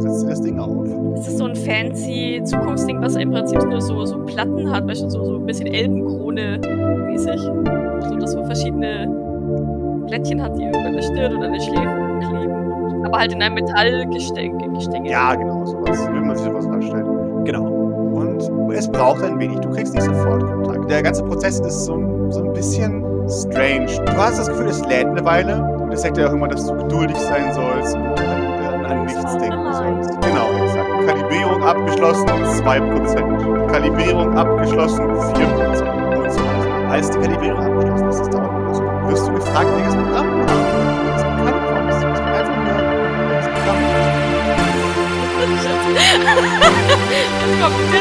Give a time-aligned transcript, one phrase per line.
[0.00, 0.76] setzt dir das Ding auf.
[1.16, 5.02] Das ist so ein fancy Zukunftsding, was im Prinzip nur so, so Platten hat, weißt
[5.04, 7.40] du, so, so ein bisschen Elbenkrone-mäßig.
[8.08, 9.08] So, dass so verschiedene
[10.06, 13.04] Plättchen hat, die über eine Stirn oder eine Schläfe kleben.
[13.04, 14.68] Aber halt in einem Metallgestänge.
[14.74, 15.10] Gestänge.
[15.10, 16.08] Ja, genau, sowas.
[16.12, 17.06] Wie man sich sowas vorstellt.
[17.44, 17.64] Genau.
[17.64, 19.58] Und es braucht ein wenig.
[19.60, 20.90] Du kriegst nicht sofort Kontakt.
[20.90, 23.86] Der ganze Prozess ist so, ein- so ein bisschen strange.
[24.04, 25.62] Du hast das Gefühl, es lädt eine Weile.
[25.82, 27.96] Und es sagt ja auch immer, dass du geduldig sein sollst
[28.86, 30.20] an, nichts denken sollst.
[30.22, 31.06] Genau, exakt.
[31.06, 33.66] Kalibrierung abgeschlossen, 2%.
[33.72, 36.16] Kalibrierung abgeschlossen, 4%.
[36.16, 36.90] Und so weiter.
[36.90, 40.46] Als die Kalibrierung abgeschlossen ist, das dauert immer so, wirst du gefragt, welches Programm du
[40.46, 40.56] gibt
[41.36, 41.96] keine Prompts.
[41.96, 42.74] Es gibt einfach nur
[43.28, 43.96] welches Programm du
[45.40, 45.66] das ist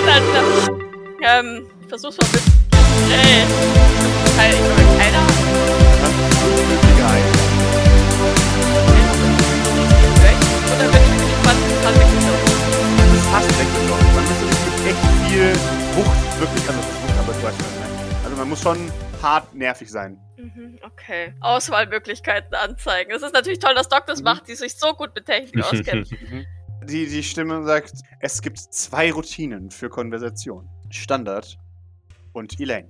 [0.07, 0.73] Alter.
[1.21, 2.41] Ähm, ich versuch's mal mit.
[3.11, 3.45] Ey.
[4.37, 5.23] Teil, ich glaube, keiner.
[6.97, 7.23] Geil.
[7.23, 7.34] Oder
[11.85, 12.97] total weggelaufen?
[12.97, 14.15] Das ist fast weggelaufen.
[14.15, 15.53] Man muss wirklich mit echt viel
[15.95, 18.23] Wucht, wirklich, also Wucht, aber du weißt schon, ne?
[18.23, 18.91] Also man muss schon
[19.21, 20.17] hart nervig sein.
[20.37, 21.33] Mhm, okay.
[21.41, 23.11] Auswahlmöglichkeiten anzeigen.
[23.11, 24.25] Es ist natürlich toll, dass Doc das Mhm.
[24.25, 26.09] macht, die sich so gut mit Technik auskennt.
[26.83, 30.69] Die, die Stimme sagt, es gibt zwei Routinen für Konversation.
[30.91, 31.57] Standard
[32.33, 32.89] und Elaine.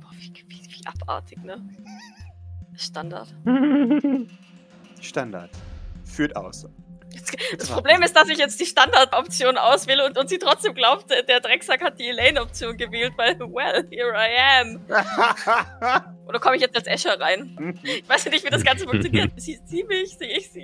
[0.00, 1.60] Boah, wie, wie, wie abartig, ne?
[2.76, 3.34] Standard.
[5.02, 5.50] Standard.
[6.04, 6.66] Führt aus.
[7.12, 11.10] Jetzt, das Problem ist, dass ich jetzt die Standardoption auswähle und, und sie trotzdem glaubt,
[11.10, 14.80] der der Drecksack hat die Elaine-Option gewählt, weil, well, here I am.
[16.30, 17.76] Oder komme ich jetzt als Escher rein?
[17.82, 19.32] Ich weiß ja nicht, wie das Ganze funktioniert.
[19.36, 20.16] Sieht sie mich?
[20.16, 20.60] Sehe ich sie?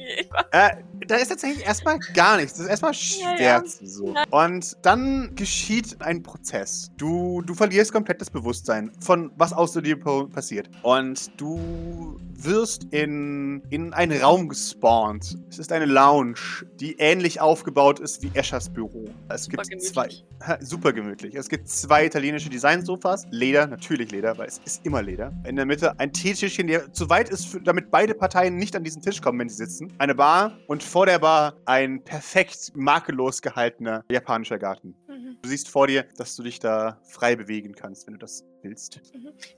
[0.52, 0.76] Äh,
[1.08, 2.52] da ist tatsächlich erstmal gar nichts.
[2.52, 2.96] Das ist erstmal Ja,
[3.36, 3.64] schwer ja.
[3.64, 4.14] zu so.
[4.30, 6.92] Und dann geschieht ein Prozess.
[6.96, 10.70] Du, du verlierst komplett das Bewusstsein von was außer dir passiert.
[10.82, 15.36] Und du wirst in, in einen Raum gespawnt.
[15.50, 16.36] Es ist eine Lounge,
[16.78, 19.06] die ähnlich aufgebaut ist wie Eschers Büro.
[19.28, 20.02] Es gibt Super zwei.
[20.08, 20.24] gemütlich.
[20.46, 21.34] Ha, Super gemütlich.
[21.34, 23.26] Es gibt zwei italienische Designsofas.
[23.30, 25.32] Leder, natürlich Leder, weil es ist immer Leder.
[25.44, 28.84] In der Mitte ein Teetischchen, der zu weit ist, für, damit beide Parteien nicht an
[28.84, 29.92] diesen Tisch kommen, wenn sie sitzen.
[29.98, 34.94] Eine Bar und vor der Bar ein perfekt makellos gehaltener japanischer Garten.
[35.08, 35.38] Mhm.
[35.42, 39.00] Du siehst vor dir, dass du dich da frei bewegen kannst, wenn du das willst.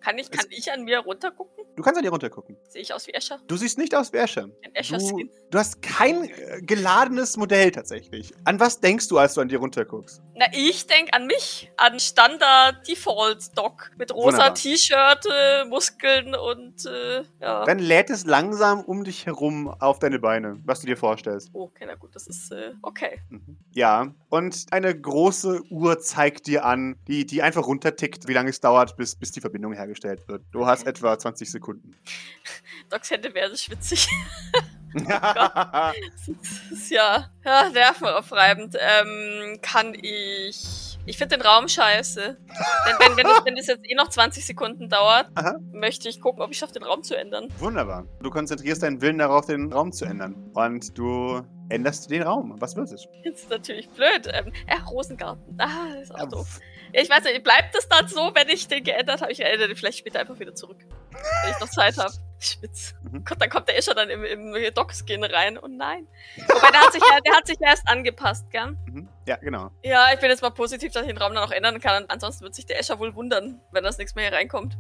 [0.00, 1.64] Kann ich, kann ich an mir runtergucken?
[1.76, 2.56] Du kannst an dir runtergucken.
[2.68, 3.38] Sehe ich aus wie Escher?
[3.46, 4.48] Du siehst nicht aus wie Escher.
[4.64, 5.30] Ein Escher-Skin?
[5.50, 8.32] Du hast kein äh, geladenes Modell tatsächlich.
[8.44, 10.20] An was denkst du, als du an dir runterguckst?
[10.34, 11.70] Na, ich denke an mich.
[11.76, 13.90] An Standard-Default-Doc.
[13.96, 14.50] Mit rosa.
[14.50, 17.64] T-Shirt, äh, Muskeln und, äh, ja.
[17.64, 21.50] Dann lädt es langsam um dich herum auf deine Beine, was du dir vorstellst.
[21.52, 23.20] Oh, okay, na gut, das ist, äh, okay.
[23.28, 23.58] Mhm.
[23.70, 28.60] Ja, und eine große Uhr zeigt dir an, die, die einfach runtertickt, wie lange es
[28.60, 30.42] dauert, bis, bis die Verbindung hergestellt wird.
[30.52, 31.96] Du hast etwa 20 Sekunden.
[32.90, 34.06] Docs Hände werden schwitzig.
[34.94, 35.92] Das
[36.70, 38.74] ist ja, ja nervenaufreibend.
[38.80, 40.98] Ähm, kann ich.
[41.04, 42.20] Ich finde den Raum scheiße.
[42.22, 45.58] Denn wenn, wenn, es, wenn es jetzt eh noch 20 Sekunden dauert, Aha.
[45.72, 47.48] möchte ich gucken, ob ich schaffe, den Raum zu ändern.
[47.58, 48.06] Wunderbar.
[48.22, 50.50] Du konzentrierst deinen Willen darauf, den Raum zu ändern.
[50.54, 52.54] Und du änderst den Raum.
[52.58, 53.06] Was wird es?
[53.24, 54.26] Das ist natürlich blöd.
[54.32, 55.54] Ähm, äh, Rosengarten.
[55.60, 56.60] Ah, das ist auch doof.
[56.92, 59.32] Ich weiß nicht, bleibt es dann so, wenn ich den geändert habe?
[59.32, 60.78] Ich ändere den vielleicht später einfach wieder zurück.
[61.42, 62.12] Wenn ich noch Zeit habe.
[62.38, 62.94] Spitz.
[63.02, 63.24] Mhm.
[63.24, 65.58] Gott, dann kommt der Escher dann im, im Doc-Skin rein.
[65.58, 66.06] Oh nein.
[66.36, 68.76] Wobei, der hat sich ja, der hat sich ja erst angepasst, gell?
[68.86, 69.08] Mhm.
[69.26, 69.70] Ja, genau.
[69.82, 72.04] Ja, ich bin jetzt mal positiv, dass ich den Raum dann noch ändern kann.
[72.08, 74.76] Ansonsten wird sich der Escher wohl wundern, wenn das nichts mehr hier reinkommt.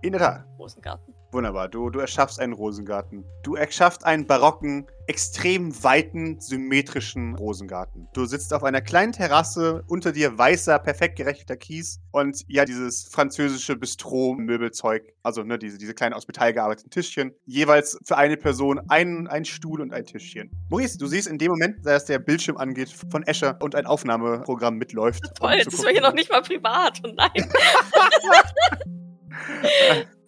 [0.00, 0.44] In der Tat.
[0.58, 1.14] Rosengarten.
[1.32, 1.68] Wunderbar.
[1.68, 3.24] Du, du erschaffst einen Rosengarten.
[3.42, 8.06] Du erschaffst einen barocken, extrem weiten, symmetrischen Rosengarten.
[8.12, 13.04] Du sitzt auf einer kleinen Terrasse, unter dir weißer, perfekt gerechneter Kies und ja, dieses
[13.04, 15.14] französische Bistro-Möbelzeug.
[15.22, 17.32] Also, ne, diese, diese kleinen aus Metall gearbeiteten Tischchen.
[17.46, 20.50] Jeweils für eine Person ein, ein Stuhl und ein Tischchen.
[20.68, 24.76] Maurice, du siehst in dem Moment, dass der Bildschirm angeht von Escher und ein Aufnahmeprogramm
[24.76, 25.22] mitläuft.
[25.26, 27.00] um Toll, zu das war hier noch nicht mal privat.
[27.04, 27.30] Oh nein.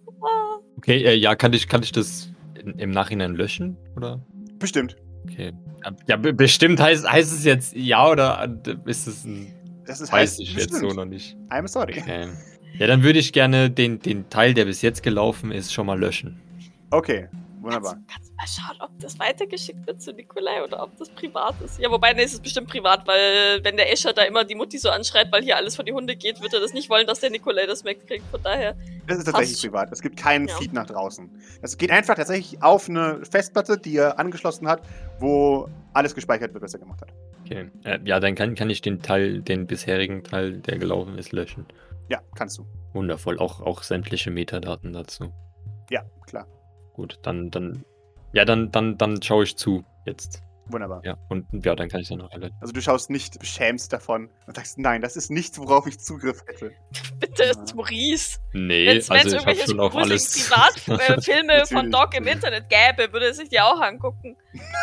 [0.78, 2.30] Okay, äh, ja, kann ich, kann ich das
[2.60, 3.76] in, im Nachhinein löschen?
[3.96, 4.20] Oder?
[4.58, 4.96] Bestimmt.
[5.24, 5.52] Okay.
[6.06, 9.52] Ja, be bestimmt heißt, heißt es jetzt ja oder äh, ist es ein.
[9.86, 10.96] Das ist Weiß heißt ich jetzt so bestimmt.
[10.96, 11.36] noch nicht.
[11.50, 11.94] I'm sorry.
[11.98, 12.28] Okay.
[12.78, 15.98] Ja, dann würde ich gerne den, den Teil, der bis jetzt gelaufen ist, schon mal
[15.98, 16.40] löschen.
[16.90, 17.28] Okay,
[17.64, 17.98] wunderbar.
[18.12, 21.78] Kannst, du mal schauen, ob das weitergeschickt wird zu Nikolai oder ob das privat ist.
[21.78, 24.78] Ja, wobei, nee, es ist bestimmt privat, weil wenn der Escher da immer die Mutti
[24.78, 27.20] so anschreit, weil hier alles vor die Hunde geht, wird er das nicht wollen, dass
[27.20, 28.24] der Nikolai das mitkriegt.
[28.30, 28.76] Von daher,
[29.06, 29.90] Das ist tatsächlich privat.
[29.92, 30.56] Es gibt keinen Ja.
[30.56, 31.30] Feed nach draußen.
[31.62, 34.82] Es geht einfach tatsächlich auf eine Festplatte, die er angeschlossen hat,
[35.18, 37.12] wo alles gespeichert wird, was er gemacht hat.
[37.44, 37.70] Okay.
[37.84, 41.66] Äh, ja, dann kann, kann ich den Teil, den bisherigen Teil, der gelaufen ist, löschen.
[42.08, 42.66] Ja, kannst du.
[42.92, 43.38] Wundervoll.
[43.38, 45.32] Auch, auch sämtliche Metadaten dazu.
[45.90, 46.46] Ja, klar.
[46.94, 47.84] Gut, dann, dann.
[48.32, 50.40] Ja, dann, dann, dann schaue ich zu jetzt.
[50.66, 51.02] Wunderbar.
[51.04, 52.56] Ja, und ja, dann kann ich dann noch relativ.
[52.62, 56.42] Also du schaust nicht beschämst davon und sagst, nein, das ist nichts, worauf ich Zugriff
[56.46, 56.72] hätte.
[57.20, 58.38] Bitte, ist Maurice.
[58.54, 60.48] Nee, Wenn es also ich habe irgendwelche schon auf alles.
[60.48, 61.92] Privatfilme von Natürlich.
[61.92, 64.36] Doc im Internet gäbe, würde er sich die auch angucken.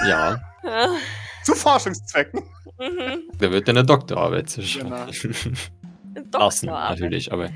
[0.07, 0.87] ja, Ja.
[1.43, 2.43] Zu Forschungszwecken.
[2.79, 3.31] Mhm.
[3.39, 4.89] da wird eine Doktorarbeit zu schreiben.
[4.89, 6.39] Genau.
[6.39, 6.99] Lassen, Doktorarbeit.
[6.99, 7.49] natürlich, aber.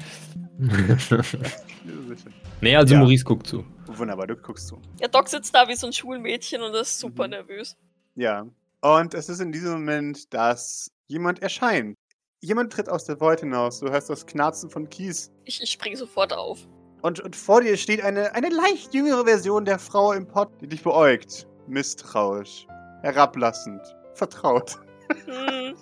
[2.61, 2.99] Nee, also Ja.
[3.01, 3.63] Maurice guckt zu.
[3.97, 4.81] Wunderbar, du guckst zu.
[4.99, 7.31] Ja, Doc sitzt da wie so ein Schulmädchen und ist super Mhm.
[7.31, 7.77] nervös.
[8.15, 8.45] Ja.
[8.81, 11.95] Und es ist in diesem Moment, dass jemand erscheint.
[12.41, 13.79] Jemand tritt aus der Void hinaus.
[13.79, 15.31] Du hörst das Knarzen von Kies.
[15.45, 16.59] Ich, ich springe sofort auf.
[17.01, 20.67] Und, und vor dir steht eine, eine leicht jüngere Version der Frau im Pott, die
[20.67, 21.47] dich beäugt.
[21.67, 22.67] Misstrauisch.
[23.01, 23.81] Herablassend.
[24.13, 24.77] Vertraut.
[25.25, 25.75] Hm.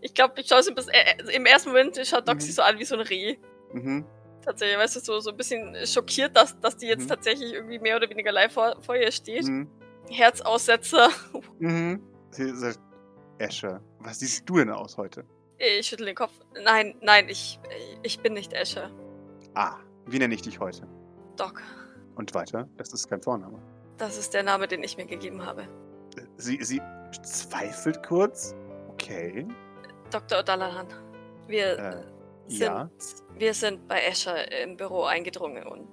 [0.00, 0.88] Ich glaube, ich schaue sie bis.
[0.88, 2.40] Äh, äh, Im ersten Moment schaut Doc Mhm.
[2.40, 3.36] sie so an wie so ein Reh.
[3.72, 4.04] Mhm.
[4.44, 7.08] Tatsächlich, weißt du, so, so ein bisschen schockiert, dass, dass die jetzt Mhm.
[7.08, 9.44] tatsächlich irgendwie mehr oder weniger live vor, vor ihr steht.
[9.44, 9.68] Mhm.
[10.10, 11.08] Herzaussetzer.
[11.58, 12.02] Mhm.
[12.30, 12.80] Sie sagt,
[13.38, 15.24] Escher, was siehst du denn aus heute?
[15.58, 16.32] Ich schüttel den Kopf.
[16.64, 17.60] Nein, nein, ich,
[18.02, 18.90] ich bin nicht Escher.
[19.54, 20.88] Ah, wie nenne ich dich heute?
[21.36, 21.62] Doc,
[22.16, 23.58] Und weiter, das ist kein Vorname.
[23.98, 25.68] das ist der Name, den ich mir gegeben habe.
[26.36, 26.80] Sie, sie
[27.22, 28.54] zweifelt kurz.
[28.88, 29.46] Okay.
[30.10, 30.38] Dr.
[30.40, 30.86] O'Dallahan.
[31.46, 32.02] Wir Äh,
[32.48, 32.90] sind, ja.
[33.36, 35.88] wir sind bei Escher im Büro eingedrungen und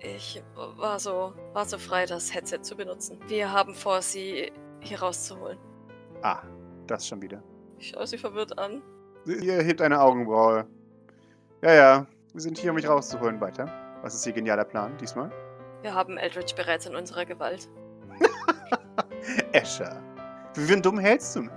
[0.00, 3.18] ich war so, war so frei, das Headset zu benutzen.
[3.26, 5.58] Wir haben vor, sie hier rauszuholen.
[6.22, 6.42] Ah,
[6.86, 7.42] das schon wieder.
[7.78, 8.82] Ich schaue sie verwirrt an.
[9.26, 10.66] Ihr hebt eine Augenbraue.
[11.62, 12.06] Ja, ja.
[12.32, 13.40] Wir sind hier, um mich rauszuholen.
[13.40, 13.66] Weiter.
[14.02, 15.30] Was ist Ihr genialer Plan diesmal?
[15.80, 17.68] Wir haben Eldridge bereits in unserer Gewalt.
[19.52, 20.02] Escher.
[20.54, 21.52] Wie für dumm hältst du mich?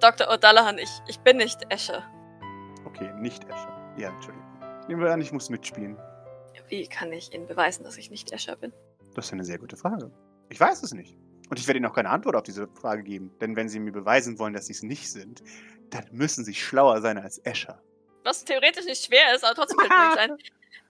[0.00, 0.28] Dr.
[0.28, 2.02] O'Dallahan, ich, ich bin nicht Escher.
[2.84, 3.75] Okay, nicht Escher.
[3.96, 4.46] Ja, Entschuldigung.
[4.88, 5.96] Nehmen wir an, ich muss mitspielen.
[6.68, 8.72] Wie kann ich Ihnen beweisen, dass ich nicht Escher bin?
[9.14, 10.10] Das ist eine sehr gute Frage.
[10.48, 11.16] Ich weiß es nicht.
[11.48, 13.30] Und ich werde Ihnen auch keine Antwort auf diese Frage geben.
[13.40, 15.42] Denn wenn Sie mir beweisen wollen, dass Sie es nicht sind,
[15.90, 17.80] dann müssen Sie schlauer sein als Escher.
[18.24, 20.36] Was theoretisch nicht schwer ist, aber trotzdem könnte nicht sein.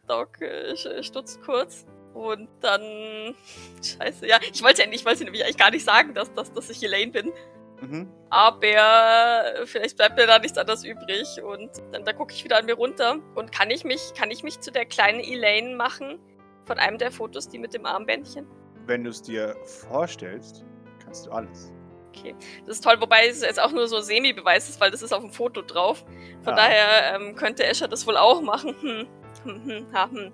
[0.08, 1.84] Doc äh, stutzt kurz.
[2.14, 3.34] Und dann.
[3.82, 4.38] Scheiße, ja.
[4.50, 6.82] Ich wollte ja nicht, ich wollte nämlich eigentlich gar nicht sagen, dass, dass, dass ich
[6.82, 7.32] Elaine bin.
[7.80, 8.08] Mhm.
[8.30, 11.42] Aber vielleicht bleibt mir da nichts anderes übrig.
[11.42, 13.18] Und dann da gucke ich wieder an mir runter.
[13.34, 16.18] Und kann ich mich, kann ich mich zu der kleinen Elaine machen?
[16.64, 18.46] Von einem der Fotos, die mit dem Armbändchen?
[18.86, 19.56] Wenn du es dir
[19.88, 20.64] vorstellst,
[21.04, 21.72] kannst du alles.
[22.08, 22.34] Okay.
[22.64, 25.20] Das ist toll, wobei es jetzt auch nur so Semi-Beweis ist, weil das ist auf
[25.22, 26.04] dem Foto drauf.
[26.42, 26.56] Von Ah.
[26.56, 28.74] daher ähm, könnte Escher das wohl auch machen.
[28.80, 29.06] Hm.
[29.44, 30.32] Hm, hm, ha, hm.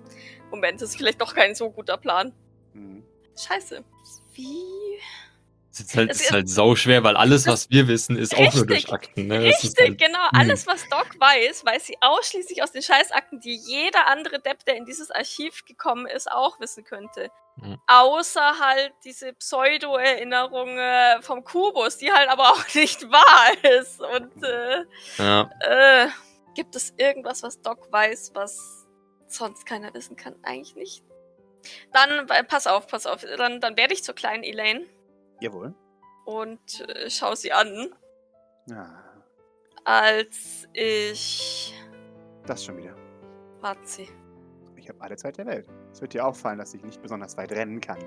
[0.49, 2.33] Moment, das ist vielleicht doch kein so guter Plan.
[2.73, 3.03] Mhm.
[3.37, 3.83] Scheiße.
[4.33, 4.63] Wie?
[5.73, 8.35] Es ist halt, Es es ist halt sau schwer, weil alles, was wir wissen, ist
[8.35, 9.25] auch nur durch Richtig, Akten.
[9.25, 9.39] Ne?
[9.39, 10.29] Das Richtig, halt, genau.
[10.29, 10.39] hm.
[10.39, 14.75] Alles, was Doc weiß, weiß sie ausschließlich aus den Scheißakten, die jeder andere Depp, der
[14.75, 17.31] in dieses Archiv gekommen ist, auch wissen könnte.
[17.55, 17.79] Mhm.
[17.87, 23.99] Außer halt diese Pseudo-Erinnerung äh, vom Kubus, die halt aber auch nicht wahr ist.
[23.99, 24.85] Und äh,
[25.17, 25.49] ja.
[25.61, 26.07] äh,
[26.53, 28.85] gibt es irgendwas, was Doc weiß, was
[29.25, 30.35] sonst keiner wissen kann?
[30.43, 31.03] Eigentlich nicht.
[31.93, 33.25] Dann, pass auf, pass auf.
[33.37, 34.85] Dann, dann werde ich zur kleinen Elaine
[35.39, 35.73] Jawohl.
[36.25, 37.93] und äh, schau sie an.
[38.67, 39.03] Ja,
[39.85, 41.73] als ich.
[42.45, 42.95] das schon wieder.
[43.61, 44.09] Warten Sie.
[44.77, 45.67] Ich habe alle Zeit der Welt.
[45.91, 47.99] Es wird dir auffallen, dass ich nicht besonders weit rennen kann.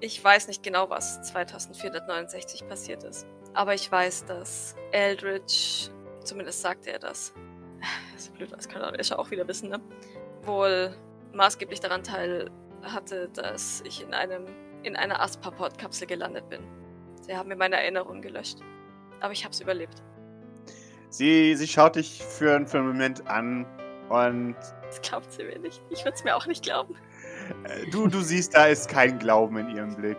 [0.00, 3.26] Ich weiß nicht genau, was 2469 passiert ist.
[3.54, 5.90] Aber ich weiß, dass Eldridge,
[6.22, 7.32] zumindest sagte er das.
[8.14, 9.80] Ist blöd, das kann er Escher auch wieder wissen, ne?
[10.42, 10.94] Wohl
[11.32, 12.50] maßgeblich daran teil
[12.82, 14.44] hatte, dass ich in einem
[14.86, 16.60] in einer Asperport-Kapsel gelandet bin.
[17.22, 18.58] Sie haben mir meine Erinnerungen gelöscht.
[19.20, 20.02] Aber ich hab's überlebt.
[21.10, 23.66] Sie, sie schaut dich für, für einen Moment an
[24.08, 25.82] und Das glaubt sie mir nicht.
[25.90, 26.94] Ich würde es mir auch nicht glauben.
[27.64, 30.18] äh, du, du siehst, da ist kein Glauben in ihrem Blick.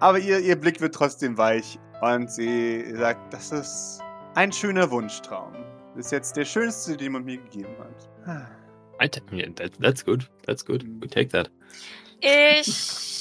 [0.00, 4.00] Aber ihr, ihr Blick wird trotzdem weich und sie sagt, das ist
[4.34, 5.52] ein schöner Wunschtraum.
[5.94, 8.48] Das ist jetzt der schönste, den man mir gegeben hat.
[9.02, 10.28] I ta- yeah, that, that's good.
[10.46, 10.84] That's good.
[11.00, 11.50] We take that.
[12.20, 12.66] Ich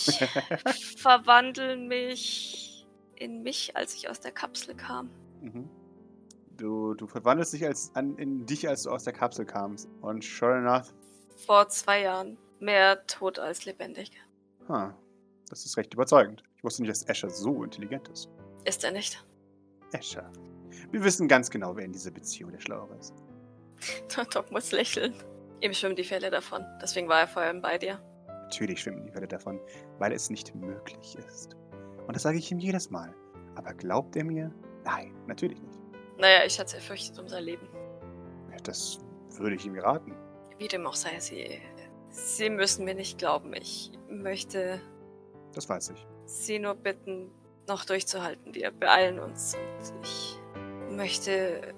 [0.98, 5.10] verwandle mich in mich, als ich aus der Kapsel kam.
[5.41, 5.70] Mhm.
[6.58, 9.89] Du, du verwandelst dich als, an, in dich, als du aus der Kapsel kamst.
[10.01, 10.93] Und sure enough,
[11.46, 12.38] Vor zwei Jahren.
[12.60, 14.12] Mehr tot als lebendig.
[14.67, 14.96] ha,
[15.50, 16.43] das ist recht überzeugend.
[16.58, 18.29] Ich wusste nicht, dass Asher so intelligent ist.
[18.65, 19.25] Ist er nicht?
[19.93, 20.31] Asher.
[20.91, 23.13] Wir wissen ganz genau, wer in dieser Beziehung der Schlauere ist.
[24.34, 25.15] Doc muss lächeln.
[25.62, 26.63] Ihm schwimmen die Fälle davon.
[26.81, 28.00] Deswegen war er vor allem bei dir.
[28.51, 29.62] Natürlich schwimmen die Welle davon,
[29.98, 31.55] weil es nicht möglich ist.
[32.05, 33.15] Und das sage ich ihm jedes Mal.
[33.55, 34.51] Aber glaubt er mir?
[34.84, 35.79] Nein, natürlich nicht.
[36.17, 37.65] Naja, ich hatte fürchtet um sein Leben.
[38.51, 39.00] Ja, Das
[39.38, 40.13] würde ich ihm raten.
[40.58, 41.62] Wie dem auch sei, sie.
[42.10, 43.53] Sie müssen mir nicht glauben.
[43.53, 44.81] Ich möchte.
[45.53, 46.05] Das weiß ich.
[46.25, 47.31] Sie nur bitten,
[47.70, 48.53] noch durchzuhalten.
[48.53, 50.38] Wir beeilen uns und ich
[50.89, 51.74] möchte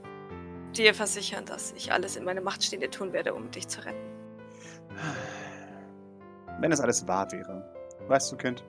[0.75, 4.11] dir versichern, dass ich alles in meiner Macht Stehende tun werde, um dich zu retten.
[6.59, 7.63] Wenn das alles wahr wäre.
[8.07, 8.63] Weißt du, Kind?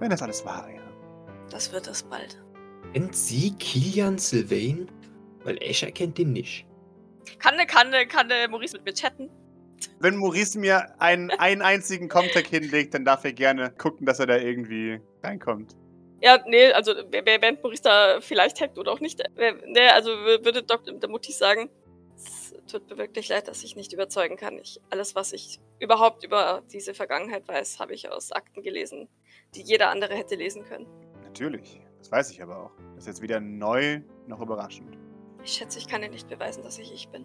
[0.00, 0.84] Wenn das alles wahr wäre.
[1.50, 2.42] Das wird es bald.
[2.92, 4.90] Kennt sie Kilian Sylvain?
[5.44, 6.66] Weil Escher kennt ihn nicht.
[7.38, 9.30] Kann, kann, kann der Maurice mit mir chatten?
[10.00, 14.26] Wenn Maurice mir einen, einen einzigen Comtech hinlegt, dann darf er gerne gucken, dass er
[14.26, 15.76] da irgendwie reinkommt.
[16.20, 19.22] Ja, nee, also während Maurice da vielleicht hackt oder auch nicht.
[19.36, 21.08] Nee, also würde Dr.
[21.08, 21.70] Mutti sagen,
[22.68, 24.58] tut mir wirklich leid, dass ich nicht überzeugen kann.
[24.58, 29.08] Ich, alles, was ich überhaupt über diese Vergangenheit weiß, habe ich aus Akten gelesen,
[29.54, 30.86] die jeder andere hätte lesen können.
[31.22, 32.72] Natürlich, das weiß ich aber auch.
[32.94, 34.96] Das ist jetzt weder neu noch überraschend.
[35.42, 37.24] Ich schätze, ich kann dir nicht beweisen, dass ich ich bin.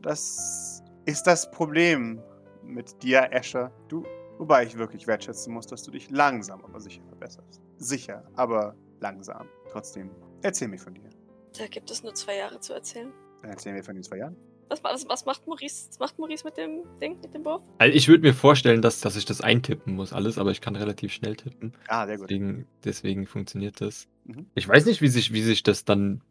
[0.00, 2.22] Das ist das Problem
[2.62, 3.72] mit dir, Escher.
[3.88, 4.04] Du,
[4.38, 7.60] wobei ich wirklich wertschätzen muss, dass du dich langsam, aber sicher verbesserst.
[7.78, 9.48] Sicher, aber langsam.
[9.70, 10.10] Trotzdem,
[10.42, 11.10] erzähl mir von dir.
[11.58, 13.12] Da gibt es nur zwei Jahre zu erzählen.
[13.42, 14.36] Dann erzähl mir von den zwei Jahren.
[14.68, 15.88] Was, was, was macht Maurice?
[15.90, 17.62] Was macht Maurice mit dem Ding, mit dem Wurf?
[17.78, 20.76] Also ich würde mir vorstellen, dass, dass ich das eintippen muss, alles, aber ich kann
[20.76, 21.74] relativ schnell tippen.
[21.88, 22.30] Ah, sehr gut.
[22.30, 24.08] Deswegen, deswegen funktioniert das.
[24.24, 24.46] Mhm.
[24.54, 26.22] Ich weiß nicht, wie sich, wie sich das dann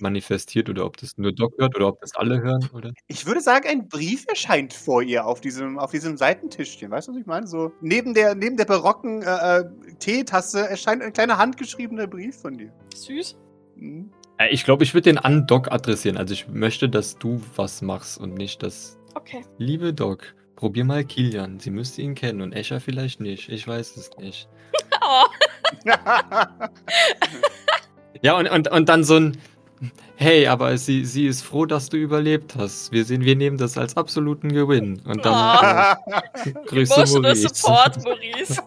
[0.00, 2.92] manifestiert oder ob das nur Doc hört oder ob das alle hören, oder?
[3.06, 6.90] Ich würde sagen, ein Brief erscheint vor ihr auf diesem, auf diesem Seitentischchen.
[6.90, 7.46] Weißt du, was ich meine?
[7.46, 9.64] So neben der, neben der barocken äh, äh,
[9.98, 12.72] Teetasse erscheint ein kleiner handgeschriebener Brief von dir.
[12.96, 13.36] Süß.
[13.76, 14.10] Mhm.
[14.40, 16.16] Äh, Ich glaube, ich würde den an Doc adressieren.
[16.16, 18.98] Also ich möchte, dass du was machst und nicht, dass.
[19.14, 19.42] Okay.
[19.58, 21.60] Liebe Doc, probier mal Kilian.
[21.60, 23.48] Sie müsste ihn kennen und Escher vielleicht nicht.
[23.48, 24.48] Ich weiß es nicht.
[25.02, 25.24] Oh,
[28.22, 29.38] Ja, und, und, und dann so ein.
[30.16, 32.92] Hey, aber sie, sie ist froh, dass du überlebt hast.
[32.92, 35.00] Wir sehen, wir nehmen das als absoluten Gewinn.
[35.06, 35.96] Und dann
[36.44, 37.48] äh, Grüße Maurice.
[37.48, 38.62] Support, Maurice.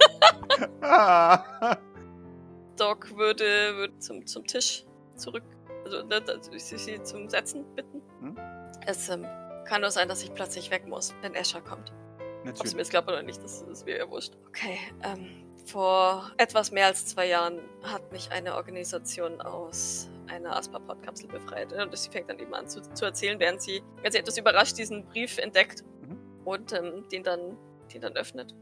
[2.77, 5.43] Doc würde, würde zum, zum Tisch zurück,
[5.95, 8.01] also ne, sie, sie zum Setzen bitten.
[8.19, 8.37] Hm?
[8.85, 9.25] Es ähm,
[9.65, 11.91] kann nur sein, dass ich plötzlich weg muss, wenn Escher kommt.
[11.91, 12.77] Ob sie mir Natürlich.
[12.77, 14.33] das glaubt oder nicht, das ist mir ja wurscht.
[14.49, 21.29] Okay, ähm, vor etwas mehr als zwei Jahren hat mich eine Organisation aus einer Asperpod-Kapsel
[21.29, 21.71] befreit.
[21.71, 24.77] Und sie fängt dann eben an zu, zu erzählen, während sie, während sie etwas überrascht
[24.77, 26.17] diesen Brief entdeckt Mhm.
[26.45, 27.57] und ähm, den, dann,
[27.93, 28.53] den dann öffnet.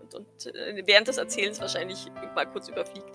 [0.00, 3.10] Und, und äh, während des Erzählens wahrscheinlich mal kurz überfliegt.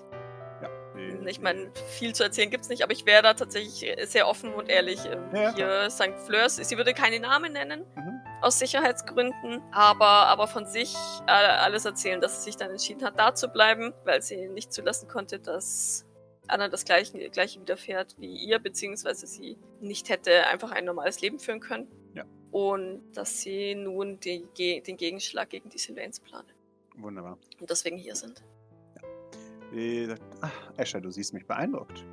[1.26, 4.68] Ich meine, viel zu erzählen gibt's nicht, aber ich wäre da tatsächlich sehr offen und
[4.68, 4.98] ehrlich.
[5.06, 6.14] Ähm, Ja, hier St.
[6.26, 8.20] Fleurs, sie würde keine Namen nennen, Mhm.
[8.42, 10.94] aus Sicherheitsgründen, aber, aber von sich
[11.26, 15.08] alles erzählen, dass sie sich dann entschieden hat, da zu bleiben, weil sie nicht zulassen
[15.08, 16.04] konnte, dass
[16.48, 21.38] Anna das gleiche, gleiche widerfährt wie ihr, beziehungsweise sie nicht hätte einfach ein normales Leben
[21.38, 21.86] führen können.
[22.14, 22.24] Ja.
[22.50, 24.46] Und dass sie nun die,
[24.82, 26.50] den Gegenschlag gegen die Sylvains planen
[26.96, 27.38] Wunderbar.
[27.60, 28.42] und deswegen hier sind.
[29.72, 32.04] Sie sagt, ach, Escher, du siehst mich beeindruckt.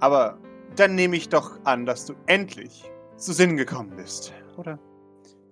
[0.00, 0.38] Aber
[0.76, 4.78] dann nehme ich doch an, dass du endlich zu Sinn gekommen bist, oder?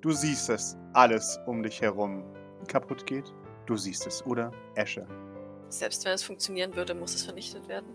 [0.01, 2.25] Du siehst, dass alles um dich herum
[2.67, 3.33] kaputt geht.
[3.67, 4.51] Du siehst es, oder?
[4.75, 5.07] Escher.
[5.69, 7.87] Selbst wenn es funktionieren würde, muss es vernichtet werden.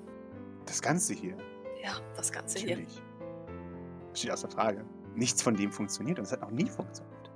[0.66, 1.38] Das Ganze hier.
[1.84, 2.78] Ja, das Ganze hier.
[2.78, 3.02] Natürlich.
[4.14, 4.86] Steht außer Frage.
[5.16, 7.32] Nichts von dem funktioniert und es hat noch nie funktioniert.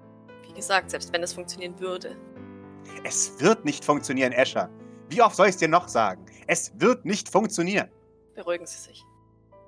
[0.48, 2.16] Wie gesagt, selbst wenn es funktionieren würde.
[3.04, 4.70] Es wird nicht funktionieren, Escher.
[5.12, 6.26] Wie oft soll ich es dir noch sagen?
[6.48, 7.92] Es wird nicht funktionieren.
[8.34, 9.04] Beruhigen Sie sich.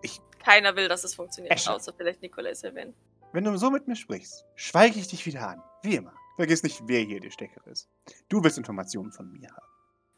[0.02, 1.76] Ich- Keiner will, dass es funktioniert, Escher.
[1.76, 2.94] außer vielleicht Nikolai Sylvain.
[3.34, 5.62] Wenn du so mit mir sprichst, schweige ich dich wieder an.
[5.82, 6.14] Wie immer.
[6.38, 7.90] Vergiss nicht, wer hier der Stecker ist.
[8.30, 9.68] Du willst Informationen von mir haben.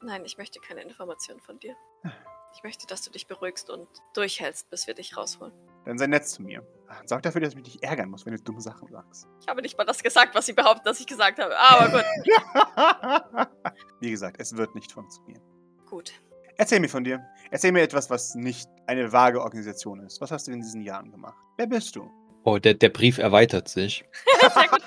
[0.01, 1.75] Nein, ich möchte keine Informationen von dir.
[2.53, 5.53] Ich möchte, dass du dich beruhigst und durchhältst, bis wir dich rausholen.
[5.85, 6.65] Dann sei nett zu mir.
[7.05, 9.27] Sorg dafür, dass ich mich nicht ärgern muss, wenn du dumme Sachen sagst.
[9.41, 11.53] Ich habe nicht mal das gesagt, was sie behaupten, dass ich gesagt habe.
[11.59, 13.47] Aber gut.
[13.99, 15.41] Wie gesagt, es wird nicht funktionieren.
[15.89, 16.13] Gut.
[16.57, 17.25] Erzähl mir von dir.
[17.51, 20.21] Erzähl mir etwas, was nicht eine vage Organisation ist.
[20.21, 21.35] Was hast du in diesen Jahren gemacht?
[21.57, 22.09] Wer bist du?
[22.45, 24.05] Oh, der, der Brief erweitert sich.
[24.53, 24.81] Sehr gut.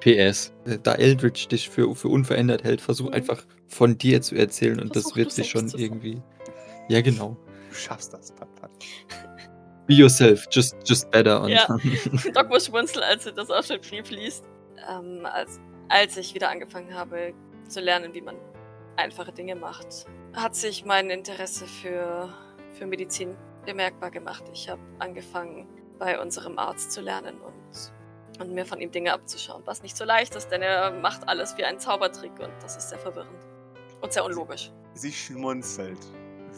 [0.00, 0.52] PS.
[0.66, 3.14] äh, Da Eldritch dich für, für unverändert hält, versuch Mhm.
[3.14, 6.20] einfach von dir zu erzählen und Versuch das wird sich schon irgendwie.
[6.88, 7.36] Ja, genau.
[7.68, 8.70] Du schaffst das, Pat, Pat.
[9.86, 11.40] Be yourself, just, just better.
[11.40, 11.66] Und Ja.
[12.34, 14.44] Doc muss schmunzeln, als er das Ausschnittbrief liest.
[14.88, 17.32] Ähm, als, als ich wieder angefangen habe
[17.68, 18.36] zu lernen, wie man
[18.96, 22.28] einfache Dinge macht, hat sich mein Interesse für,
[22.72, 23.34] für Medizin
[23.64, 24.44] bemerkbar gemacht.
[24.52, 25.66] Ich habe angefangen,
[25.98, 30.04] bei unserem Arzt zu lernen und, und mir von ihm Dinge abzuschauen, was nicht so
[30.04, 33.46] leicht ist, denn er macht alles wie einen Zaubertrick und das ist sehr verwirrend
[34.00, 34.70] und sehr unlogisch.
[34.94, 35.98] Sie schmunzelt.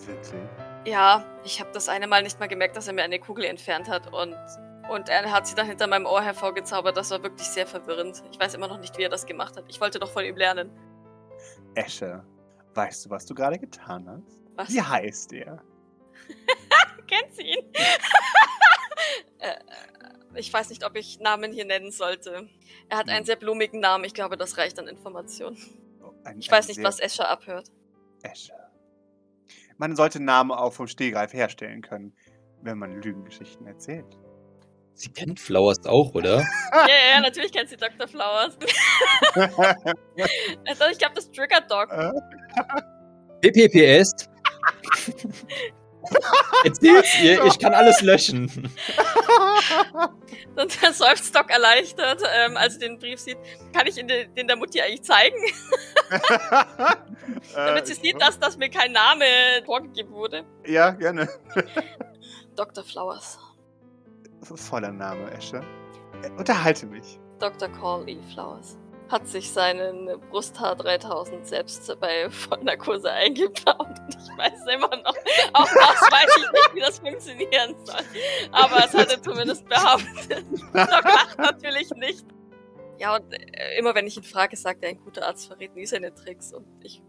[0.06, 0.42] Wirklich.
[0.86, 3.88] Ja, ich habe das eine Mal nicht mal gemerkt, dass er mir eine Kugel entfernt
[3.88, 4.34] hat und,
[4.90, 6.96] Und er hat sie dann hinter meinem Ohr hervorgezaubert.
[6.96, 8.22] Das war wirklich sehr verwirrend.
[8.32, 9.64] Ich weiß immer noch nicht, wie er das gemacht hat.
[9.68, 10.70] Ich wollte doch von ihm lernen.
[11.74, 12.24] Esche,
[12.74, 14.40] weißt du, was du gerade getan hast?
[14.56, 14.68] Was?
[14.70, 15.62] Wie heißt er?
[17.06, 17.58] Kennt sie ihn?
[19.38, 19.54] äh,
[20.34, 22.48] ich weiß nicht, ob ich Namen hier nennen sollte.
[22.88, 23.24] Er hat einen Hm.
[23.26, 24.04] sehr blumigen Namen.
[24.04, 25.56] Ich glaube, das reicht an Informationen.
[26.02, 27.68] Oh, ein- Ich weiß nicht, was Escher abhört.
[28.22, 28.52] Esche.
[29.80, 32.12] Man sollte Namen auch vom Stehgreif herstellen können,
[32.60, 34.04] wenn man Lügengeschichten erzählt.
[34.92, 36.44] Sie kennt Flowers auch, oder?
[36.72, 38.06] Ja, ja, natürlich kennt sie Dr.
[38.06, 38.58] Flowers.
[40.66, 41.90] Also, ich glaube, das triggert Doc.
[41.90, 42.12] Äh,
[43.40, 44.28] PPPS.
[46.64, 48.46] Erzähl's ihr, ich kann alles löschen.
[50.56, 53.38] Und dann seufzt Doc erleichtert, ähm, als er den Brief sieht.
[53.72, 55.36] Kann ich ihn den, den der Mutti eigentlich zeigen?
[57.54, 59.24] Damit sie Äh, sieht, dass, dass mir kein Name
[59.64, 60.44] vorgegeben wurde.
[60.66, 61.28] Ja, gerne.
[62.56, 62.84] Dr.
[62.84, 63.38] Flowers.
[64.42, 65.62] Voller Name, Esche.
[66.22, 67.18] Äh, Unterhalte mich.
[67.38, 67.68] Dr.
[67.68, 68.76] Corley Flowers
[69.10, 73.78] hat sich seinen Brusthaar 3000 selbst bei Vollnarkose eingebaut.
[73.78, 75.16] Und ich weiß immer noch,
[75.52, 78.00] auch das weiß ich nicht, wie das funktionieren soll.
[78.52, 80.44] Aber es hat er zumindest behauptet.
[80.72, 82.24] Doc lacht natürlich nicht.
[82.98, 85.86] Ja, und äh, immer wenn ich ihn frage, sagt er, ein guter Arzt verrät nie
[85.86, 86.52] seine Tricks.
[86.52, 87.02] Und ich.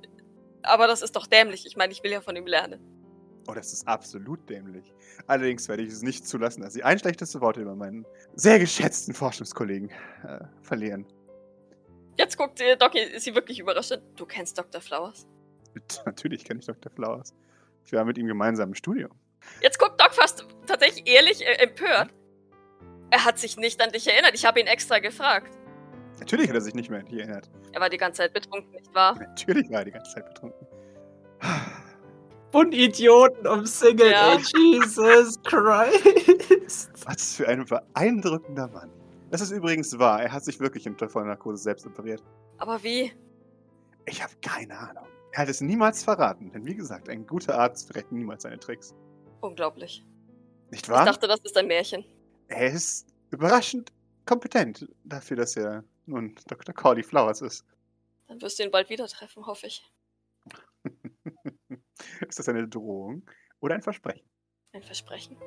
[0.63, 1.65] Aber das ist doch dämlich.
[1.65, 2.79] Ich meine, ich will ja von ihm lernen.
[3.47, 4.93] Oh, das ist absolut dämlich.
[5.27, 8.05] Allerdings werde ich es nicht zulassen, dass Sie ein schlechtes Wort über meinen
[8.35, 9.89] sehr geschätzten Forschungskollegen
[10.23, 11.05] äh, verlieren.
[12.17, 13.97] Jetzt guckt äh, Doc sie wirklich überrascht.
[14.15, 14.81] Du kennst Dr.
[14.81, 15.27] Flowers?
[16.05, 16.91] Natürlich kenne ich Dr.
[16.91, 17.33] Flowers.
[17.85, 19.11] Ich war mit ihm gemeinsam im Studium.
[19.61, 22.09] Jetzt guckt Doc fast tatsächlich ehrlich äh, empört.
[23.09, 24.33] Er hat sich nicht an dich erinnert.
[24.35, 25.57] Ich habe ihn extra gefragt.
[26.19, 27.49] Natürlich hat er sich nicht mehr an dich erinnert.
[27.73, 29.15] Er war die ganze Zeit betrunken, nicht wahr?
[29.15, 30.67] Natürlich war er die ganze Zeit betrunken.
[32.51, 34.33] Und Idioten umsingelt, Ja.
[34.35, 36.91] ey, Jesus Christ.
[37.05, 38.91] Was für ein beeindruckender Mann.
[39.31, 40.21] Das ist übrigens wahr.
[40.21, 42.21] Er hat sich wirklich unter Vollnarkose selbst operiert.
[42.57, 43.13] Aber wie?
[44.05, 45.05] Ich habe keine Ahnung.
[45.31, 46.51] Er hat es niemals verraten.
[46.51, 48.93] Denn wie gesagt, ein guter Arzt verrät niemals seine Tricks.
[49.39, 50.05] Unglaublich.
[50.69, 51.05] Nicht Ich wahr?
[51.05, 52.03] dachte, das ist ein Märchen.
[52.49, 53.93] Er ist überraschend
[54.25, 56.75] kompetent dafür, dass er nun Dr.
[56.75, 57.65] Corley Flowers ist.
[58.27, 59.89] Dann wirst du ihn bald wieder treffen, hoffe ich.
[62.27, 63.23] ist das eine Drohung
[63.61, 64.27] oder ein Versprechen?
[64.73, 65.37] Ein Versprechen.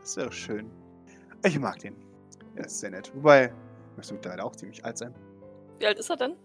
[0.00, 0.70] Das wäre schön.
[1.44, 1.96] Ich mag den.
[2.56, 3.12] Er ist sehr nett.
[3.14, 3.52] Wobei,
[3.96, 5.14] müsste mittlerweile auch ziemlich alt sein.
[5.78, 6.36] Wie alt ist er denn?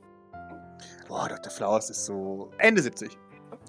[1.07, 1.51] Boah, Dr.
[1.51, 3.17] Flowers ist so Ende 70.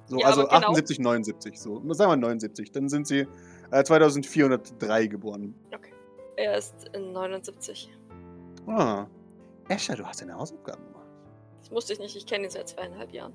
[0.07, 0.55] So, Ja, also genau.
[0.57, 1.61] 78, 79.
[1.61, 2.73] So, sagen wir 79.
[2.73, 3.27] Dann sind sie
[3.71, 5.55] äh, 2403 geboren.
[6.37, 7.91] Er ist in 79.
[8.67, 9.07] Ah.
[9.69, 11.07] Escher, du hast deine Hausaufgaben gemacht.
[11.61, 13.35] Das musste ich nicht, ich kenne ihn seit zweieinhalb Jahren.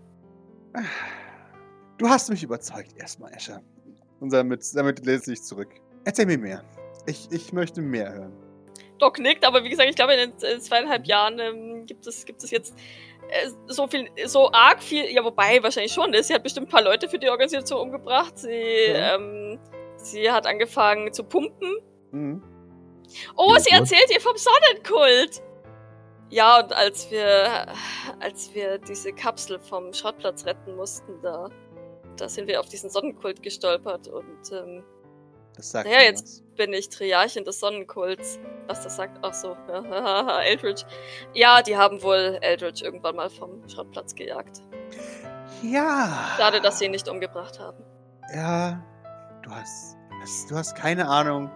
[1.97, 3.61] Du hast mich überzeugt erstmal, Escher.
[4.19, 5.69] Und damit, damit lässt sich zurück.
[6.05, 6.63] Erzähl mir mehr.
[7.07, 8.33] Ich, ich möchte mehr hören.
[8.99, 12.25] Doc nickt, aber wie gesagt, ich glaube, in den äh, zweieinhalb Jahren ähm, gibt, es,
[12.25, 12.77] gibt es jetzt
[13.29, 16.09] äh, so viel, so arg viel, ja, wobei wahrscheinlich schon.
[16.11, 16.21] Ne?
[16.23, 18.37] Sie hat bestimmt ein paar Leute für die Organisation umgebracht.
[18.37, 18.49] Sie,
[18.89, 19.15] Ja.
[19.15, 19.59] ähm,
[19.97, 21.77] sie hat angefangen zu pumpen.
[22.11, 22.43] Mhm.
[23.35, 23.79] Oh, Ja, sie gut.
[23.79, 25.41] erzählt ihr vom Sonnenkult.
[26.29, 27.67] Ja, und als wir,
[28.19, 31.49] als wir diese Kapsel vom Schrottplatz retten mussten, da,
[32.17, 34.83] da sind wir auf diesen Sonnenkult gestolpert und ähm,
[35.57, 36.55] Das sagt Ja, jetzt- was.
[36.55, 38.39] bin ich Triarchin des Sonnenkults.
[38.67, 39.19] Was das sagt?
[39.23, 40.85] Ach so, ja, Eldritch.
[41.33, 44.61] Ja, die haben wohl Eldritch irgendwann mal vom Schrottplatz gejagt.
[45.63, 46.35] Ja.
[46.37, 47.83] Schade, dass sie ihn nicht umgebracht haben.
[48.33, 48.83] Ja.
[49.43, 51.49] Du hast, hast, du hast keine Ahnung,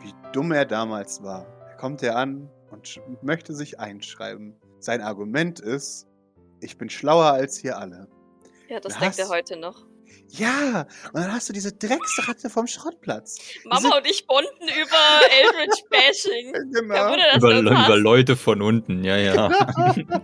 [0.00, 1.46] wie dumm er damals war.
[1.68, 4.54] Da kommt er an und möchte sich einschreiben.
[4.78, 6.06] Sein Argument ist,
[6.60, 8.06] ich bin schlauer als hier alle.
[8.68, 9.00] Ja, das Was?
[9.00, 9.86] denkt er heute noch.
[10.28, 13.38] Ja, und dann hast du diese Drecksratte vom Schrottplatz.
[13.64, 14.96] Mama und ich bonden über
[15.42, 16.72] Eldritch-Bashing.
[16.72, 16.94] Genau.
[16.94, 17.96] Ja, wurde das Über, über.
[17.96, 19.50] Leute von unten, ja, ja.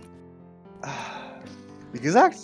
[0.81, 1.41] Ah,
[1.91, 2.37] Wie gesagt,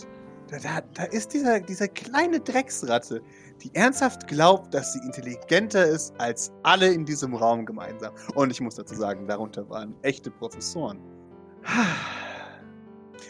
[0.49, 3.21] da, da, da ist dieser, diese kleine Drecksratte,
[3.61, 8.13] die ernsthaft glaubt, dass sie intelligenter ist als alle in diesem Raum gemeinsam.
[8.35, 10.99] Und ich muss dazu sagen, darunter waren echte Professoren.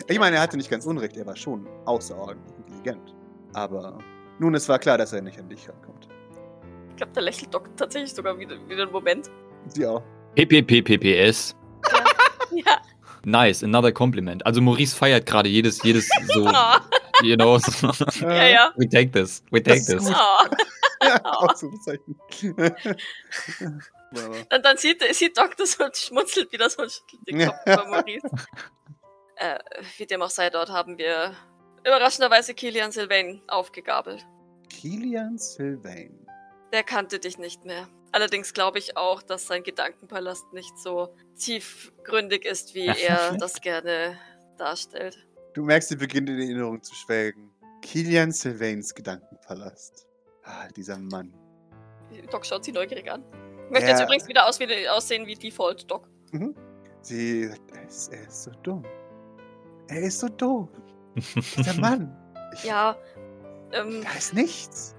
[0.07, 3.13] Ich meine, er hatte nicht ganz unrecht, er war schon außerordentlich intelligent.
[3.53, 3.99] Aber
[4.39, 6.07] nun, es war klar, dass er nicht an dich rankommt.
[6.89, 9.29] Ich glaube, da lächelt Doc tatsächlich sogar wieder, wieder einen Moment.
[9.67, 10.03] Sie auch.
[10.35, 11.55] PPPPPS.
[12.55, 12.79] Ja.
[13.25, 14.45] Nice, another compliment.
[14.45, 16.75] Also Maurice feiert gerade jedes, jedes so, Oh,
[17.23, 17.57] you know.
[18.21, 18.73] ja, ja.
[18.75, 20.07] We take this, we take Das ist this.
[20.07, 20.15] gut.
[20.15, 21.05] Oh.
[21.07, 22.15] Ja, Ausrufezeichen.
[24.11, 24.45] Wunderbar.
[24.55, 27.87] Und dann sieht, sieht Doc das und schmunzelt wieder so und schüttelt den Kopf über
[27.87, 28.27] Maurice.
[29.37, 29.57] äh,
[29.97, 31.33] wie dem auch sei, dort haben wir
[31.85, 34.25] überraschenderweise Kilian Sylvain aufgegabelt.
[34.69, 36.25] Kilian Sylvain.
[36.71, 37.87] Der kannte dich nicht mehr.
[38.11, 44.17] Allerdings glaube ich auch, dass sein Gedankenpalast nicht so tiefgründig ist, wie er das gerne
[44.57, 45.17] darstellt.
[45.53, 47.51] Du merkst, sie beginnt in Erinnerung zu schwelgen.
[47.81, 50.07] Kilian Sylvains Gedankenpalast.
[50.43, 51.33] Ah, dieser Mann.
[52.31, 53.23] Doc schaut sie neugierig an.
[53.69, 53.91] Möchte Ja.
[53.93, 56.07] jetzt übrigens wieder aus wie, aussehen wie Default Doc.
[56.31, 56.55] Mhm.
[57.01, 58.83] Sie sagt, er ist, er ist so dumm.
[59.87, 60.69] Er ist so doof.
[61.15, 62.15] Dieser Mann.
[62.53, 62.95] Ich, Ja,
[63.71, 64.95] ähm, Da ist nichts.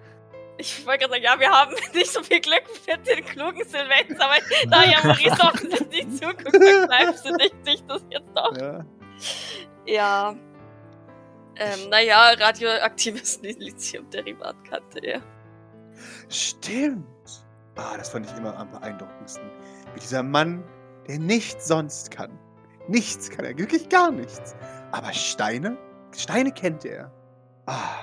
[0.59, 4.21] ich wollte gerade sagen, ja, wir haben nicht so viel Glück mit den klugen Sylvains,
[4.21, 4.35] aber
[4.71, 8.57] da ja Maurice offensichtlich zuguckt, begreifst du dich, dich das jetzt doch.
[8.57, 8.85] Ja.
[9.87, 10.35] Ja.
[11.57, 15.23] Ähm, naja, radioaktives Lithium-Derivat kannte er.
[16.29, 17.07] Stimmt.
[17.77, 19.49] Ah, das fand ich immer am beeindruckendsten.
[19.95, 20.65] Wie dieser Mann,
[21.07, 22.37] der nichts sonst kann.
[22.89, 24.57] Nichts kann er, wirklich gar nichts.
[24.91, 25.77] Aber Steine?
[26.17, 27.11] Steine kennt er.
[27.67, 27.97] Ah,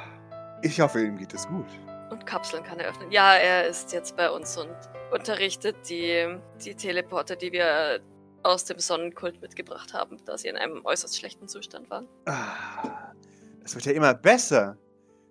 [0.61, 1.67] ich hoffe, ihm geht es gut.
[2.09, 3.11] Und Kapseln kann er öffnen.
[3.11, 4.75] Ja, er ist jetzt bei uns und
[5.11, 8.01] unterrichtet die, die Teleporter, die wir
[8.43, 12.07] aus dem Sonnenkult mitgebracht haben, da sie in einem äußerst schlechten Zustand waren.
[12.25, 13.13] Ah,
[13.61, 14.77] das wird ja immer besser.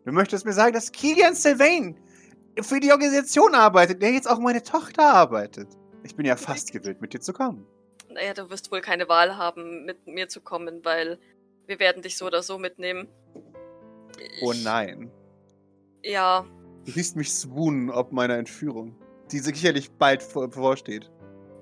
[0.05, 1.97] Du möchtest mir sagen, dass Kilian Sylvain
[2.62, 5.69] für die Organisation arbeitet, der jetzt auch meine Tochter arbeitet.
[6.03, 7.66] Ich bin ja fast gewillt, mit dir zu kommen.
[8.09, 11.19] Naja, du wirst wohl keine Wahl haben, mit mir zu kommen, weil
[11.71, 13.09] wir werden dich so oder so mitnehmen.
[14.43, 15.11] Oh Ich- nein.
[16.05, 16.45] Ja,
[16.85, 18.97] Du siehst mich swoonen ob meiner Entführung,
[19.31, 21.11] die sicherlich bald vor- bevorsteht.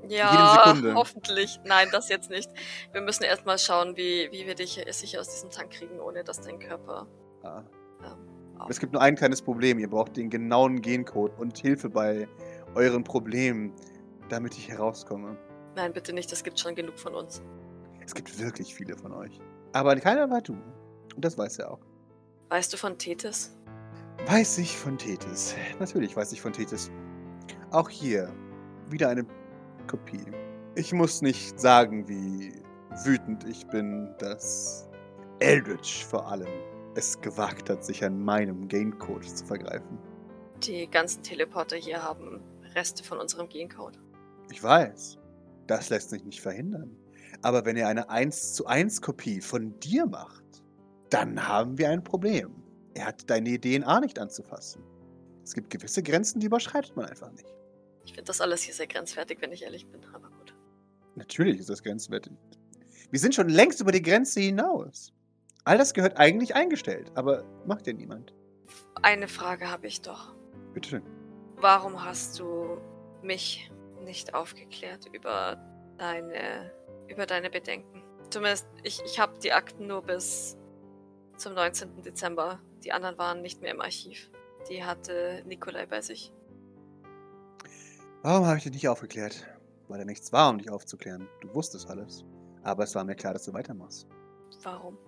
[0.08, 1.58] ja, hoffentlich.
[1.64, 2.48] Nein, das jetzt nicht.
[2.92, 6.40] Wir müssen erstmal schauen, wie, wie wir dich sicher aus diesem Tank kriegen, ohne dass
[6.40, 7.06] dein Körper.
[7.42, 7.62] Ah.
[8.02, 9.78] Ähm, Es gibt nur ein kleines Problem.
[9.80, 12.28] Ihr braucht den genauen Gencode und Hilfe bei
[12.76, 13.72] euren Problemen,
[14.28, 15.36] damit ich herauskomme.
[15.74, 17.42] Nein, bitte nicht, es gibt schon genug von uns.
[18.04, 19.38] Es gibt wirklich viele von euch.
[19.72, 20.54] Aber keiner war du.
[21.14, 21.80] Und das weiß er auch.
[22.48, 23.56] Weißt du von Tethys?
[24.26, 25.54] Weiß ich von Tethys.
[25.78, 26.90] Natürlich weiß ich von Tethys.
[27.70, 28.32] Auch hier
[28.88, 29.26] wieder eine
[29.86, 30.24] Kopie.
[30.74, 32.52] Ich muss nicht sagen, wie
[33.04, 34.88] wütend ich bin, dass
[35.40, 36.48] Eldritch vor allem
[36.94, 39.98] es gewagt hat, sich an meinem Gamecode zu vergreifen.
[40.62, 42.40] Die ganzen Teleporter hier haben
[42.74, 43.98] Reste von unserem Gencode.
[44.50, 45.18] Ich weiß.
[45.66, 46.96] Das lässt sich nicht verhindern.
[47.42, 50.44] Aber wenn er eine 1 zu 1 Kopie von dir macht,
[51.10, 52.62] dann haben wir ein Problem.
[52.94, 54.82] Er hat deine DNA nicht anzufassen.
[55.44, 57.46] Es gibt gewisse Grenzen, die überschreitet man einfach nicht.
[58.04, 60.54] Ich finde das alles hier sehr grenzwertig, wenn ich ehrlich bin, aber gut.
[61.14, 62.32] Natürlich ist das grenzwertig.
[63.10, 65.12] Wir sind schon längst über die Grenze hinaus.
[65.64, 68.34] All das gehört eigentlich eingestellt, aber macht ja niemand.
[69.02, 70.34] Eine Frage habe ich doch.
[70.74, 71.02] Bitte schön.
[71.56, 72.78] Warum hast du
[73.22, 73.70] mich
[74.04, 75.56] nicht aufgeklärt über
[75.98, 76.72] deine,
[77.08, 78.02] über deine Bedenken?
[78.30, 80.56] Zumindest, ich, ich habe die Akten nur bis
[81.36, 82.02] zum 19.
[82.02, 82.60] Dezember.
[82.84, 84.30] Die anderen waren nicht mehr im Archiv.
[84.68, 86.32] Die hatte Nikolai bei sich.
[88.22, 89.46] Warum habe ich dich nicht aufgeklärt?
[89.88, 91.28] Weil da nichts war, um dich aufzuklären.
[91.40, 92.24] Du wusstest alles.
[92.62, 94.06] Aber es war mir klar, dass du weitermachst.
[94.62, 94.98] Warum?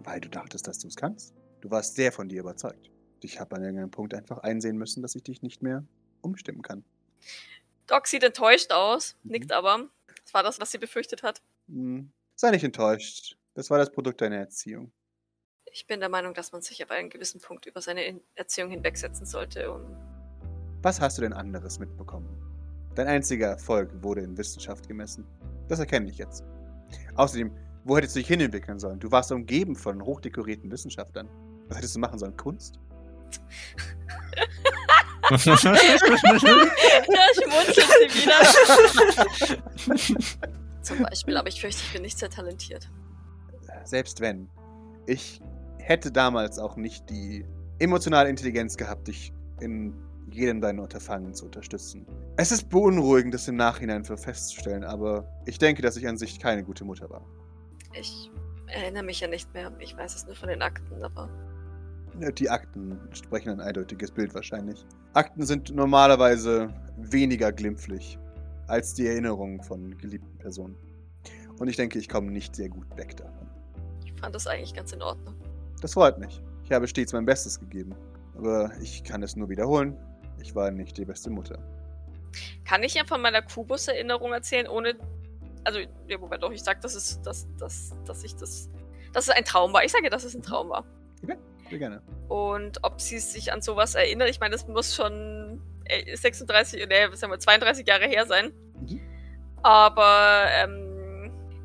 [0.00, 1.34] Weil du dachtest, dass du es kannst.
[1.60, 2.90] Du warst sehr von dir überzeugt.
[3.22, 5.84] Ich habe an irgendeinem Punkt einfach einsehen müssen, dass ich dich nicht mehr
[6.22, 6.84] umstimmen kann.
[7.86, 9.30] Doc sieht enttäuscht aus, Mhm.
[9.32, 9.88] nickt aber.
[10.24, 11.42] Das war das, was sie befürchtet hat.
[11.70, 13.36] Hm, sei nicht enttäuscht.
[13.54, 14.92] Das war das Produkt deiner Erziehung.
[15.72, 18.70] Ich bin der Meinung, dass man sich ab einem gewissen Punkt über seine In- Erziehung
[18.70, 19.70] hinwegsetzen sollte.
[19.70, 19.86] Und
[20.82, 22.28] Was hast du denn anderes mitbekommen?
[22.96, 25.24] Dein einziger Erfolg wurde in Wissenschaft gemessen.
[25.68, 26.42] Das erkenne ich jetzt.
[27.14, 27.52] Außerdem,
[27.84, 28.98] wo hättest du dich hinentwickeln sollen?
[28.98, 31.28] Du warst umgeben von hochdekorierten Wissenschaftlern.
[31.68, 32.36] Was hättest du machen sollen?
[32.36, 32.80] Kunst?
[35.30, 36.00] da schmunzelt
[38.00, 40.50] sie wieder.
[40.82, 42.90] Zum Beispiel, aber ich fürchte, ich bin nicht sehr talentiert.
[43.84, 44.48] Selbst wenn.
[45.06, 45.40] Ich
[45.78, 47.44] hätte damals auch nicht die
[47.78, 49.94] emotionale Intelligenz gehabt, dich in
[50.30, 52.06] jedem deiner Unterfangen zu unterstützen.
[52.36, 56.38] Es ist beunruhigend, das im Nachhinein für festzustellen, aber ich denke, dass ich an sich
[56.38, 57.24] keine gute Mutter war.
[57.92, 58.30] Ich
[58.68, 59.72] erinnere mich ja nicht mehr.
[59.80, 61.28] Ich weiß es nur von den Akten, aber
[62.38, 64.84] Die Akten sprechen ein eindeutiges Bild wahrscheinlich.
[65.14, 68.18] Akten sind normalerweise weniger glimpflich
[68.70, 70.76] als die Erinnerungen von geliebten Personen.
[71.58, 73.50] Und ich denke, ich komme nicht sehr gut weg davon.
[74.04, 75.34] ich fand das eigentlich ganz in Ordnung.
[75.82, 76.40] Das freut mich.
[76.64, 77.94] Ich habe stets mein Bestes gegeben.
[78.36, 79.96] Aber ich kann es nur wiederholen.
[80.40, 81.58] Ich war nicht die beste Mutter.
[82.64, 84.94] Kann ich ja von meiner Kubus-Erinnerung erzählen, ohne.
[85.64, 88.70] Also, ja, wobei doch, ich sag, dass es, dass, dass, dass ich das.
[89.12, 89.84] Dass es ein Traum war.
[89.84, 90.84] Ich sage, dass es ein Traum war.
[91.70, 92.02] Sehr gerne.
[92.28, 95.60] Und ob sie sich an sowas erinnert, ich meine, das muss schon
[96.14, 98.52] 36, nee, was haben wir, 32 Jahre her sein.
[98.80, 99.00] Mhm.
[99.62, 100.86] Aber ähm,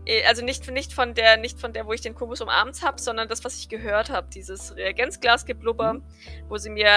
[0.08, 3.02] Äh, Also nicht, nicht, von der, nicht von der, wo ich den Kubus umarmt habe,
[3.02, 4.28] sondern das, was ich gehört habe.
[4.34, 6.02] Dieses Reagenzglasgeblubber,
[6.48, 6.88] wo sie mir,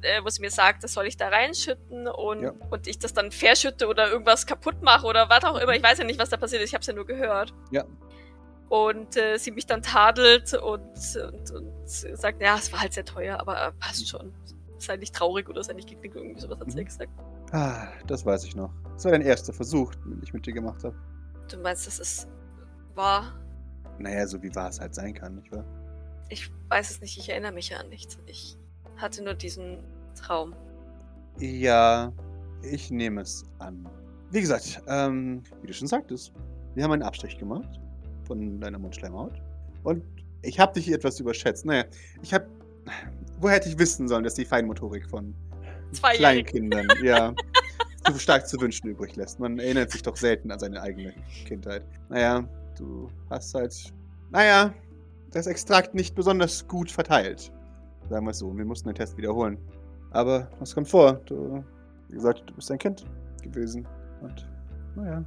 [0.00, 2.52] äh, wo sie mir sagt, das soll ich da reinschütten und, Ja.
[2.70, 5.74] und ich das dann verschütte oder irgendwas kaputt mache oder was auch immer.
[5.74, 6.70] Ich weiß ja nicht, was da passiert ist.
[6.70, 7.52] Ich habe es ja nur gehört.
[7.70, 7.84] Ja.
[8.70, 10.80] Und äh, sie mich dann tadelt und,
[11.16, 14.32] und, und sagt, ja, es war halt sehr teuer, aber äh, passt schon.
[14.78, 16.84] Sei nicht traurig oder sei nicht geknickt, irgendwie sowas hat sie Mhm.
[16.84, 17.10] gesagt.
[17.52, 18.70] Ah, das weiß ich noch.
[18.94, 20.96] Das war dein erster Versuch, den ich mit dir gemacht habe.
[21.50, 22.28] Du meinst, das ist
[22.94, 23.32] wahr?
[23.98, 25.64] Naja, so wie wahr es halt sein kann, nicht wahr?
[26.28, 28.18] Ich weiß es nicht, ich erinnere mich ja an nichts.
[28.26, 28.56] Ich
[28.96, 29.78] hatte nur diesen
[30.14, 30.54] Traum.
[31.38, 32.12] Ja,
[32.62, 33.88] ich nehme es an.
[34.30, 36.32] Wie gesagt, ähm, wie du schon sagtest,
[36.74, 37.78] wir haben einen Abstrich gemacht
[38.24, 39.40] von deiner Mundschleimhaut.
[39.84, 40.02] Und
[40.42, 41.64] ich habe dich etwas überschätzt.
[41.66, 41.84] Naja,
[42.22, 42.46] ich habe.
[43.40, 45.34] Woher hätte ich wissen sollen, dass die Feinmotorik von.
[46.16, 47.32] Kleinkindern, ja,
[48.04, 49.38] zu stark zu wünschen übrig lässt.
[49.38, 51.14] Man erinnert sich doch selten an seine eigene
[51.46, 51.84] Kindheit.
[52.08, 53.92] Naja, du hast halt.
[54.30, 54.74] Naja,
[55.30, 57.52] das Extrakt nicht besonders gut verteilt.
[58.10, 58.56] Sagen wir es so.
[58.56, 59.58] Wir mussten den Test wiederholen.
[60.10, 61.14] Aber was kommt vor?
[61.26, 61.64] Du,
[62.08, 63.04] wie gesagt, du bist ein Kind
[63.42, 63.86] gewesen.
[64.20, 64.48] Und
[64.96, 65.24] naja,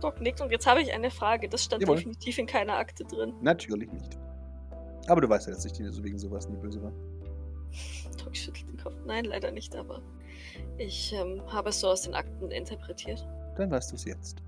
[0.00, 1.48] Doc nickt und jetzt habe ich eine Frage.
[1.48, 1.96] Das stand Jawohl.
[1.96, 3.32] definitiv in keiner Akte drin.
[3.40, 4.18] natürlich nicht.
[5.06, 6.92] Aber du weißt ja, dass ich dir so wegen sowas nie böse war.
[8.22, 8.94] Doc schüttelt den Kopf.
[9.06, 10.00] Nein, leider nicht, aber
[10.78, 13.26] ich ähm, habe es so aus den Akten interpretiert.
[13.56, 14.42] Dann weißt du es jetzt.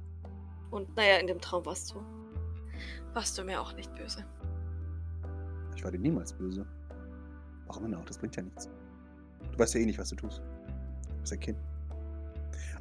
[0.70, 2.00] Und naja, in dem Traum warst du.
[3.12, 4.24] Warst du mir auch nicht böse.
[5.74, 6.66] Ich war dir niemals böse.
[7.66, 8.04] Warum denn auch?
[8.04, 8.68] Das bringt ja nichts.
[9.52, 10.42] Du weißt ja eh nicht, was du tust.
[11.08, 11.58] Du bist ein Kind.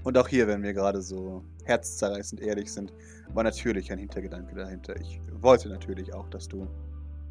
[0.04, 2.94] Und auch hier, wenn wir gerade so herzzerreißend ehrlich sind,
[3.34, 4.96] war natürlich ein Hintergedanke dahinter.
[5.00, 6.68] Ich wollte natürlich auch, dass du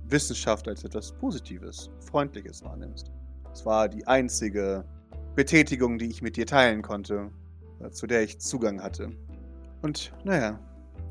[0.09, 3.11] Wissenschaft als etwas Positives, Freundliches wahrnimmst.
[3.53, 4.85] Es war die einzige
[5.35, 7.31] Betätigung, die ich mit dir teilen konnte,
[7.81, 9.11] äh, zu der ich Zugang hatte.
[9.83, 10.59] Und naja,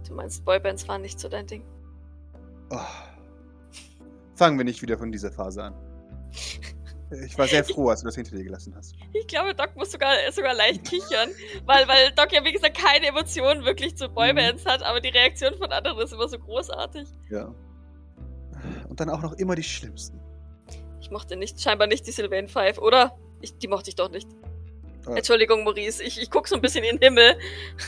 [0.07, 1.63] Du meinst, Boybands waren nicht so dein Ding.
[2.69, 2.77] Oh.
[4.35, 5.75] Fangen wir nicht wieder von dieser Phase an.
[7.25, 8.95] Ich war sehr froh, als du das hinter dir gelassen hast.
[9.13, 11.29] Ich glaube, Doc muss sogar, sogar leicht kichern,
[11.65, 15.55] weil, weil Doc ja, wie gesagt, keine Emotionen wirklich zu Boybands hat, aber die Reaktion
[15.57, 17.07] von anderen ist immer so großartig.
[17.29, 17.53] Ja.
[18.93, 20.19] Und dann auch noch immer die schlimmsten.
[21.01, 23.17] Ich mochte nicht, scheinbar nicht die Sylvain Five, oder?
[23.41, 24.27] Ich, die mochte ich doch nicht.
[25.07, 25.17] Äh.
[25.17, 27.35] Entschuldigung, Maurice, ich, ich guck so ein bisschen in den Himmel.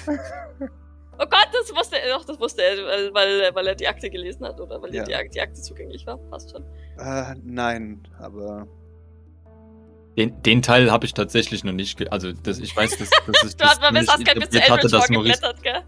[1.18, 4.10] Oh Gott, das wusste er, doch, das wusste er, weil, weil, weil er die Akte
[4.10, 5.04] gelesen hat oder weil Ja.
[5.04, 6.18] die, die Akte zugänglich war.
[6.30, 6.62] Passt schon.
[6.98, 8.68] Äh, nein, aber
[10.18, 11.98] Den, den Teil habe ich tatsächlich noch nicht.
[11.98, 14.70] ge- Also, das, ich weiß, dass, dass ich Du hast das mal bis nicht interpretiert
[14.70, 15.82] hatte, dass Maurice, ja.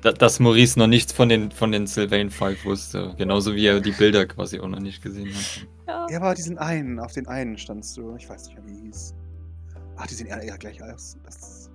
[0.00, 3.14] da- dass Maurice noch nichts von den, von den Sylvain Five wusste.
[3.16, 5.66] Genauso wie er die Bilder quasi auch noch nicht gesehen hat.
[5.86, 6.06] Ja.
[6.10, 8.16] Ja, aber diesen einen, auf den einen standst du.
[8.16, 9.14] Ich weiß nicht mehr, wie er hieß.
[9.96, 11.16] Ach, die sehen eher, eher gleich aus.
[11.24, 11.70] Das,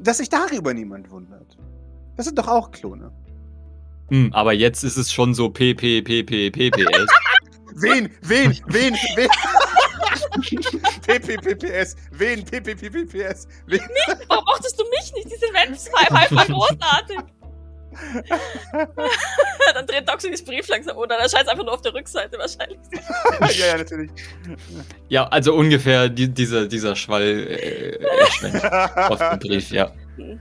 [0.00, 1.56] dass sich darüber niemand wundert.
[2.16, 3.12] Das sind doch auch Klone.
[4.08, 7.06] Hm, aber jetzt ist es schon so PPPPPPS.
[7.76, 9.28] Wen, wen, wen, wen?
[11.06, 11.96] PPPPS.
[12.12, 13.48] Wen, PPPPS.
[13.66, 13.80] Wen?
[14.28, 15.26] Warum mochtest du mich nicht?
[15.26, 17.18] Die Sylvain Five war großartig.
[19.74, 22.38] dann dreht so dieses Brief langsam um, dann erscheint es einfach nur auf der Rückseite
[22.38, 22.78] wahrscheinlich.
[23.58, 24.10] ja, ja, natürlich.
[25.08, 27.98] ja, also ungefähr die, dieser, dieser Schwall äh,
[28.96, 29.92] auf dem Brief, ja.
[30.16, 30.40] Hm.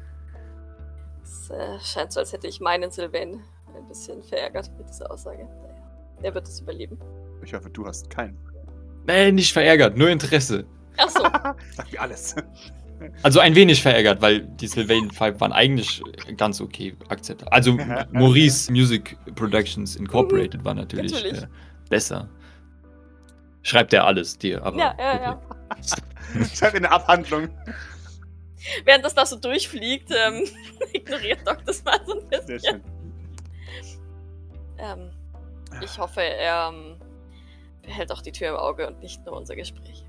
[1.23, 3.43] Es äh, scheint so, als hätte ich meinen Sylvain
[3.75, 5.43] ein bisschen verärgert mit dieser Aussage.
[5.43, 5.83] Naja,
[6.21, 6.99] er wird es überleben.
[7.43, 8.37] Ich hoffe, du hast keinen.
[9.05, 10.65] Nee, nicht verärgert, nur Interesse.
[10.97, 11.23] Ach so,
[11.75, 12.35] Sag mir alles.
[13.21, 16.01] Also ein wenig verärgert, weil die Sylvain Five waren eigentlich
[16.37, 17.51] ganz okay akzeptabel.
[17.53, 17.77] Also
[18.11, 21.43] Maurice Music Productions Incorporated war natürlich, Natürlich.
[21.43, 21.47] Äh,
[21.89, 22.29] besser.
[23.63, 24.77] Schreibt er alles dir, aber.
[24.77, 25.41] ja, ja, ja.
[26.55, 27.49] Schreib in der Abhandlung.
[28.85, 30.45] Während das da so durchfliegt, ähm,
[30.93, 32.81] ignoriert Doc das mal so ein Sehr bisschen.
[32.81, 32.81] schön.
[34.77, 35.09] Ähm,
[35.81, 36.95] ich hoffe, er ähm,
[37.83, 40.05] behält auch die Tür im Auge und nicht nur unser Gespräch.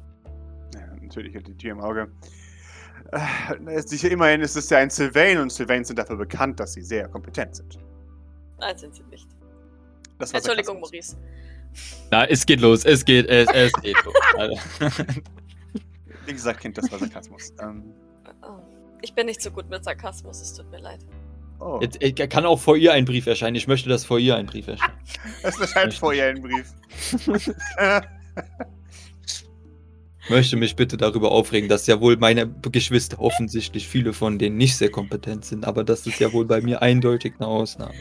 [0.75, 2.11] Ja, natürlich hat die Tür im Auge.
[3.13, 6.83] Äh, sicher, immerhin ist es ja ein Sylvain und Sylvains sind dafür bekannt, dass sie
[6.83, 7.79] sehr kompetent sind.
[8.59, 9.29] Nein, sind sie nicht.
[10.19, 10.81] Das war Entschuldigung.
[10.81, 11.17] Maurice.
[12.11, 14.15] Na, es geht los, es geht, es, es geht los.
[14.39, 14.57] Also,
[16.27, 17.53] Wie gesagt, Kind, das war Sarkasmus.
[17.61, 17.93] Ähm,
[18.43, 18.61] Oh,
[19.03, 21.01] ich bin nicht so gut mit Sarkasmus, es tut mir leid.
[21.61, 23.57] Oh, Jetzt, äh, kann auch vor ihr ein Brief erscheinen.
[23.57, 24.95] Ich möchte, dass vor ihr ein Brief erscheint.
[25.43, 26.73] das erscheint vorher ein Brief.
[30.29, 34.77] möchte mich bitte darüber aufregen, dass ja wohl meine Geschwister offensichtlich viele von denen nicht
[34.77, 37.95] sehr kompetent sind, aber das ist ja wohl bei mir eindeutig eine Ausnahme.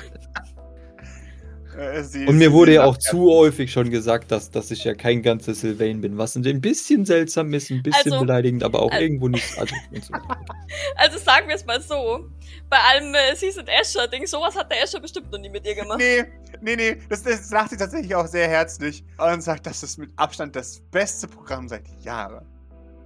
[1.78, 4.72] Äh, sie- Und mir sie- wurde sie ja auch zu häufig schon gesagt, dass, dass
[4.72, 8.64] ich ja kein ganzer Sylvain bin, was ein bisschen seltsam ist, ein bisschen Also, beleidigend,
[8.64, 9.58] aber auch al- irgendwo nicht.
[9.58, 10.14] Also, und so.
[10.96, 12.30] Also sagen wir es mal so.
[12.70, 15.76] Bei allem äh, Sie sind Escher-Ding, sowas hat der Escher bestimmt noch nie mit ihr
[15.76, 16.00] gemacht.
[16.00, 16.24] Nee,
[16.62, 20.10] nee, nee, das, das sagt sie tatsächlich auch sehr herzlich und sagt, das ist mit
[20.16, 22.46] Abstand das beste Programm seit Jahren.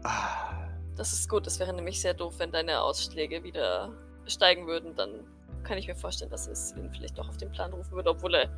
[0.04, 3.92] Ah, Das ist gut, das wäre nämlich sehr doof, wenn deine Ausschläge wieder
[4.26, 4.96] steigen würden.
[4.96, 5.10] Dann
[5.68, 8.34] kann ich mir vorstellen, dass es ihn vielleicht doch auf den Plan rufen würde, obwohl
[8.36, 8.50] er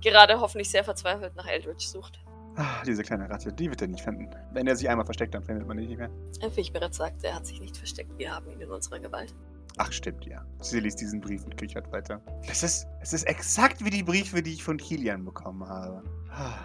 [0.00, 2.20] gerade hoffentlich sehr verzweifelt nach Eldritch sucht.
[2.56, 4.28] ah, diese kleine Ratte, die wird er nicht finden.
[4.52, 6.10] Wenn er sich einmal versteckt, dann findet man ihn nicht mehr.
[6.54, 8.16] Wie ich bereits sagte, er hat sich nicht versteckt.
[8.18, 9.34] Wir haben ihn in unserer Gewalt.
[9.78, 10.44] Ach, stimmt, ja.
[10.60, 12.20] Sie liest diesen Brief und kichert weiter.
[12.46, 16.02] Es ist, es ist exakt wie die Briefe, die ich von Kilian bekommen habe.
[16.30, 16.58] Ah.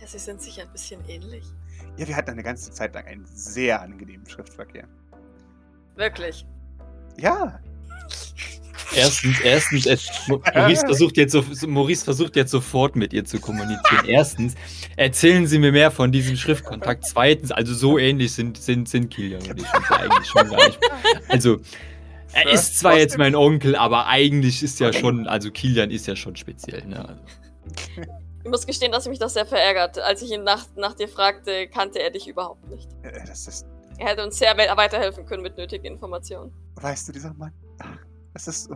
[0.00, 1.44] Ja, sie sind sich ein bisschen ähnlich.
[1.96, 4.88] Ja, wir hatten eine ganze Zeit lang einen sehr angenehmen Schriftverkehr.
[5.94, 6.44] Wirklich.
[7.16, 7.60] Ja,
[8.94, 9.96] Erstens, erstens, äh,
[10.54, 14.04] Maurice versucht, jetzt so, Maurice versucht jetzt sofort mit ihr zu kommunizieren.
[14.06, 14.54] Erstens,
[14.96, 17.04] erzählen Sie mir mehr von diesem Schriftkontakt.
[17.06, 20.78] Zweitens, also so ähnlich sind, sind, sind Kilian und ich uns eigentlich schon gar nicht.
[21.28, 21.58] Also,
[22.32, 26.16] er ist zwar jetzt mein Onkel, aber eigentlich ist ja schon, also Kilian ist ja
[26.16, 26.84] schon speziell.
[26.86, 27.06] Ne?
[27.08, 27.20] Also,
[28.44, 29.98] Ich muss gestehen, dass mich das sehr verärgert.
[29.98, 32.88] Als ich ihn nach, nach dir fragte, kannte er dich überhaupt nicht.
[33.02, 33.66] äh, das ist,
[33.98, 36.52] Er hätte uns sehr we- weiterhelfen können mit nötigen Informationen.
[36.76, 37.52] weißt du, dieser Mann,
[38.34, 38.70] es ist,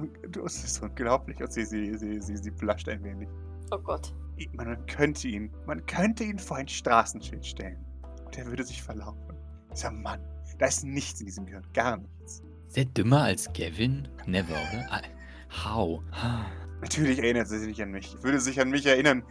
[0.44, 1.40] es ist unglaublich.
[1.40, 3.28] Und sie, sie, sie, sie, sie bluscht ein wenig.
[3.70, 4.14] Oh Gott.
[4.52, 7.84] Man könnte ihn, man könnte ihn vor ein Straßenschild stellen.
[8.24, 9.36] Und er würde sich verlaufen.
[9.72, 10.20] Dieser Mann,
[10.58, 12.42] da ist nichts in diesem Gehirn, gar nichts.
[12.68, 14.08] ist er dümmer als Gavin?
[14.26, 14.86] Never, oder?
[14.90, 15.02] Ah,
[15.64, 16.02] How?
[16.80, 18.16] Natürlich erinnert er sich nicht an mich.
[18.22, 19.22] Würde sich an mich erinnern.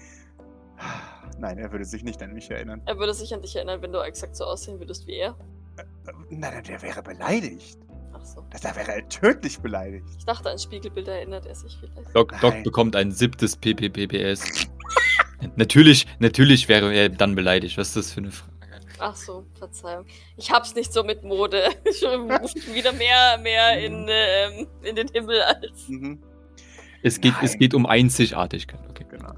[1.39, 2.81] Nein, er würde sich nicht an mich erinnern.
[2.85, 5.31] Er würde sich an dich erinnern, wenn du exakt so aussehen würdest wie er.
[5.77, 5.83] Äh,
[6.29, 7.77] Nein, nein, der wäre beleidigt.
[8.21, 8.45] Ach so.
[8.51, 10.05] Da- Da wäre er tödlich beleidigt.
[10.17, 12.15] Ich dachte, an Spiegelbilder erinnert er sich vielleicht.
[12.15, 14.67] Doc, Doc bekommt ein siebtes PPPPS.
[15.55, 17.77] natürlich, natürlich wäre er dann beleidigt.
[17.77, 18.51] Was ist das für eine Frage?
[18.99, 20.05] Ach so, Verzeihung.
[20.37, 21.63] Ich hab's nicht so mit Mode.
[21.99, 25.87] Schon ruft wieder mehr, mehr in, ähm, in den Himmel als.
[25.89, 26.21] Mhm,
[27.01, 28.79] Es geht, es geht um Einzigartigkeit.
[28.89, 29.05] Okay.
[29.09, 29.33] genau.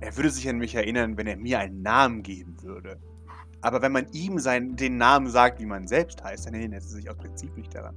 [0.00, 2.98] Er würde sich an mich erinnern, wenn er mir einen Namen geben würde.
[3.60, 6.88] Aber wenn man ihm seinen, den Namen sagt, wie man selbst heißt, dann erinnert er
[6.88, 7.94] sich aus Prinzip nicht daran.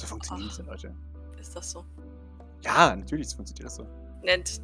[0.00, 0.58] So funktioniert Ach.
[0.58, 0.94] es, Leute.
[1.38, 1.84] Ist das so?
[2.62, 3.86] Ja, natürlich funktioniert das so.
[4.22, 4.62] Nennt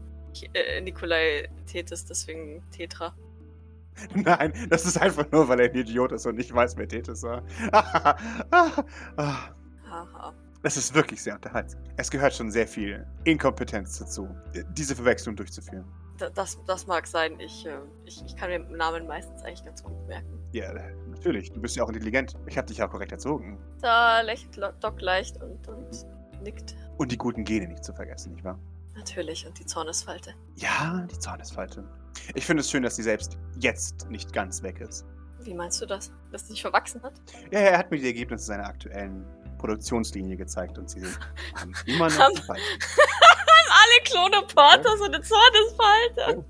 [0.55, 3.15] äh, Nikolai Tethys deswegen Tetra.
[4.15, 7.23] Nein, das ist einfach nur, weil er ein Idiot ist und nicht weiß, wer Tethys
[7.23, 7.43] war.
[10.63, 11.83] Das ist wirklich sehr unterhaltsam.
[11.99, 14.35] Es gehört schon sehr viel Inkompetenz dazu,
[14.73, 15.85] diese Verwechslung durchzuführen.
[16.19, 17.39] Da- Das, das mag sein.
[17.41, 20.39] Ich, äh, ich, ich kann mir Namen meistens eigentlich ganz gut merken.
[20.53, 20.73] Ja,
[21.09, 21.53] natürlich.
[21.53, 22.35] Du bist ja auch intelligent.
[22.47, 23.59] Ich habe dich ja auch korrekt erzogen.
[23.81, 26.07] Da lächelt Doc leicht und, und
[26.43, 26.75] nickt.
[26.99, 28.59] Und die guten Gene nicht zu vergessen, nicht wahr?
[28.95, 29.47] Natürlich.
[29.47, 30.35] Und die Zornesfalte.
[30.55, 31.85] Ja, die Zornesfalte.
[32.35, 35.05] Ich finde es schön, dass sie selbst jetzt nicht ganz weg ist.
[35.41, 36.11] Wie meinst du das?
[36.33, 37.13] Dass sie sich verwachsen hat?
[37.51, 39.27] Ja, er hat mir die Ergebnisse seiner aktuellen
[39.59, 41.01] Produktionslinie gezeigt und sie
[41.57, 42.63] sind immer noch die Falte.
[43.87, 46.45] Alle Klone Porter so eine Zornesfalte.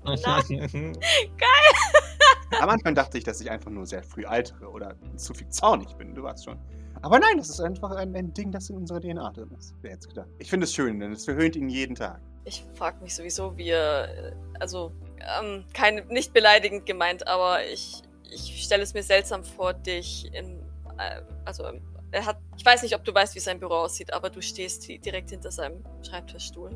[2.59, 5.93] Am Anfang dachte ich, dass ich einfach nur sehr früh altere oder zu viel zornig
[5.97, 6.15] bin.
[6.15, 6.57] Du weißt schon.
[7.01, 9.75] Aber nein, das ist einfach ein, ein Ding, das in unserer DNA drin ist.
[9.81, 10.29] Wer hätte es gedacht?
[10.39, 12.19] Ich finde es schön, denn es verhöhnt ihn jeden Tag.
[12.45, 14.33] Ich frage mich sowieso, wie er.
[14.59, 14.91] Also,
[15.39, 20.61] ähm, kein, nicht beleidigend gemeint, aber ich, ich stelle es mir seltsam vor, dich in.
[20.97, 21.69] Äh, also,
[22.11, 22.37] er hat.
[22.57, 25.51] Ich weiß nicht, ob du weißt, wie sein Büro aussieht, aber du stehst direkt hinter
[25.51, 26.71] seinem Schreibtischstuhl.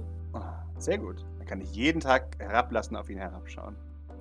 [0.81, 1.23] Sehr gut.
[1.37, 3.75] Dann kann ich jeden Tag herablassen auf ihn herabschauen.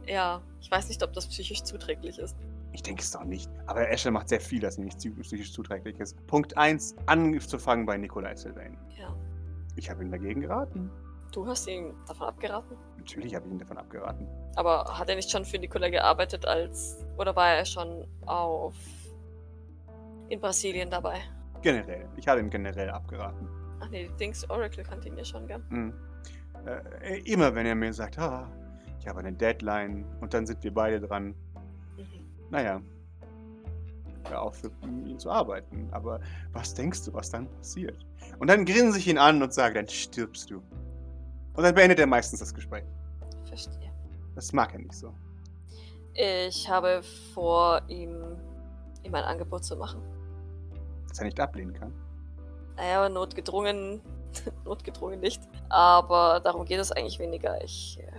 [0.06, 2.36] Ja, ich weiß nicht, ob das psychisch zuträglich ist.
[2.72, 3.50] Ich denke es doch nicht.
[3.66, 6.24] Aber Escher macht sehr viel, das ihm nicht psychisch zuträglich ist.
[6.26, 8.76] Punkt 1, anzufangen bei Nikolai Sylvain.
[8.98, 9.14] Ja.
[9.76, 10.90] Ich habe ihn dagegen geraten.
[11.32, 12.76] Du hast ihn davon abgeraten?
[12.98, 14.26] Natürlich habe ich ihn davon abgeraten.
[14.56, 17.04] Aber hat er nicht schon für Nicola gearbeitet als.
[17.16, 18.74] Oder war er schon auf.
[20.28, 21.20] in Brasilien dabei?
[21.62, 22.08] Generell.
[22.16, 23.48] Ich habe ihm generell abgeraten.
[23.80, 25.62] Ach nee, Dings Oracle kannte ihn ja schon, gell?
[25.70, 25.94] Mhm.
[26.66, 28.50] Äh, immer wenn er mir sagt, ah,
[28.98, 31.34] ich habe eine Deadline und dann sind wir beide dran.
[31.96, 32.04] Mhm.
[32.50, 32.80] Naja,
[34.28, 35.88] hör auf, für ihn zu arbeiten.
[35.92, 36.20] Aber
[36.52, 38.06] was denkst du, was dann passiert?
[38.38, 40.62] Und dann grinse ich ihn an und sage, dann stirbst du.
[41.54, 42.84] Und dann beendet er meistens das Gespräch.
[43.46, 43.90] Verstehe.
[44.34, 45.12] Das mag er nicht so.
[46.14, 47.02] Ich habe
[47.34, 48.36] vor, ihm,
[49.02, 50.00] ihm ein Angebot zu machen.
[51.08, 51.92] Dass er nicht ablehnen kann.
[52.76, 54.00] Naja, notgedrungen,
[54.64, 55.42] notgedrungen nicht.
[55.68, 57.62] Aber darum geht es eigentlich weniger.
[57.62, 58.10] Ich äh,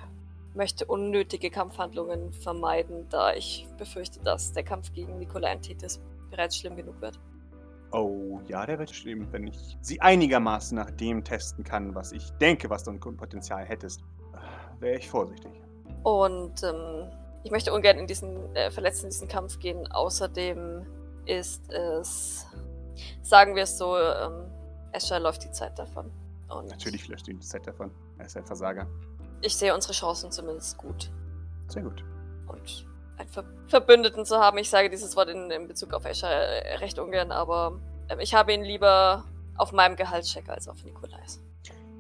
[0.53, 6.75] möchte unnötige Kampfhandlungen vermeiden, da ich befürchte, dass der Kampf gegen Nikolai Tethys bereits schlimm
[6.75, 7.19] genug wird.
[7.91, 12.31] Oh, ja, der wird schlimm, wenn ich sie einigermaßen nach dem testen kann, was ich
[12.33, 14.01] denke, was du an Potenzial hättest.
[14.79, 15.51] Wäre ich vorsichtig.
[16.03, 17.09] Und ähm,
[17.43, 19.91] ich möchte ungern in diesen äh, Verletzten in diesen Kampf gehen.
[19.91, 20.85] Außerdem
[21.25, 22.47] ist es,
[23.21, 24.45] sagen wir es so, ähm,
[24.91, 26.11] Escher läuft die Zeit davon.
[26.49, 27.91] Und Natürlich löscht ihn die Zeit davon.
[28.17, 28.87] Er ist ein Versager.
[29.41, 31.11] Ich sehe unsere Chancen zumindest gut.
[31.67, 32.03] Sehr gut.
[32.47, 32.85] Und
[33.17, 36.75] einen Ver Verbündeten zu haben, ich sage dieses Wort in, in Bezug auf Escher äh,
[36.75, 37.79] recht ungern, aber
[38.09, 39.23] ähm, ich habe ihn lieber
[39.55, 41.39] auf meinem Gehaltscheck als auf Nikolais.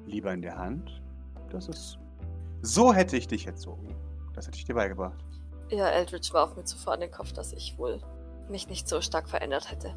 [0.05, 1.01] Lieber in der Hand.
[1.49, 1.97] Das ist.
[2.61, 3.95] So hätte ich dich erzogen.
[4.33, 5.23] Das hätte ich dir beigebracht.
[5.69, 8.01] Ja, Eldridge warf mir zuvor an den Kopf, dass ich wohl
[8.49, 9.95] mich nicht so stark verändert hätte.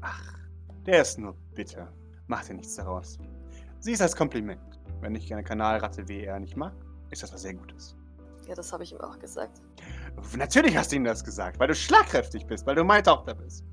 [0.00, 0.38] Ach,
[0.86, 1.92] der ist nur bitter.
[2.26, 3.18] Mach dir nichts daraus.
[3.80, 4.60] Sieh es als Kompliment.
[5.00, 6.72] Wenn ich eine Kanalratte wie er nicht mag,
[7.10, 7.96] ist das was sehr Gutes.
[8.48, 9.60] Ja, das habe ich ihm auch gesagt.
[10.36, 13.64] Natürlich hast du ihm das gesagt, weil du schlagkräftig bist, weil du meine Tochter bist.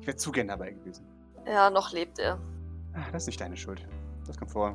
[0.00, 1.04] Ich wäre zu gern dabei gewesen.
[1.46, 2.38] Ja, noch lebt er.
[2.94, 3.86] Ah, Das ist nicht deine Schuld.
[4.26, 4.74] Das kommt vor.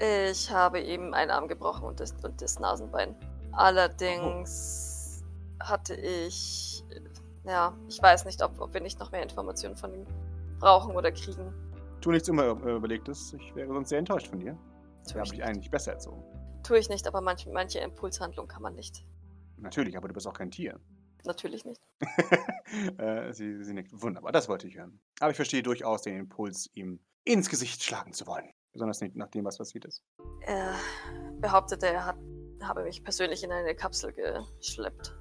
[0.00, 3.16] Ich habe ihm einen Arm gebrochen und das, und das Nasenbein.
[3.52, 5.24] Allerdings
[5.60, 6.84] hatte ich.
[7.44, 10.06] Ja, ich weiß nicht, ob, ob wir nicht noch mehr Informationen von ihm
[10.58, 11.52] brauchen oder kriegen.
[12.00, 13.34] Tu nichts immer äh, Überlegtes.
[13.34, 14.56] Ich wäre sonst sehr enttäuscht von dir.
[15.04, 16.22] Wir ich, haben dich eigentlich besser erzogen.
[16.62, 19.04] tue ich nicht, aber manch, manche Impulshandlung kann man nicht.
[19.56, 20.78] Natürlich, aber du bist auch kein Tier.
[21.24, 21.80] Natürlich nicht.
[22.98, 23.90] äh, sie, sie nickt.
[23.92, 25.00] Wunderbar, das wollte ich hören.
[25.20, 28.50] Aber ich verstehe durchaus den Impuls, ihm ins Gesicht schlagen zu wollen.
[28.72, 30.04] Besonders nicht nach dem, was passiert ist.
[30.42, 30.74] Er
[31.40, 32.16] behauptete, er hat,
[32.62, 35.16] habe mich persönlich in eine Kapsel geschleppt.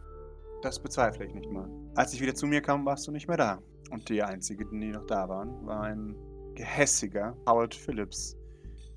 [0.62, 1.70] Das bezweifle ich nicht mal.
[1.96, 3.62] Als ich wieder zu mir kam, warst du nicht mehr da.
[3.92, 6.16] Und die einzigen, die noch da waren, war ein
[6.56, 8.36] gehässiger Howard Phillips,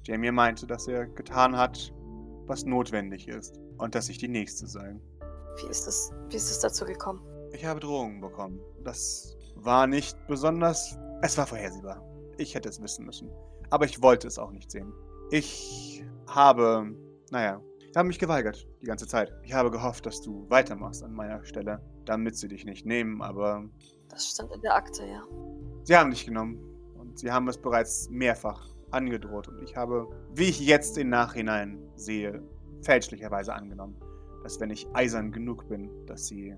[0.07, 1.93] der mir meinte, dass er getan hat,
[2.47, 3.61] was notwendig ist.
[3.78, 4.97] Und dass ich die Nächste sei.
[5.57, 7.20] Wie ist es, wie ist es dazu gekommen?
[7.53, 8.61] Ich habe Drohungen bekommen.
[8.84, 10.99] Das war nicht besonders.
[11.22, 12.03] Es war vorhersehbar.
[12.38, 13.30] Ich hätte es wissen müssen.
[13.70, 14.93] Aber ich wollte es auch nicht sehen.
[15.30, 16.95] Ich habe.
[17.30, 17.61] Naja,
[17.91, 19.32] ich habe mich geweigert die ganze Zeit.
[19.45, 23.68] Ich habe gehofft, dass du weitermachst an meiner Stelle, damit sie dich nicht nehmen, aber
[24.11, 25.23] Das stand in der Akte, ja.
[25.85, 26.59] sie haben dich genommen.
[26.95, 29.49] Und sie haben es bereits mehrfach angedroht.
[29.49, 32.43] Und ich habe, wie ich jetzt im Nachhinein sehe,
[32.83, 33.97] fälschlicherweise angenommen,
[34.43, 36.57] dass wenn ich eisern genug bin, dass sie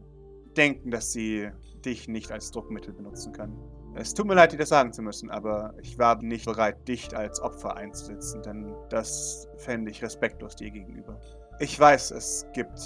[0.56, 1.50] denken, dass sie
[1.84, 3.58] dich nicht als Druckmittel benutzen können.
[3.94, 7.14] Es tut mir leid, dir das sagen zu müssen, aber ich war nicht bereit, dich
[7.16, 11.20] als Opfer einzusetzen, denn das fände ich respektlos dir gegenüber.
[11.60, 12.80] Ich weiß, es gibt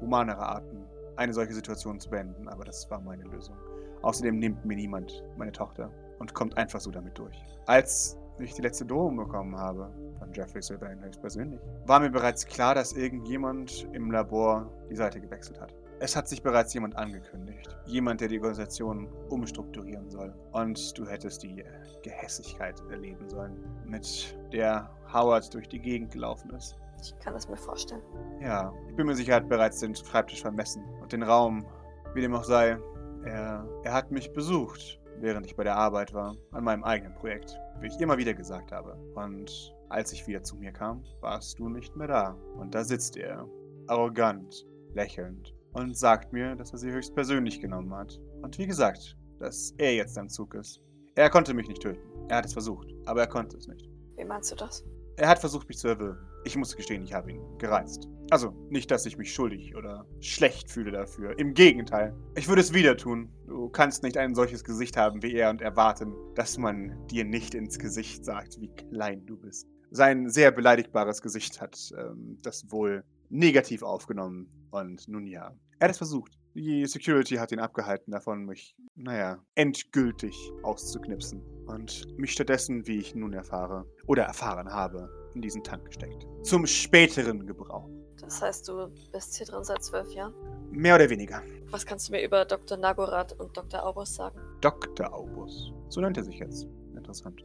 [0.00, 0.84] humanere Arten,
[1.16, 3.56] eine solche Situation zu beenden, aber das war meine Lösung.
[4.04, 7.42] Außerdem nimmt mir niemand meine Tochter und kommt einfach so damit durch.
[7.64, 12.74] Als ich die letzte Drohung bekommen habe, von Jeffrey Sylvain höchstpersönlich, war mir bereits klar,
[12.74, 15.74] dass irgendjemand im Labor die Seite gewechselt hat.
[16.00, 17.74] Es hat sich bereits jemand angekündigt.
[17.86, 20.34] Jemand, der die Organisation umstrukturieren soll.
[20.52, 21.64] Und du hättest die
[22.02, 26.76] Gehässigkeit erleben sollen, mit der Howard durch die Gegend gelaufen ist.
[27.00, 28.02] Ich kann es mir vorstellen.
[28.42, 31.64] Ja, ich bin mir sicher, er hat bereits den Schreibtisch vermessen und den Raum,
[32.12, 32.76] wie dem auch sei.
[33.26, 37.58] Er, er hat mich besucht, während ich bei der Arbeit war, an meinem eigenen Projekt,
[37.80, 38.96] wie ich immer wieder gesagt habe.
[39.14, 42.36] Und als ich wieder zu mir kam, warst du nicht mehr da.
[42.56, 43.48] Und da sitzt er,
[43.86, 48.20] arrogant, lächelnd, und sagt mir, dass er sie höchstpersönlich genommen hat.
[48.42, 50.80] Und wie gesagt, dass er jetzt am Zug ist.
[51.16, 52.02] Er konnte mich nicht töten.
[52.28, 53.88] Er hat es versucht, aber er konnte es nicht.
[54.16, 54.84] Wie meinst du das?
[55.16, 56.18] Er hat versucht, mich zu erwürgen.
[56.44, 58.08] Ich muss gestehen, ich habe ihn gereizt.
[58.30, 61.38] Also, nicht, dass ich mich schuldig oder schlecht fühle dafür.
[61.38, 62.14] Im Gegenteil.
[62.36, 63.28] Ich würde es wieder tun.
[63.46, 67.54] Du kannst nicht ein solches Gesicht haben wie er und erwarten, dass man dir nicht
[67.54, 69.68] ins Gesicht sagt, wie klein du bist.
[69.90, 74.48] Sein sehr beleidigbares Gesicht hat ähm, das wohl negativ aufgenommen.
[74.70, 75.54] Und nun ja.
[75.78, 76.38] Er hat es versucht.
[76.54, 81.42] Die Security hat ihn abgehalten davon, mich, naja, endgültig auszuknipsen.
[81.66, 86.26] Und mich stattdessen, wie ich nun erfahre, oder erfahren habe, in diesen Tank gesteckt.
[86.42, 87.88] Zum späteren Gebrauch.
[88.24, 90.34] Das heißt, du bist hier drin seit zwölf Jahren?
[90.70, 91.42] Mehr oder weniger.
[91.70, 92.76] Was kannst du mir über Dr.
[92.78, 93.84] Nagorath und Dr.
[93.84, 94.38] Aubus sagen?
[94.60, 95.12] Dr.
[95.12, 95.72] Aubus.
[95.88, 96.66] So nennt er sich jetzt.
[96.96, 97.44] Interessant.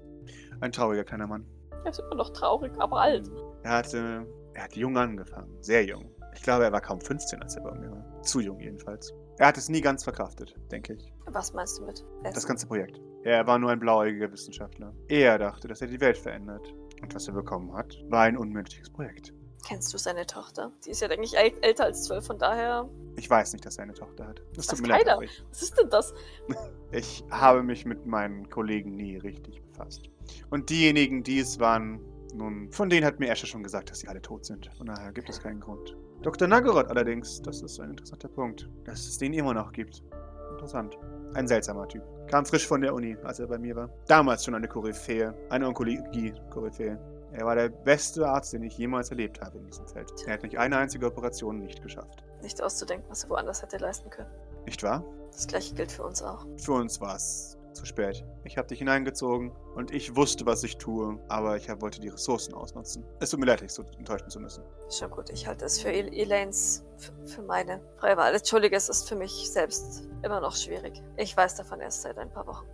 [0.61, 1.45] Ein trauriger kleiner Mann.
[1.83, 3.29] Er ist immer noch traurig, aber alt.
[3.63, 5.51] Er hatte, er hat jung angefangen.
[5.61, 6.11] Sehr jung.
[6.33, 8.21] Ich glaube, er war kaum 15, als er bei mir war.
[8.21, 9.13] Zu jung jedenfalls.
[9.37, 11.13] Er hat es nie ganz verkraftet, denke ich.
[11.27, 12.33] Was meinst du mit Essen?
[12.33, 12.99] Das ganze Projekt.
[13.23, 14.93] Er war nur ein blauäugiger Wissenschaftler.
[15.07, 16.73] Er dachte, dass er die Welt verändert.
[17.01, 19.33] Und was er bekommen hat, war ein unmögliches Projekt.
[19.67, 20.71] Kennst du seine Tochter?
[20.85, 22.89] Die ist ja eigentlich äl älter als zwölf, von daher.
[23.17, 24.41] Ich weiß nicht, dass er eine Tochter hat.
[24.55, 25.07] Das tut mir leid.
[25.21, 26.13] Ich, Was ist denn das?
[26.91, 30.09] ich habe mich mit meinen Kollegen nie richtig befasst.
[30.49, 31.99] Und diejenigen, die es waren,
[32.33, 34.69] nun, von denen hat mir Escher schon gesagt, dass sie alle tot sind.
[34.77, 35.95] Von daher gibt es keinen Grund.
[36.21, 36.47] Dr.
[36.47, 40.03] Nagorod allerdings, das ist ein interessanter Punkt, dass es den immer noch gibt.
[40.51, 40.97] Interessant.
[41.33, 42.03] Ein seltsamer Typ.
[42.27, 43.89] Kam frisch von der Uni, als er bei mir war.
[44.07, 46.97] Damals schon eine Koryphäe, eine Onkologie-Koryphäe.
[47.31, 50.11] Er war der beste Arzt, den ich jemals erlebt habe in diesem Feld.
[50.25, 52.23] Er hat nicht eine einzige Operation nicht geschafft.
[52.41, 54.29] Nicht auszudenken, was er woanders hätte leisten können.
[54.65, 55.03] Nicht wahr?
[55.31, 56.45] Das gleiche gilt für uns auch.
[56.57, 58.25] Für uns war es zu spät.
[58.43, 62.53] Ich habe dich hineingezogen und ich wusste, was ich tue, aber ich wollte die Ressourcen
[62.53, 63.05] ausnutzen.
[63.19, 64.63] Es tut mir leid, dich so enttäuschen zu müssen.
[64.89, 66.83] Schon gut, ich halte es für El Elaines,
[67.25, 68.33] für meine freie Wahl.
[68.33, 71.01] Entschuldige, es ist für mich selbst immer noch schwierig.
[71.17, 72.65] Ich weiß davon erst seit ein paar Wochen.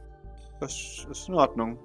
[0.60, 0.72] Das
[1.10, 1.78] ist in Ordnung.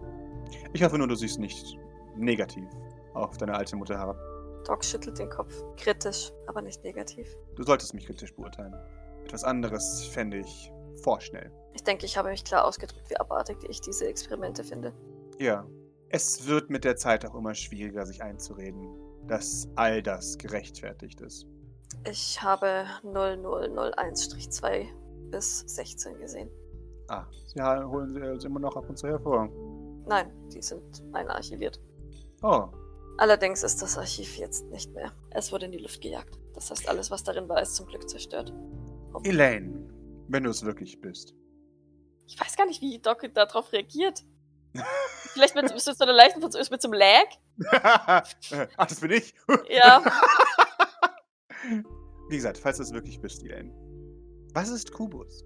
[0.72, 1.76] Ich hoffe nur, du siehst nicht
[2.16, 2.68] negativ
[3.14, 4.18] auf deine alte Mutter herab.
[4.64, 5.52] Doc schüttelt den Kopf.
[5.76, 7.36] Kritisch, aber nicht negativ.
[7.56, 8.74] Du solltest mich kritisch beurteilen.
[9.24, 11.50] Etwas anderes fände ich vorschnell.
[11.74, 14.92] Ich denke, ich habe mich klar ausgedrückt, wie abartig ich diese Experimente finde.
[15.38, 15.66] Ja.
[16.12, 18.88] Es wird mit der Zeit auch immer schwieriger, sich einzureden,
[19.28, 21.46] dass all das gerechtfertigt ist.
[22.08, 24.88] Ich habe 0001-2
[25.30, 26.50] bis 16 gesehen.
[27.08, 29.48] Ah, sie holen sie also immer noch ab und zu hervor.
[30.06, 31.80] Nein, die sind einarchiviert.
[32.42, 32.70] Oh,
[33.20, 35.12] Allerdings ist das Archiv jetzt nicht mehr.
[35.28, 36.38] Es wurde in die Luft gejagt.
[36.54, 38.50] Das heißt, alles, was darin war, ist zum Glück zerstört.
[39.24, 39.90] Elaine,
[40.28, 41.34] wenn du es wirklich bist.
[42.26, 44.24] Ich weiß gar nicht, wie Doc darauf reagiert.
[45.34, 47.26] Vielleicht mit, mit so einer leichten Verzögerung, mit so einem Lag?
[48.78, 49.34] Ach, das bin ich?
[49.68, 50.02] Ja.
[52.30, 53.70] Wie gesagt, falls du es wirklich bist, Elaine.
[54.54, 55.44] Was ist Kubus?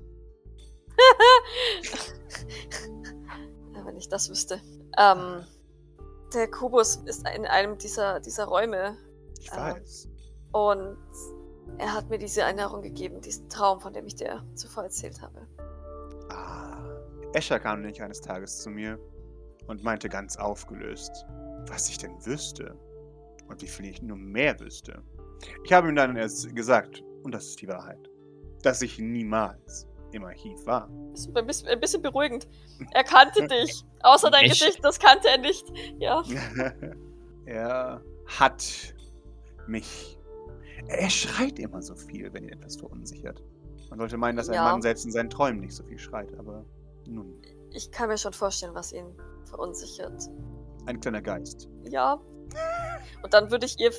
[3.84, 4.61] Wenn ich das wüsste.
[4.97, 5.45] Ähm,
[6.35, 8.97] der Kubus ist in einem dieser, dieser Räume
[9.41, 10.09] Ich weiß.
[10.53, 10.97] und
[11.78, 15.47] er hat mir diese Erinnerung gegeben, diesen Traum, von dem ich dir zuvor erzählt habe.
[16.28, 16.85] Ah.
[17.32, 18.99] Escher kam nämlich eines Tages zu mir
[19.66, 21.26] und meinte ganz aufgelöst,
[21.68, 22.76] was ich denn wüsste
[23.49, 25.03] und wie viel ich nur mehr wüsste.
[25.64, 28.11] Ich habe ihm dann erst gesagt, und das ist die Wahrheit,
[28.62, 30.89] dass ich niemals im Archiv war.
[31.12, 32.47] Ist ein bisschen, ein bisschen beruhigend.
[32.93, 33.85] Er kannte dich.
[34.03, 34.61] Außer dein Echt?
[34.61, 35.67] Gesicht, das kannte er nicht.
[35.99, 36.23] Ja.
[37.47, 38.95] er hat
[39.67, 40.19] mich.
[40.89, 43.43] Er schreit immer so viel, wenn ihn etwas verunsichert.
[43.91, 44.65] Man sollte meinen, dass ein Ja.
[44.65, 46.65] Mann selbst in seinen Träumen nicht so viel schreit, aber
[47.07, 47.41] nun,
[47.71, 49.07] Ich kann mir schon vorstellen, was ihn
[49.47, 50.29] verunsichert.
[50.87, 51.69] ein kleiner Geist.
[51.89, 52.21] Ja.
[53.23, 53.91] Und dann würde ich ihr,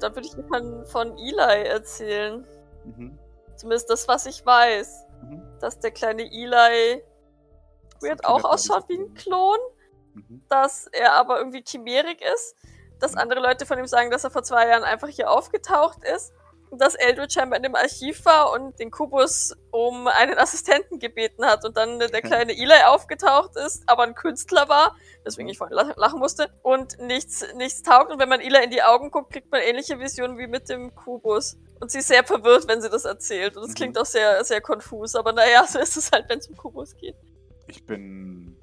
[0.00, 2.44] dann würde ich ihr von, von Eli erzählen.
[2.84, 3.18] Mhm.
[3.56, 5.06] Zumindest das, was ich weiß.
[5.60, 7.02] Dass der kleine Eli
[8.00, 9.58] weird auch ausschaut wie ein Klon.
[10.18, 10.42] Mhm.
[10.48, 12.56] dass er aber irgendwie chimärig ist,
[12.98, 16.32] dass andere Leute von ihm sagen, dass er vor zwei Jahren einfach hier aufgetaucht ist,
[16.76, 21.64] dass Eldritch scheinbar in dem Archiv war und den Kubus um einen Assistenten gebeten hat
[21.64, 25.96] und dann der kleine Eli aufgetaucht ist, aber ein Künstler war, weswegen ich vorhin lach-
[25.96, 28.10] lachen musste, und nichts, nichts taugt.
[28.12, 30.94] Und wenn man Eli in die Augen guckt, kriegt man ähnliche Visionen wie mit dem
[30.94, 31.56] Kubus.
[31.80, 33.56] Und sie ist sehr verwirrt, wenn sie das erzählt.
[33.56, 33.74] Und es Mhm.
[33.74, 35.14] klingt auch sehr, sehr konfus.
[35.14, 37.14] Aber naja, so ist es halt, wenn es um Kubus geht.
[37.68, 38.56] Ich bin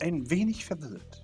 [0.00, 1.22] ein wenig verwirrt.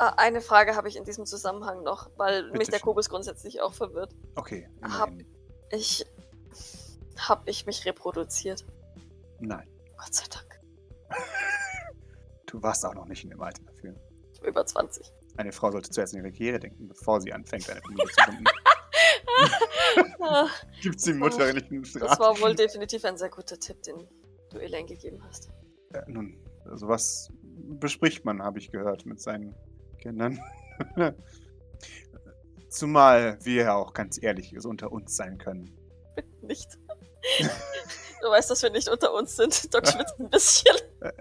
[0.00, 2.84] Ah, Eine Frage habe ich in diesem Zusammenhang noch, weil mich Bitte der schön.
[2.84, 4.12] Kubus grundsätzlich auch verwirrt.
[4.36, 4.68] Okay.
[4.82, 5.10] Hab-.
[5.70, 6.04] Ich.
[7.18, 8.64] Hab ich mich reproduziert?
[9.40, 10.60] Nein, Gott sei Dank.
[12.46, 13.94] du warst auch noch nicht in dem Alter dafür.
[14.32, 15.12] Ich bin über 20.
[15.36, 18.44] Eine Frau sollte zuerst an ihre Karriere denken, bevor sie anfängt, eine Familie zu gründen.
[20.20, 20.48] Ah,
[20.82, 22.18] Gibt sie Mutter nicht einen Das Straf?
[22.20, 24.06] war wohl definitiv ein sehr guter Tipp, den
[24.50, 25.50] du Elaine gegeben hast.
[25.92, 26.36] Äh, nun,
[26.74, 29.54] sowas bespricht man, habe ich gehört, mit seinen
[30.00, 30.40] Kindern.
[32.70, 35.70] Zumal wir ja auch ganz ehrlich unter uns sein können.
[36.42, 36.78] Nicht.
[38.20, 39.72] Du weißt, dass wir nicht unter uns sind.
[39.74, 40.76] Doc schwitzt ein bisschen.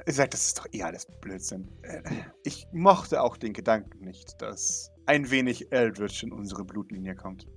[0.06, 1.70] Ihr sagt, das ist doch eh alles Blödsinn.
[1.84, 2.02] Äh,
[2.44, 7.48] Ich mochte auch den Gedanken nicht, dass ein wenig Eldritch in unsere Blutlinie kommt.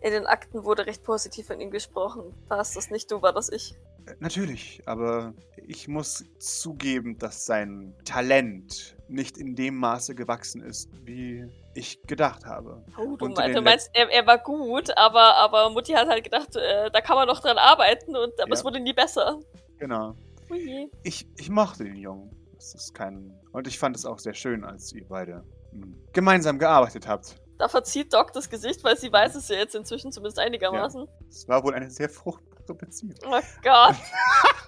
[0.00, 2.34] In den Akten wurde recht positiv von ihm gesprochen.
[2.48, 3.74] War es das nicht du, war das ich?
[4.20, 5.34] Natürlich, aber
[5.66, 12.44] ich muss zugeben, dass sein Talent nicht in dem Maße gewachsen ist, wie ich gedacht
[12.44, 12.84] habe.
[12.98, 15.92] Oh, du, Und in mein, den du meinst, er, er war gut, aber, aber Mutti
[15.92, 18.54] hat halt gedacht, äh, da kann man noch dran arbeiten, und, aber Ja.
[18.54, 19.40] es wurde nie besser.
[19.78, 20.14] Genau.
[20.50, 20.90] Ui.
[21.02, 22.30] Ich, ich mochte den Jungen.
[22.54, 23.32] Das ist kein.
[23.52, 27.36] Und ich fand es auch sehr schön, als ihr beide hm, gemeinsam gearbeitet habt.
[27.58, 31.06] Da verzieht Doc das Gesicht, weil sie weiß es ja jetzt inzwischen zumindest einigermaßen.
[31.28, 33.14] Es war wohl eine sehr fruchtbare Beziehung.
[33.26, 33.96] Oh Gott.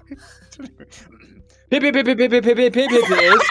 [0.79, 1.43] Entschuldigung.
[1.71, 3.45] PPPPPPPPPS.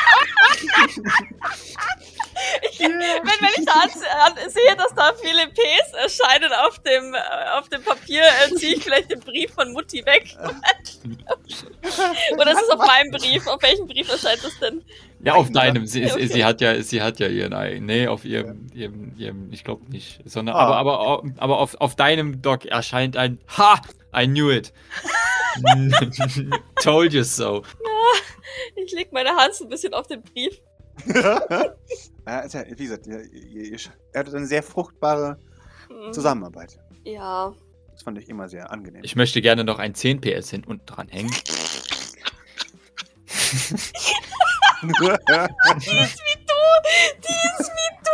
[2.69, 7.13] Ich, wenn, wenn ich da an, an, sehe, dass da viele Ps erscheinen auf dem,
[7.13, 7.17] äh,
[7.57, 10.35] auf dem Papier, äh, ziehe ich vielleicht den Brief von Mutti weg.
[12.37, 13.47] Oder ist es auf meinem Brief?
[13.47, 14.83] Auf welchem Brief erscheint das denn?
[15.23, 15.87] Ja, auf deinem.
[15.87, 16.27] Sie, Ja, okay.
[16.27, 17.85] sie, hat ja, sie hat ja ihren eigenen.
[17.87, 20.21] Nee, auf ihrem, ihrem, ihrem ich glaube nicht.
[20.25, 20.59] Sondern, Ah.
[20.59, 23.81] aber, aber, aber auf, auf deinem Doc erscheint ein Ha!
[24.17, 24.73] I knew it.
[26.81, 27.63] Told you so.
[28.75, 30.59] Ich leg meine Hand so ein bisschen auf den Brief.
[32.27, 33.77] Ja, ist ja, wie gesagt, ihr, ihr, ihr
[34.15, 35.37] hattet eine sehr fruchtbare
[35.87, 36.77] Hm, Zusammenarbeit.
[37.05, 37.53] Ja.
[37.93, 39.01] Das fand ich immer sehr angenehm.
[39.03, 41.31] Ich möchte gerne noch ein 10 PS hinten dran hängen.
[41.31, 41.35] Die
[43.61, 43.83] ist
[46.19, 46.61] wie du!
[47.23, 48.13] Die ist wie du!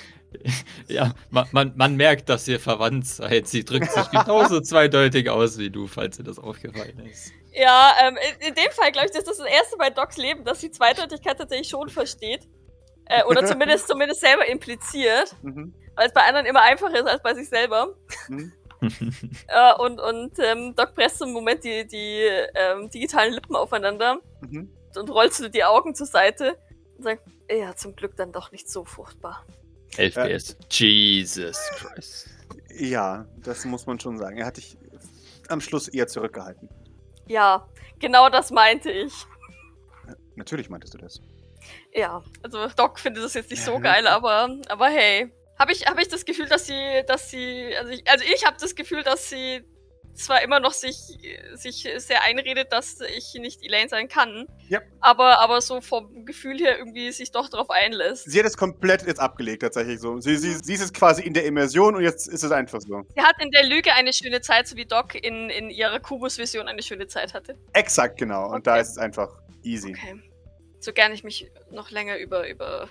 [0.86, 3.48] Ja, man, man, man merkt, dass ihr verwandt seid.
[3.48, 7.32] Sie drückt sich genauso zweideutig aus wie du, falls dir das aufgefallen ist.
[7.52, 10.44] Ja, ähm, in, in dem Fall glaube ich, das ist das erste Mal Docs Leben,
[10.44, 12.46] dass sie Zweideutigkeit tatsächlich schon versteht.
[13.06, 15.34] Äh, oder zumindest, zumindest selber impliziert.
[15.42, 15.72] Mhm.
[15.94, 17.94] Weil es bei anderen immer einfacher ist als bei sich selber.
[18.28, 18.52] Mhm.
[19.48, 24.70] Äh, und und ähm, Doc presst im Moment die, die ähm, digitalen Lippen aufeinander Mhm.
[24.94, 26.58] und rollt die Augen zur Seite
[27.50, 29.44] ja, zum Glück dann doch nicht so furchtbar.
[29.96, 30.56] 11 PS.
[30.70, 32.28] Jesus Christ.
[32.78, 34.38] Ja, das muss man schon sagen.
[34.38, 34.76] Er hat dich
[35.48, 36.68] am Schluss eher zurückgehalten.
[37.26, 37.68] Ja,
[37.98, 39.12] genau das meinte ich.
[40.34, 41.20] Natürlich meintest du das.
[41.92, 45.32] Ja, also Doc findet das jetzt nicht so geil, aber, aber hey.
[45.58, 48.58] Habe ich, hab ich das Gefühl, dass sie, dass sie, also ich, also ich habe
[48.60, 49.64] das Gefühl, dass sie
[50.16, 50.96] zwar immer noch sich,
[51.54, 54.80] sich sehr einredet, dass ich nicht Elaine sein kann, Ja.
[55.00, 58.30] aber, aber so vom Gefühl her irgendwie sich doch darauf einlässt.
[58.30, 60.20] Sie hat es komplett jetzt abgelegt, tatsächlich so.
[60.20, 63.02] Sie, sie, sie ist jetzt quasi in der Immersion und jetzt ist es einfach so.
[63.14, 66.66] Sie hat in der Lüge eine schöne Zeit, so wie Doc in, in ihrer Kubus-Vision
[66.68, 67.56] eine schöne Zeit hatte.
[67.74, 68.50] Exakt, genau.
[68.52, 68.82] Und da Okay.
[68.82, 69.28] ist es einfach
[69.62, 69.90] easy.
[69.90, 70.20] Okay.
[70.80, 72.88] So gern ich mich noch länger über, über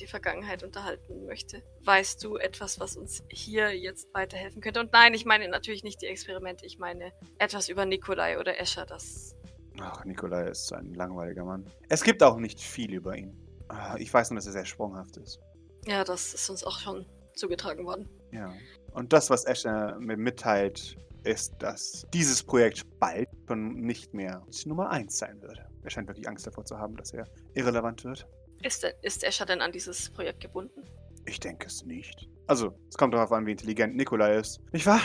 [0.00, 1.62] die Vergangenheit unterhalten möchte.
[1.84, 4.80] Weißt du etwas, was uns hier jetzt weiterhelfen könnte?
[4.80, 8.86] Und nein, ich meine natürlich nicht die Experimente, ich meine etwas über Nikolai oder Escher,
[8.86, 9.36] das.
[9.80, 11.64] Ach, Nikolai ist ein langweiliger Mann.
[11.88, 13.36] Es gibt auch nicht viel über ihn.
[13.68, 15.40] Ah, Ich weiß nur, dass er sehr sprunghaft ist.
[15.86, 18.08] Ja, das ist uns auch schon zugetragen worden.
[18.32, 18.52] Ja.
[18.92, 24.90] Und das, was Escher mir mitteilt, ist, dass dieses Projekt bald schon nicht mehr Nummer
[24.90, 25.58] 1 sein wird.
[25.82, 28.26] Er scheint wirklich Angst davor zu haben, dass er irrelevant wird.
[28.62, 30.82] Ist, der- ist Escher denn an dieses Projekt gebunden?
[31.26, 32.28] Ich denke es nicht.
[32.46, 34.60] Also, es kommt darauf an, wie intelligent Nikolai ist.
[34.72, 35.00] Nicht wahr?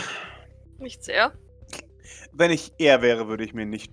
[0.78, 1.32] Nicht sehr.
[2.32, 3.92] Wenn ich er wäre, würde ich mir nicht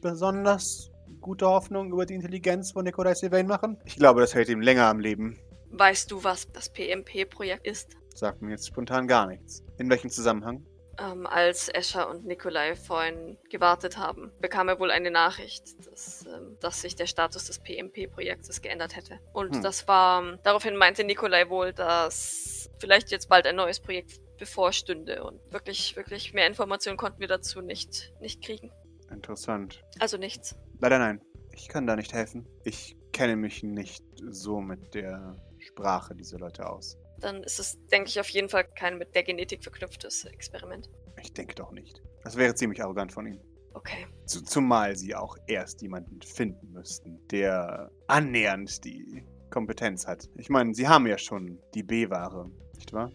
[0.00, 0.90] besonders
[1.20, 3.78] gute Hoffnung über die Intelligenz von Nikolai Sylvain machen.
[3.84, 5.38] Ich glaube, das hält ihm länger am Leben.
[5.72, 7.96] Weißt du, was das PMP-Projekt ist?
[8.14, 9.62] Sagt mir jetzt spontan gar nichts.
[9.78, 10.64] In welchem Zusammenhang?
[11.00, 16.58] Ähm, als Escher und Nikolai vorhin gewartet haben, bekam er wohl eine Nachricht, dass, ähm,
[16.60, 19.18] dass sich der Status des PMP-Projektes geändert hätte.
[19.32, 19.62] Und Hm.
[19.62, 25.24] das war, daraufhin meinte Nikolai wohl, dass vielleicht jetzt bald ein neues Projekt bevorstünde.
[25.24, 28.70] Und wirklich, wirklich mehr Informationen konnten wir dazu nicht, nicht kriegen.
[29.10, 29.82] Interessant.
[30.00, 30.56] Also nichts.
[30.80, 31.20] Leider nein.
[31.52, 32.46] Ich kann da nicht helfen.
[32.64, 36.96] Ich kenne mich nicht so mit der Sprache dieser Leute aus.
[37.20, 40.88] Dann ist es, denke ich, auf jeden Fall kein mit der Genetik verknüpftes Experiment.
[41.22, 42.02] Ich denke doch nicht.
[42.24, 43.40] Das wäre ziemlich arrogant von ihnen.
[43.74, 44.06] Okay.
[44.26, 50.28] Zu, zumal sie auch erst jemanden finden müssten, der annähernd die Kompetenz hat.
[50.36, 53.12] Ich meine, sie haben ja schon die B-Ware, nicht wahr?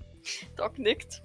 [0.55, 1.21] Doc nickt.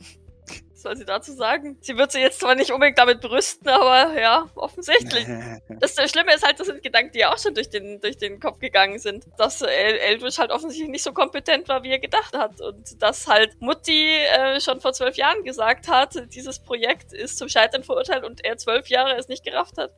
[0.81, 1.77] Was soll sie dazu sagen?
[1.83, 5.27] Sie wird sich jetzt zwar nicht unbedingt damit brüsten, aber ja, offensichtlich.
[5.79, 8.41] Das Schlimme ist halt, das sind Gedanken, die ja auch schon durch den, durch den
[8.41, 9.27] Kopf gegangen sind.
[9.37, 12.61] Dass El Eldridge halt offensichtlich nicht so kompetent war, wie er gedacht hat.
[12.63, 17.51] Und dass halt Mutti äh, schon vor zwölf Jahren gesagt hat, dieses Projekt ist zum
[17.51, 19.93] Scheitern verurteilt und er zwölf Jahre es nicht gerafft hat.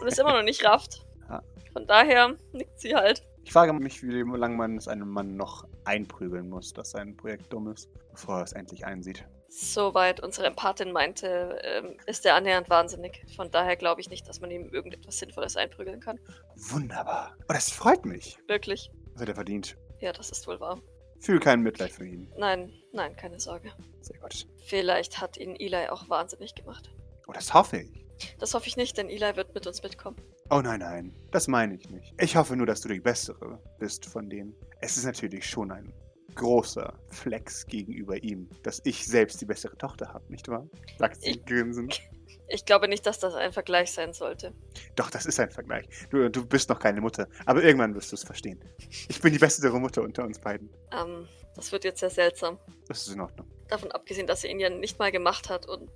[0.00, 1.04] Und es immer noch nicht rafft.
[1.72, 3.24] Von daher nickt sie halt.
[3.44, 7.52] Ich frage mich, wie lange man es einem Mann noch einprügeln muss, dass sein Projekt
[7.52, 9.24] dumm ist, bevor er es endlich einsieht.
[9.56, 13.24] Soweit unsere Empathin meinte, ähm, ist er annähernd wahnsinnig.
[13.36, 16.18] Von daher glaube ich nicht, dass man ihm irgendetwas Sinnvolles einprügeln kann.
[16.56, 17.36] Wunderbar.
[17.42, 18.36] Oh, das freut mich.
[18.48, 18.90] Wirklich.
[19.12, 19.76] Das hat er verdient.
[20.00, 20.82] Ja, das ist wohl wahr.
[21.20, 22.32] Fühl kein Mitleid für ihn.
[22.36, 23.70] Nein, nein, keine Sorge.
[24.00, 24.44] Sehr gut.
[24.64, 26.90] Vielleicht hat ihn Eli auch wahnsinnig gemacht.
[27.28, 28.04] Oh, das hoffe ich.
[28.40, 30.16] Das hoffe ich nicht, denn Eli wird mit uns mitkommen.
[30.50, 31.14] Oh nein, nein.
[31.30, 32.12] Das meine ich nicht.
[32.20, 34.56] Ich hoffe nur, dass du die bessere bist von denen.
[34.80, 35.94] Es ist natürlich schon ein
[36.34, 40.68] großer Flex gegenüber ihm, dass ich selbst die bessere Tochter habe, nicht wahr?
[40.98, 42.00] Sagt sie Ich- grinsend.
[42.46, 44.52] Ich glaube nicht, dass das ein Vergleich sein sollte.
[44.96, 45.86] Doch, das ist ein Vergleich.
[46.10, 48.62] Du, du bist noch keine Mutter, aber irgendwann wirst du es verstehen.
[49.08, 50.68] Ich bin die bessere Mutter unter uns beiden.
[50.92, 51.26] Ähm,
[51.56, 52.58] das wird jetzt sehr seltsam.
[52.86, 53.50] Das ist in Ordnung.
[53.68, 55.88] Davon abgesehen, dass er ihn ja nicht mal gemacht hat und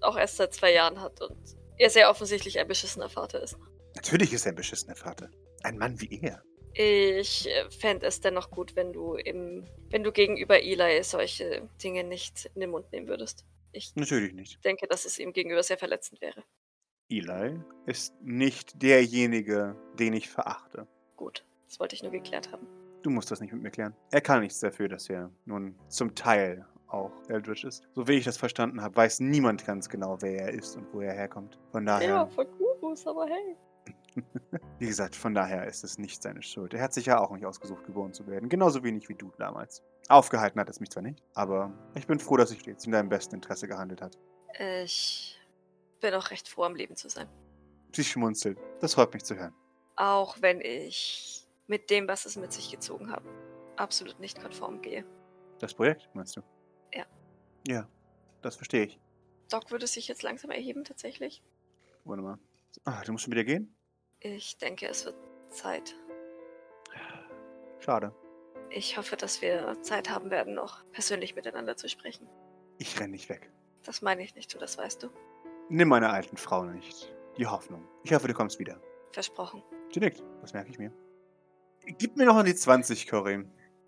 [0.00, 1.36] auch erst seit zwei Jahren hat und
[1.76, 3.56] er sehr offensichtlich ein beschissener Vater ist.
[3.96, 5.28] Natürlich ist er ein beschissener Vater.
[5.64, 6.40] Ein Mann wie er.
[6.78, 12.04] Ich äh, fände es dennoch gut, wenn du im, wenn du gegenüber Eli solche Dinge
[12.04, 13.46] nicht in den Mund nehmen würdest.
[13.72, 14.62] Ich Natürlich nicht.
[14.64, 16.44] denke, dass es ihm gegenüber sehr verletzend wäre.
[17.08, 20.86] Eli ist nicht derjenige, den ich verachte.
[21.16, 22.66] Gut, das wollte ich nur geklärt haben.
[23.02, 23.94] Du musst das nicht mit mir klären.
[24.10, 27.84] Er kann nichts dafür, dass er nun zum Teil auch Eldritch ist.
[27.94, 31.00] So wie ich das verstanden habe, weiß niemand ganz genau, wer er ist und wo
[31.00, 31.58] er herkommt.
[31.72, 33.56] Von daher, Ja, voll Gurus, aber hey.
[34.78, 36.74] wie gesagt, von daher ist es nicht seine Schuld.
[36.74, 38.48] Er hat sich ja auch nicht ausgesucht, geboren zu werden.
[38.48, 39.82] Genauso wenig wie du damals.
[40.08, 43.08] Aufgehalten hat es mich zwar nicht, aber ich bin froh, dass ich jetzt in deinem
[43.08, 44.16] besten Interesse gehandelt hat.
[44.58, 45.40] Ich
[46.00, 47.28] bin auch recht froh, am Leben zu sein.
[47.92, 48.58] Sie schmunzelt.
[48.80, 49.54] Das freut mich zu hören.
[49.96, 53.22] Auch wenn ich mit dem, was es mit sich gezogen hat,
[53.76, 55.04] absolut nicht konform gehe.
[55.58, 56.42] Das Projekt, meinst du?
[56.92, 57.06] Ja.
[57.66, 57.88] Ja,
[58.42, 59.00] das verstehe ich.
[59.50, 61.42] Doc würde sich jetzt langsam erheben, tatsächlich.
[62.04, 62.38] Warte mal.
[62.84, 63.75] Ah, du musst schon wieder gehen?
[64.34, 65.16] Ich denke, es wird
[65.50, 65.94] Zeit.
[67.78, 68.12] Schade.
[68.70, 72.28] Ich hoffe, dass wir Zeit haben werden, noch persönlich miteinander zu sprechen.
[72.78, 73.50] Ich renn nicht weg.
[73.84, 75.08] Das meine ich nicht, du, das weißt du.
[75.68, 77.14] Nimm meine alten Frau nicht.
[77.38, 77.86] Die Hoffnung.
[78.02, 78.80] Ich hoffe, du kommst wieder.
[79.12, 79.62] Versprochen.
[79.92, 80.22] Sie nickt.
[80.40, 80.92] Das merke ich mir.
[81.98, 83.46] Gib mir noch mal die 20, Cory.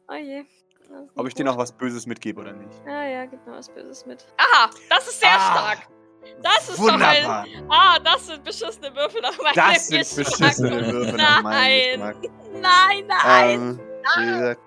[0.09, 0.45] Oh je.
[1.17, 2.81] Ob ich dir noch was Böses mitgebe oder nicht.
[2.87, 4.25] Ja, ja, gib mir was Böses mit.
[4.39, 5.89] Aha, das ist sehr Ah, stark.
[6.43, 7.45] Das ist Wunderbar.
[7.45, 7.67] doch ein...
[7.71, 10.27] Ah, das sind beschissene Würfel nach meinem Das sind Geschmack.
[10.27, 12.21] beschissene Würfel nach meinem Nein.
[12.21, 12.33] Geschmack.
[12.63, 13.51] Nein, nein.
[13.51, 13.81] Ähm,
[14.19, 14.61] wie gesagt,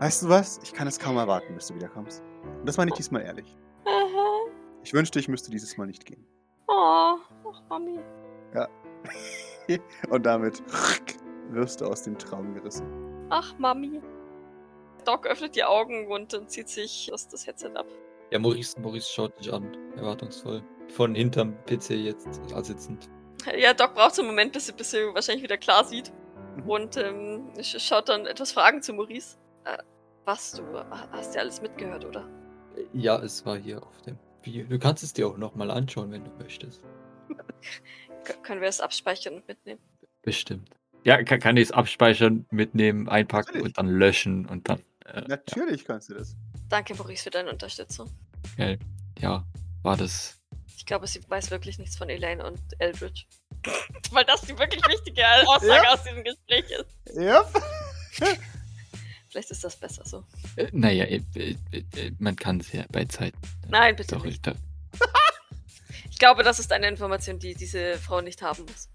[0.00, 0.60] weißt du was?
[0.62, 2.22] Ich kann es kaum erwarten, bis du wiederkommst.
[2.44, 3.56] Und das meine ich diesmal ehrlich.
[3.84, 4.50] Aha.
[4.82, 6.24] Ich wünschte, ich müsste dieses Mal nicht gehen.
[6.68, 7.16] Oh,
[7.52, 8.00] ach, Mami.
[10.10, 10.62] Und damit
[11.50, 12.86] wirst du aus dem Traum gerissen.
[13.30, 14.00] Ach, Mami.
[15.04, 17.86] Doc öffnet die Augen und dann zieht sich das, das Headset ab.
[18.32, 20.62] Ja, Maurice, Maurice schaut dich an, erwartungsvoll.
[20.88, 22.28] Von hinterm PC jetzt
[22.62, 23.08] sitzend.
[23.58, 26.12] Ja, Doc braucht so einen Moment, bis sie, bis sie wahrscheinlich wieder klar sieht.
[26.56, 26.62] Mhm.
[26.70, 29.36] Und ähm, sch- schaut dann etwas Fragen zu Maurice.
[29.64, 29.78] Äh,
[30.24, 32.28] was, du ha- hast ja alles mitgehört, oder?
[32.92, 34.66] Ja, es war hier auf dem Video.
[34.66, 36.82] Du kannst es dir auch nochmal anschauen, wenn du möchtest.
[38.24, 39.80] K können wir es abspeichern und mitnehmen?
[40.22, 40.70] Bestimmt.
[41.04, 43.66] Ja, kann, kann ich es abspeichern, mitnehmen, einpacken Natürlich.
[43.66, 44.80] und dann löschen und dann.
[45.04, 46.36] Äh, Natürlich kannst du das.
[46.68, 48.10] Danke, Maurice, für deine Unterstützung.
[48.58, 48.74] ja,
[49.20, 49.44] ja,
[49.82, 50.40] war das.
[50.76, 53.24] Ich glaube, sie weiß wirklich nichts von Elaine und Eldridge.
[54.10, 55.92] Weil das die wirklich wichtige Aussage Ja.
[55.94, 57.16] aus diesem Gespräch ist.
[57.16, 57.44] Ja.
[59.28, 60.24] Vielleicht ist das besser so.
[60.56, 63.34] Äh, naja, äh, äh, äh, man kann es ja bei Zeit.
[63.68, 64.46] Nein, bitte Sorry, nicht.
[64.46, 64.54] da,
[66.10, 68.88] Ich glaube, das ist eine Information, die diese Frau nicht haben muss.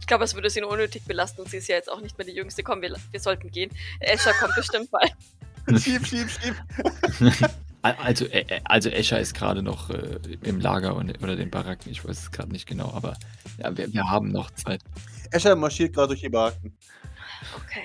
[0.00, 2.18] Ich glaube, es würde sie nur unnötig belasten und sie ist ja jetzt auch nicht
[2.18, 2.62] mehr die Jüngste.
[2.62, 3.70] Komm, wir, wir sollten gehen.
[4.00, 5.12] Escher kommt bestimmt bald.
[5.82, 6.54] Schieb, schieb, schieb.
[7.82, 11.50] Al- Also, äh, äh, also Escher ist gerade noch äh, im Lager und, oder den
[11.50, 13.16] Baracken, ich weiß es gerade nicht genau, aber
[13.58, 14.82] ja, wir, wir haben noch Zeit.
[15.30, 16.76] Escher marschiert gerade durch die Baracken.
[17.56, 17.84] Okay,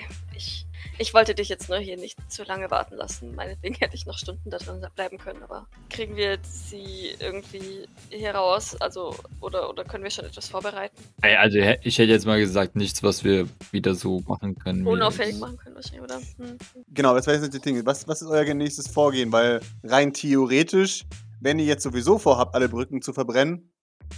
[1.00, 3.34] ich, wollte dich jetzt nur hier nicht zu lange warten lassen.
[3.36, 8.36] Meinetwegen hätte ich noch Stunden da drin bleiben können, aber kriegen wir sie irgendwie hier
[8.36, 8.76] raus?
[8.80, 10.96] Also, oder, oder können wir schon etwas vorbereiten?
[11.22, 14.86] Also ich hätte jetzt mal gesagt, nichts, was wir wieder so machen können.
[14.88, 16.18] Unauffällig machen können wahrscheinlich, oder?
[16.18, 16.58] Hm.
[16.90, 17.86] Genau, das wäre jetzt die Dinge.
[17.86, 19.32] Was, was ist euer nächstes Vorgehen?
[19.32, 21.06] Weil rein theoretisch,
[21.40, 23.72] wenn ihr jetzt sowieso vorhabt, alle Brücken zu verbrennen,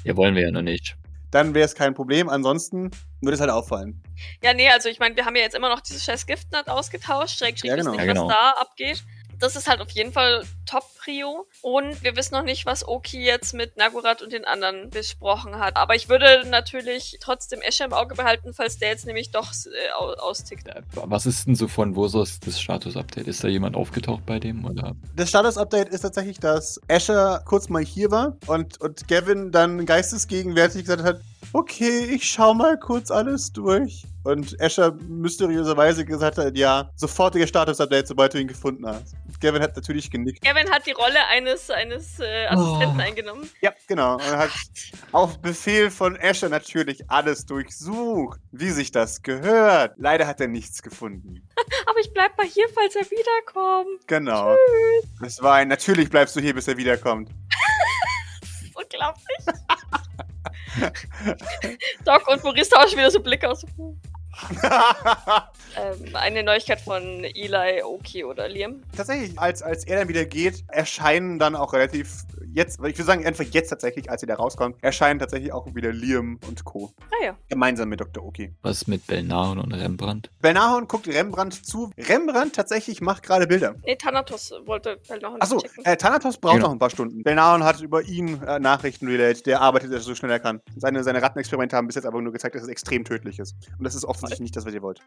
[0.04, 0.96] Ja, wollen wir ja noch nicht.
[1.32, 2.30] dann wäre es kein Problem.
[2.30, 2.92] Ansonsten
[3.26, 4.02] würde es halt auffallen.
[4.42, 7.40] Ja, nee, also ich meine, wir haben ja jetzt immer noch dieses scheiß Giftnut ausgetauscht.
[7.40, 7.98] Schräg, schräg Ja, wissen genau.
[7.98, 8.28] nicht, Ja, genau.
[8.28, 9.04] was da abgeht.
[9.38, 11.46] Das ist halt auf jeden Fall Top-Prio.
[11.62, 15.76] Und wir wissen noch nicht, was Oki jetzt mit Nagurat und den anderen besprochen hat.
[15.76, 19.92] Aber ich würde natürlich trotzdem Escher im Auge behalten, falls der jetzt nämlich doch äh,
[20.00, 20.68] au- austickt.
[20.70, 23.28] Äh, Was ist denn so von Vosos das Status-Update?
[23.28, 24.64] Ist da jemand aufgetaucht bei dem?
[24.64, 24.96] Oder?
[25.18, 30.84] Das Status-Update ist tatsächlich, dass Asher kurz mal hier war und, und Gavin dann geistesgegenwärtig
[30.84, 31.20] gesagt hat,
[31.54, 34.04] okay, ich schau mal kurz alles durch.
[34.24, 39.14] Und Asher mysteriöserweise gesagt hat, ja, sofortiger Status-Update, sobald du ihn gefunden hast.
[39.40, 40.42] Gavin hat natürlich genickt.
[40.44, 43.04] Gavin hat die Rolle eines, eines äh, Assistenten Oh.
[43.04, 43.50] eingenommen.
[43.62, 44.14] Ja, genau.
[44.16, 44.50] Und er hat
[45.12, 49.94] auf Befehl von Asher natürlich alles durchsucht, wie sich das gehört.
[49.98, 51.48] Leider hat er nichts gefunden.
[51.86, 54.08] Aber ich bleib mal hier, falls er wiederkommt.
[54.08, 54.56] Genau.
[55.24, 57.30] Es war ein, natürlich bleibst du hier, bis er wiederkommt.
[58.74, 59.38] Unglaublich.
[62.06, 63.66] Doc und Maurice tauschen wieder so Blicke aus.
[65.78, 68.82] Ähm, eine Neuigkeit von Eli, Oki oder Liam.
[68.96, 72.24] Tatsächlich, als, als er dann wieder geht, erscheinen dann auch relativ
[72.56, 75.92] jetzt, ich würde sagen, einfach jetzt tatsächlich, als er da rauskommt, erscheinen tatsächlich auch wieder
[75.92, 76.92] Liam und Co.
[77.12, 77.38] Ah ja.
[77.50, 78.24] Gemeinsam mit Dr.
[78.26, 78.54] Oki.
[78.62, 80.30] Was mit Belnahon und Rembrandt?
[80.42, 81.92] Belnahon guckt Rembrandt zu.
[81.98, 83.76] Rembrandt tatsächlich macht gerade Bilder.
[83.86, 85.86] Nee, Thanatos wollte halt noch Achso, checken.
[85.86, 86.68] äh, Thanatos braucht Genau.
[86.68, 87.22] noch ein paar Stunden.
[87.24, 89.46] Belnahon hat über ihn äh, Nachrichten relayed.
[89.46, 90.62] Der arbeitet ja so schnell er kann.
[90.78, 93.56] Seine, seine Rattenexperimente haben bis jetzt aber nur gezeigt, dass es extrem tödlich ist.
[93.78, 95.02] Und das ist offensichtlich nicht das, was ihr wollt.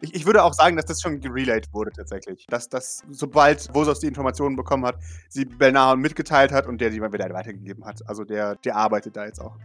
[0.00, 2.46] Ich, ich würde auch sagen, dass das schon gerelayed wurde tatsächlich.
[2.48, 4.96] Dass das, sobald Vosos die Informationen bekommen hat,
[5.28, 8.06] sie Belnahon mitgeteilt hat und der die wieder weitergegeben hat.
[8.08, 9.56] Also der, der arbeitet da jetzt auch.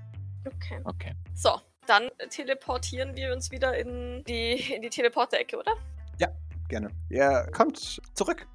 [0.46, 0.80] Okay.
[0.84, 1.16] Okay.
[1.34, 5.74] So, dann teleportieren wir uns wieder in die, in die Teleporter-Ecke, oder?
[6.70, 6.92] Gerne.
[7.10, 8.48] Er kommt zurück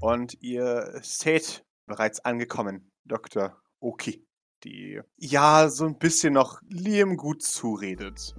[0.00, 3.56] Und ihr seht bereits angekommen, Dr.
[3.78, 4.26] Oki,
[4.64, 8.34] die ja so ein bisschen noch Liam gut zuredet,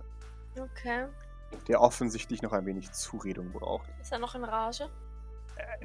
[0.60, 1.08] Okay.
[1.70, 3.88] der offensichtlich noch ein wenig Zuredung braucht.
[4.02, 4.90] Ist er noch in Rage?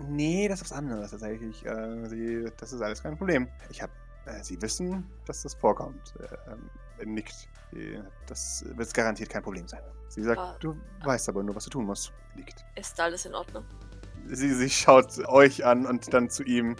[0.08, 1.64] Nee, das ist was anderes tatsächlich.
[1.64, 3.48] Äh, sie, das ist alles kein Problem.
[3.70, 3.92] Ich habe,
[4.26, 6.14] äh, Sie wissen, dass das vorkommt.
[6.20, 6.52] Äh,
[7.02, 7.48] ähm, nickt.
[7.72, 9.80] Äh, Das wird garantiert kein Problem sein.
[10.08, 10.56] Sie sagt, Ah.
[10.60, 12.12] du weißt aber nur, was du tun musst.
[12.36, 12.64] Nickt.
[12.76, 13.64] Ist alles in Ordnung?
[14.26, 16.76] Sie, sie schaut euch an und dann zu ihm.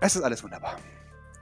[0.00, 0.76] Es ist alles wunderbar.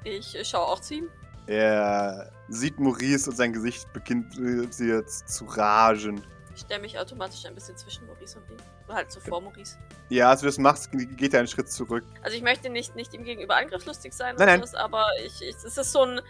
[0.04, 1.08] Ich äh, schaue auch zu ihm.
[1.46, 6.20] Er sieht Maurice und sein Gesicht beginnt äh, sie jetzt zu ragen.
[6.58, 8.56] Ich stelle mich automatisch ein bisschen zwischen Maurice und ihm.
[8.88, 9.78] Oder halt so vor Maurice.
[10.08, 12.02] Ja, als du das machst, geht er einen Schritt zurück.
[12.20, 14.58] Also ich möchte nicht, nicht ihm gegenüber angriffslustig sein, Nein, nein.
[14.58, 16.20] sowas, aber ich, ich, es ist so ein...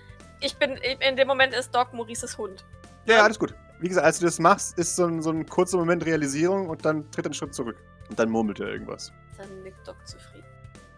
[0.40, 0.72] Ich bin...
[0.72, 2.66] In dem Moment ist Doc Maurices Hund.
[3.06, 3.54] Ja, ja, alles gut.
[3.80, 6.84] Wie gesagt, als du das machst, ist so ein, so ein kurzer Moment Realisierung und
[6.84, 7.82] dann tritt er einen Schritt zurück.
[8.10, 9.10] Und dann murmelt er irgendwas.
[9.38, 10.44] Dann nickt Doc zufrieden.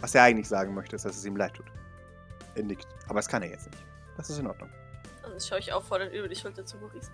[0.00, 1.66] Was er eigentlich sagen möchte, ist, dass es ihm leid tut.
[2.56, 2.88] Er nickt.
[3.06, 3.84] Aber das kann er jetzt nicht.
[4.16, 4.70] Das ist in Ordnung.
[5.22, 7.12] Und dann schaue ich auffordernd über die Schulter zu Maurice.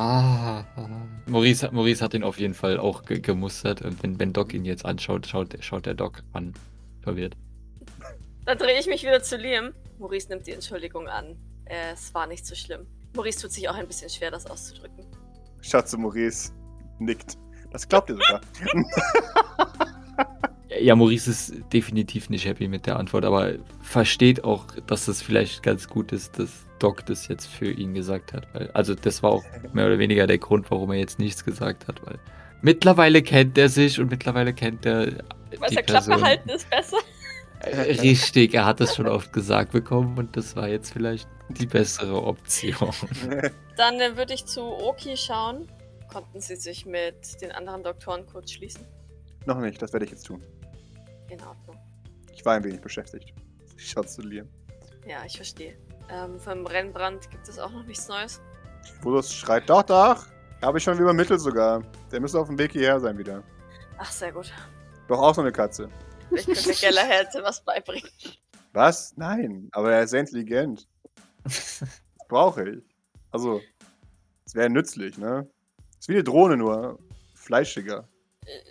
[0.00, 0.64] Ah,
[1.26, 3.82] Maurice, hat- Maurice hat ihn auf jeden Fall auch ge gemustert.
[3.82, 6.54] Und wenn, wenn Doc ihn jetzt anschaut, schaut, schaut der Doc an.
[7.00, 7.36] Verwirrt.
[8.44, 9.72] Dann drehe ich mich wieder zu Liam.
[9.98, 11.36] Maurice nimmt die Entschuldigung an.
[11.64, 12.86] Äh, Es war nicht so schlimm.
[13.16, 15.04] Maurice tut sich auch ein bisschen schwer, das auszudrücken.
[15.62, 16.52] Schaut zu Maurice.
[17.00, 17.36] Nickt.
[17.72, 18.40] Das glaubt ihr sogar.
[20.80, 25.62] Ja, Maurice ist definitiv nicht happy mit der Antwort, aber versteht auch, dass es vielleicht
[25.64, 28.46] ganz gut ist, dass Doc das jetzt für ihn gesagt hat.
[28.54, 31.88] Weil, also das war auch mehr oder weniger der Grund, warum er jetzt nichts gesagt
[31.88, 32.18] hat, weil
[32.62, 35.24] mittlerweile kennt er sich und mittlerweile kennt er
[35.58, 36.22] Was die er klapp Person.
[36.22, 36.98] gehalten ist, besser.
[37.60, 41.66] Äh, Richtig, er hat das schon oft gesagt bekommen und das war jetzt vielleicht die
[41.66, 42.92] bessere Option.
[43.76, 45.66] Dann äh, würde ich zu Oki schauen.
[46.12, 48.86] Konnten sie sich mit den anderen Doktoren kurz schließen?
[49.44, 50.42] Noch nicht, das werde ich jetzt tun.
[51.28, 51.76] In Ordnung.
[52.34, 53.34] Ich war ein wenig beschäftigt.
[53.76, 54.48] Schaut zu Liam.
[55.06, 55.76] Ja, ich verstehe.
[56.10, 58.40] Ähm, vom Rennbrand gibt es auch noch nichts Neues.
[59.02, 60.24] Volus schreit, doch, doch.
[60.62, 61.82] Habe ich schon übermittelt sogar.
[62.10, 63.42] Der müsste auf dem Weg hierher sein wieder.
[63.98, 64.52] Ach, sehr gut.
[65.06, 65.88] Doch auch so eine Katze.
[66.28, 68.08] Vielleicht könnte Galahad was beibringen.
[68.72, 69.16] Was?
[69.16, 70.88] Nein, aber er ist sehr intelligent.
[71.44, 71.84] Das
[72.28, 72.82] brauche ich.
[73.30, 73.60] Also,
[74.44, 75.48] es wäre nützlich, ne?
[75.98, 76.98] Ist wie eine Drohne, nur
[77.34, 78.08] fleischiger.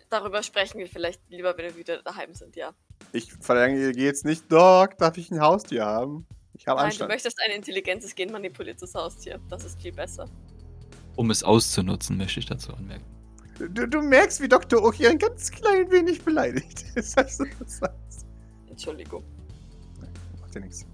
[0.10, 2.74] Darüber sprechen wir vielleicht lieber, wenn wir wieder daheim sind, ja.
[3.12, 6.28] Ich verlange dir jetzt nicht, Doc, darf ich ein Haustier haben?
[6.58, 7.12] Ich habe Nein, du Anstand.
[7.12, 9.40] möchtest ein intelligentes, genmanipuliertes Haustier.
[9.50, 10.26] Das ist viel besser.
[11.16, 13.06] Um es auszunutzen, möchte ich dazu anmerken.
[13.60, 14.84] Du, du merkst, wie Dr.
[14.84, 17.18] Oki ein ganz klein wenig beleidigt ist.
[17.18, 18.26] als du das sagst.
[18.70, 19.24] Entschuldigung.
[20.42, 20.86] Macht ja nichts.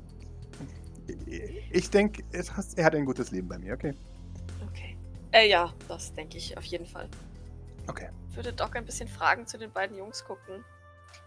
[1.71, 3.93] Ich denke, er hat ein gutes Leben bei mir, okay?
[4.69, 4.97] Okay.
[5.31, 7.09] Äh, ja, das denke ich auf jeden Fall.
[7.87, 8.09] Okay.
[8.33, 10.63] Würde Doc ein bisschen Fragen zu den beiden Jungs gucken.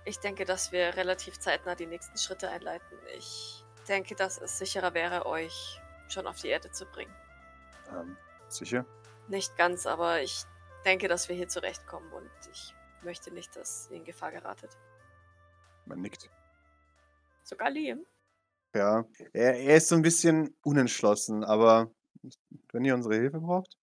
[0.06, 2.96] Ich denke, dass wir relativ zeitnah die nächsten Schritte einleiten.
[3.18, 7.14] Ich denke, dass es sicherer wäre, euch schon auf die Erde zu bringen.
[7.92, 8.16] Ähm,
[8.48, 8.84] sicher?
[9.28, 10.44] Nicht ganz, aber ich
[10.84, 14.76] denke, dass wir hier zurechtkommen und ich möchte nicht, dass ihr in Gefahr geratet.
[15.84, 16.30] Man nickt.
[17.42, 18.04] Sogar Liam.
[18.74, 21.90] Ja, er, er ist so ein bisschen unentschlossen, aber
[22.72, 23.76] wenn ihr unsere Hilfe braucht,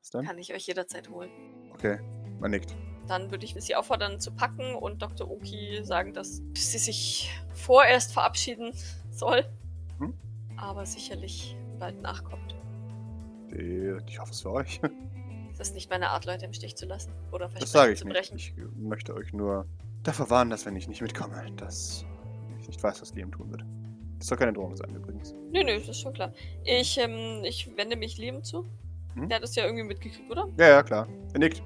[0.00, 0.24] was dann?
[0.24, 1.30] Kann ich euch jederzeit holen.
[1.74, 1.98] Okay,
[2.40, 2.74] man nickt.
[3.08, 5.30] Dann würde ich sie auffordern zu packen und Dr.
[5.30, 8.72] Oki sagen, dass sie sich vorerst verabschieden
[9.18, 9.44] soll.
[9.98, 10.14] Hm?
[10.56, 12.56] Aber sicherlich bald nachkommt.
[13.50, 14.80] Die, ich hoffe es für euch.
[15.52, 18.04] Es ist nicht meine Art, Leute im Stich zu lassen oder Das sage ich zu
[18.06, 18.14] nicht.
[18.14, 18.36] brechen.
[18.36, 19.66] Ich möchte euch nur
[20.02, 22.04] davor warnen, dass wenn ich nicht mitkomme, dass
[22.60, 23.64] ich nicht weiß, was Liam tun wird.
[24.18, 25.32] Das soll keine Drohung sein übrigens.
[25.52, 26.32] Nö, nö, das ist schon klar.
[26.64, 28.66] Ich, ähm, ich wende mich Liam zu.
[29.14, 29.28] Hm?
[29.28, 30.48] Der hat es ja irgendwie mitgekriegt, oder?
[30.58, 31.06] Ja, ja, klar.
[31.32, 31.62] Er nickt.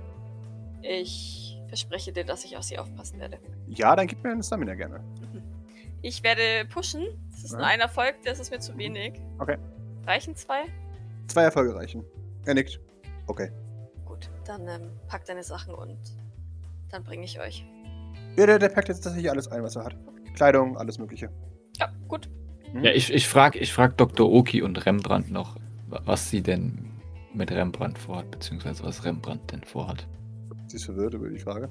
[0.83, 3.39] Ich verspreche dir, dass ich auf sie aufpassen werde.
[3.69, 5.01] Ja, dann gib mir einen Stamina gerne.
[6.03, 7.07] Ich werde pushen.
[7.43, 7.59] Das ist Ja.
[7.59, 9.15] nur ein Erfolg, das ist mir zu wenig.
[9.39, 9.57] Okay.
[10.07, 10.63] Reichen zwei?
[11.27, 12.05] Zwei Erfolge reichen.
[12.47, 12.81] Er nickt.
[13.27, 13.51] Okay.
[14.05, 15.99] Gut, dann ähm, pack deine Sachen und
[16.91, 17.65] dann bringe ich euch.
[18.37, 19.97] Ja, der, der packt jetzt tatsächlich alles ein, was er hat.
[20.35, 21.31] Kleidung, alles Mögliche.
[21.79, 22.29] Ja, gut.
[22.73, 22.85] Hm?
[22.85, 24.31] Ja, ich, ich frage ich frag Dr.
[24.31, 25.57] Oki und Rembrandt noch,
[25.89, 26.91] wa- was sie denn
[27.35, 30.07] mit Rembrandt vorhat, beziehungsweise was Rembrandt denn vorhat.
[30.69, 31.69] Sie ist verwirrt über die Frage.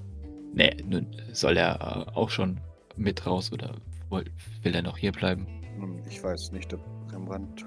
[0.54, 1.76] Nee, nun soll er
[2.08, 2.60] äh, auch schon
[2.98, 3.76] mit raus oder
[4.10, 5.48] will er noch hier bleiben?
[5.78, 7.66] Hm, Ich weiß nicht, ob Rembrandt.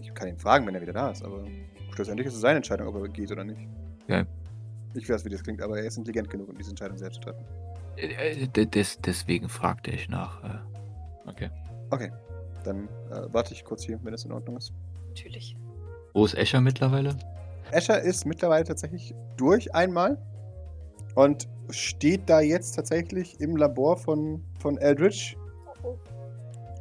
[0.00, 1.44] Ich kann ihn fragen, wenn er wieder da ist, aber
[1.94, 3.60] schlussendlich ist es seine Entscheidung, ob er geht oder nicht.
[4.08, 4.24] Ja.
[4.94, 7.20] Ich weiß, wie das klingt, aber er ist intelligent genug, um diese Entscheidung selbst zu
[7.30, 7.44] treffen.
[7.96, 10.42] Äh, äh, de- des, deswegen fragte ich nach.
[10.44, 11.50] Äh, okay.
[11.90, 12.10] Okay,
[12.64, 14.72] dann äh, warte ich kurz hier, wenn es in Ordnung ist.
[15.08, 15.56] Natürlich.
[16.12, 17.16] Wo ist Escher mittlerweile?
[17.70, 20.18] Escher ist mittlerweile tatsächlich durch einmal.
[21.14, 25.43] und steht da jetzt tatsächlich im Labor von, von Eldritch Oh.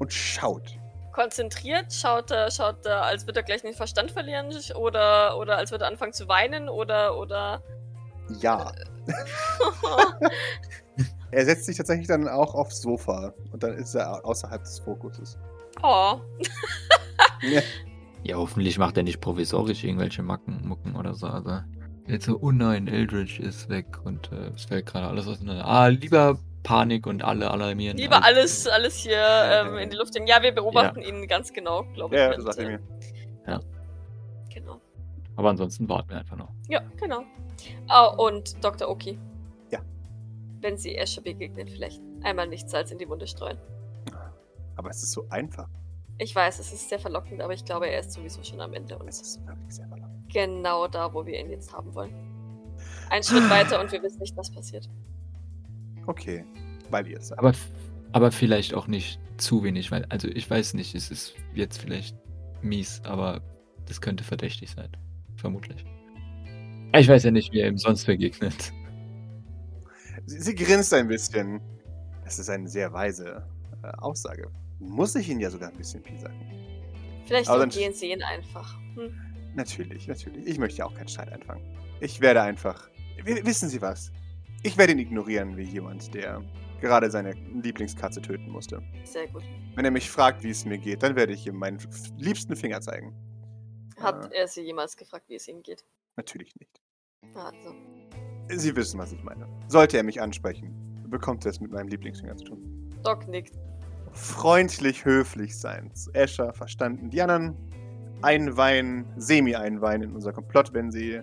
[0.04, 0.78] Und schaut.
[1.12, 5.72] Konzentriert, schaut er, schaut er, als würde er gleich den Verstand verlieren oder, oder als
[5.72, 7.62] würde er anfangen zu weinen oder, oder.
[8.40, 8.72] Ja.
[11.32, 15.40] Er setzt sich tatsächlich dann auch aufs Sofa und dann ist er außerhalb des Fokuses.
[15.82, 16.20] oh.
[17.42, 17.62] Ja.
[18.26, 21.28] Ja, hoffentlich macht er nicht provisorisch irgendwelche Macken, Mucken oder so.
[21.28, 21.60] Also
[22.08, 25.66] jetzt so, oh nein, Eldritch ist weg und äh, es fällt gerade alles auseinander.
[25.66, 27.98] Ah, lieber Panik und alle alarmieren.
[27.98, 30.16] Lieber alles, alles hier ähm, in die Luft.
[30.26, 32.22] Ja, wir beobachten ihn ganz genau, glaube ich.
[32.22, 32.80] Ja, und, sagt er äh, mir.
[34.54, 34.80] Genau.
[35.36, 36.50] Aber ansonsten warten wir einfach noch.
[36.70, 37.24] Ja, genau.
[37.90, 38.90] Oh, und Dr.
[38.90, 39.18] Oki.
[39.72, 39.80] Ja.
[40.62, 43.58] Wenn Sie Escher begegnen, vielleicht einmal nicht Salz in die Wunde streuen.
[44.76, 45.68] Aber es ist so einfach.
[46.20, 48.98] Ich weiß, es ist sehr verlockend, aber ich glaube, er ist sowieso schon am Ende
[48.98, 50.32] und Es ist wirklich sehr verlockend.
[50.32, 52.14] genau da, wo wir ihn jetzt haben wollen.
[53.10, 54.90] Ein Schritt weiter und wir wissen nicht, was passiert.
[56.06, 56.46] Okay,
[56.90, 57.40] weil ihr es sagt.
[57.40, 57.54] Aber,
[58.12, 62.16] aber vielleicht auch nicht zu wenig, weil, also ich weiß nicht, es ist jetzt vielleicht
[62.62, 63.42] mies, aber
[63.88, 64.90] das könnte verdächtig sein.
[65.36, 65.86] Vermutlich.
[66.96, 68.72] Ich weiß ja nicht, wie er ihm sonst begegnet.
[70.26, 71.60] Sie, sie grinst ein bisschen.
[72.24, 73.46] Das ist eine sehr weise
[73.84, 74.50] äh, Aussage.
[74.80, 76.40] Muss ich ihn ja sogar ein bisschen piesacken.
[77.26, 78.78] Vielleicht Aber dann- umgehen Sie ihn einfach.
[78.96, 79.12] Hm.
[79.56, 80.46] Natürlich, natürlich.
[80.48, 81.62] Ich möchte ja auch keinen Streit anfangen.
[82.00, 82.90] Ich werde einfach.
[83.24, 84.12] W wissen Sie was?
[84.64, 86.42] Ich werde ihn ignorieren wie jemand, der
[86.80, 88.82] gerade seine Lieblingskatze töten musste.
[89.04, 89.44] Sehr gut.
[89.76, 91.80] Wenn er mich fragt, wie es mir geht, dann werde ich ihm meinen
[92.18, 93.14] liebsten Finger zeigen.
[94.00, 94.30] Hat Ah.
[94.34, 95.86] er Sie jemals gefragt, wie es ihm geht?
[96.16, 96.82] Natürlich nicht.
[97.36, 97.76] Also.
[98.50, 99.48] Sie wissen, was ich meine.
[99.68, 100.74] Sollte er mich ansprechen,
[101.10, 102.90] bekommt er es mit meinem Lieblingsfinger zu tun.
[103.04, 103.56] Doc nickt.
[104.14, 105.92] Freundlich, höflich sein.
[106.14, 107.10] Escher, verstanden.
[107.10, 107.58] Die anderen
[108.22, 111.22] einweihen, semi-einweihen in unser Komplott, wenn sie,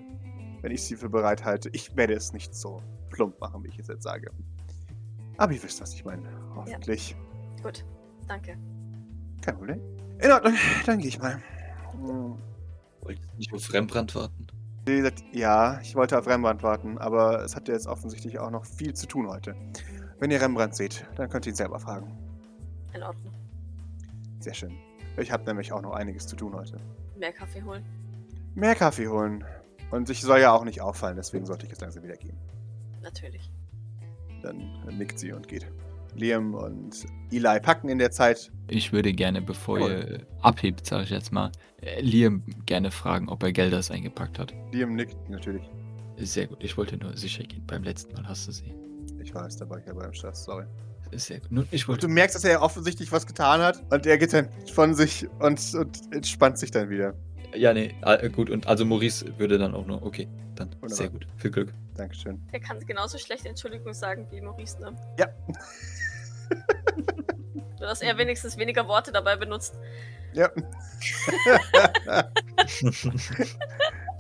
[0.61, 1.71] wenn ich sie für bereit halte.
[1.73, 2.83] Ich werde es nicht so
[3.21, 4.31] plump machen, wie ich es jetzt sage.
[5.37, 6.27] Aber ihr wisst, was ich meine.
[6.55, 7.15] Hoffentlich.
[7.63, 7.85] Gut.
[8.27, 8.57] Danke.
[9.43, 9.81] Kein Problem.
[10.21, 10.55] In Ordnung,
[10.87, 11.39] dann gehe ich mal.
[13.03, 14.47] Wolltest du nicht auf Rembrandt warten?
[14.87, 18.51] Wie gesagt, ja, ich wollte auf Rembrandt warten, aber es hat ja jetzt offensichtlich auch
[18.51, 19.55] noch viel zu tun heute.
[20.19, 22.17] Wenn ihr Rembrandt seht, dann könnt ihr ihn selber fragen.
[22.95, 23.35] In Ordnung.
[24.39, 24.75] Sehr schön.
[25.19, 26.79] Ich habe nämlich auch noch einiges zu tun heute.
[27.19, 27.85] Mehr Kaffee holen.
[28.55, 29.45] Mehr Kaffee holen.
[29.91, 32.39] Und ich soll ja auch nicht auffallen, deswegen sollte ich jetzt langsam wieder gehen.
[33.03, 33.51] Natürlich.
[34.43, 35.67] Dann nickt sie und geht.
[36.15, 38.51] Liam und Eli packen in der Zeit.
[38.69, 39.91] Ich würde gerne, bevor Jawohl.
[39.93, 44.53] ihr abhebt, sage ich jetzt mal, äh, Liam gerne fragen, ob er Gelders eingepackt hat.
[44.73, 45.63] Liam nickt natürlich.
[46.17, 47.65] Sehr gut, ich wollte nur sicher gehen.
[47.67, 48.75] Beim letzten Mal hast du sie.
[49.23, 50.65] Ich weiß, da war ich ja beim Stress, sorry.
[51.13, 51.51] Sehr gut.
[51.53, 52.09] Nun, ich Und du wollte.
[52.09, 55.99] merkst, dass er offensichtlich was getan hat und er geht dann von sich und, und
[56.13, 57.15] entspannt sich dann wieder.
[57.55, 58.51] Ja, nee, äh, gut.
[58.51, 60.03] Und also Maurice würde dann auch noch.
[60.03, 60.69] Okay, dann.
[60.75, 60.89] Wunderbar.
[60.91, 61.27] Sehr gut.
[61.37, 61.73] Viel Glück.
[61.97, 62.41] Dankeschön.
[62.53, 64.95] Er kann genauso schlecht Entschuldigung sagen wie Maurice, ne?
[65.19, 65.27] Ja.
[67.79, 69.75] Nur, dass er wenigstens weniger Worte dabei benutzt.
[70.33, 70.51] Ja.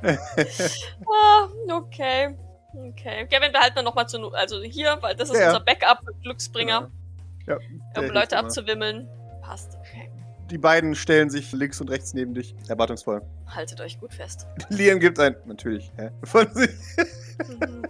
[0.02, 2.34] Ah, okay.
[2.72, 3.26] Okay.
[3.30, 5.46] Gavin behalten wir nochmal zu, Nu- also hier, weil das ist Ja, ja.
[5.48, 6.90] unser Backup, Glücksbringer,
[7.46, 7.56] ja.
[7.56, 7.60] um
[7.94, 9.08] der hilft Leute abzuwimmeln.
[9.42, 10.10] Passt, okay.
[10.50, 13.22] Die beiden stellen sich links und rechts neben dich, erwartungsvoll.
[13.46, 14.46] Haltet euch gut fest.
[14.68, 16.10] Liam gibt ein, natürlich, hä?
[16.24, 16.70] Von sich,
[17.48, 17.84] Mhm.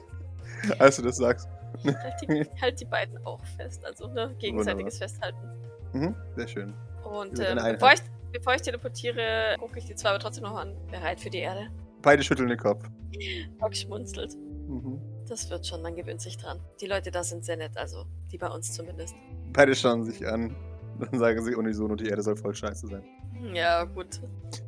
[0.78, 1.48] als du das sagst.
[1.84, 5.38] halt, die, halt die beiden auch fest, also ne, gegenseitiges Festhalten.
[5.92, 6.74] Mhm, sehr schön.
[7.04, 8.00] Und ähm, bevor, ich,
[8.32, 10.76] bevor ich teleportiere, gucke ich die zwei aber trotzdem noch an.
[10.90, 11.68] Bereit für die Erde.
[12.02, 12.84] Beide schütteln den Kopf.
[13.58, 14.36] Doc schmunzelt.
[14.68, 15.00] Mhm.
[15.28, 16.60] Das wird schon, man gewöhnt sich dran.
[16.80, 19.14] Die Leute da sind sehr nett, also die bei uns zumindest.
[19.52, 20.54] Beide schauen sich an.
[21.00, 23.02] Dann sagen sie unisono, die Erde soll voll scheiße sein.
[23.54, 24.20] Ja, gut.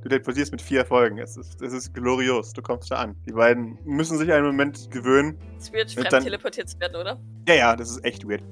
[0.03, 1.19] Du teleportierst mit vier Erfolgen.
[1.19, 2.53] Es ist, es ist glorios.
[2.53, 3.15] Du kommst da an.
[3.27, 5.39] Die beiden müssen sich einen Moment gewöhnen.
[5.59, 7.21] Es wird fremd dann- teleportiert zu werden, oder?
[7.49, 8.43] Ja, ja, das ist echt weird.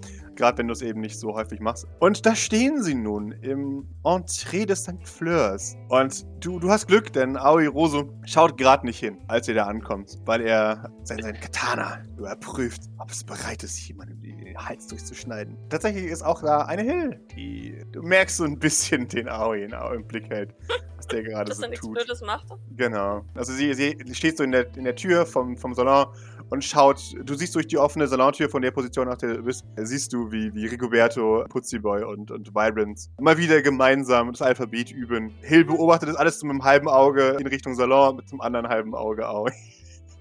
[0.40, 1.86] Gerade wenn du es eben nicht so häufig machst.
[1.98, 5.06] Und da stehen sie nun im Entree des St.
[5.06, 5.76] Fleurs.
[5.90, 9.64] Und du, du hast Glück, denn Aoi Roso schaut gerade nicht hin, als ihr da
[9.66, 15.58] ankommt, weil er sein, sein Katana überprüft, ob es bereit ist, jemandem den Hals durchzuschneiden.
[15.68, 19.72] Tatsächlich ist auch da eine Hill, die du merkst so ein bisschen den Aoi in,
[19.72, 20.54] im Blick hält,
[20.96, 21.96] was der gerade Dass so er nichts tut.
[21.96, 22.46] Blödes macht.
[22.76, 23.26] Genau.
[23.34, 26.06] Also sie, sie steht so in der, in der Tür vom, vom Salon
[26.50, 29.64] und schaut, du siehst durch die offene Salontür von der Position, auf der du bist,
[29.76, 35.32] siehst du, wie, wie Rigoberto, Putziboy und, und Vibrant mal wieder gemeinsam das Alphabet üben.
[35.42, 38.94] Hill beobachtet das alles mit einem halben Auge in Richtung Salon, mit dem anderen halben
[38.94, 39.48] Auge auch.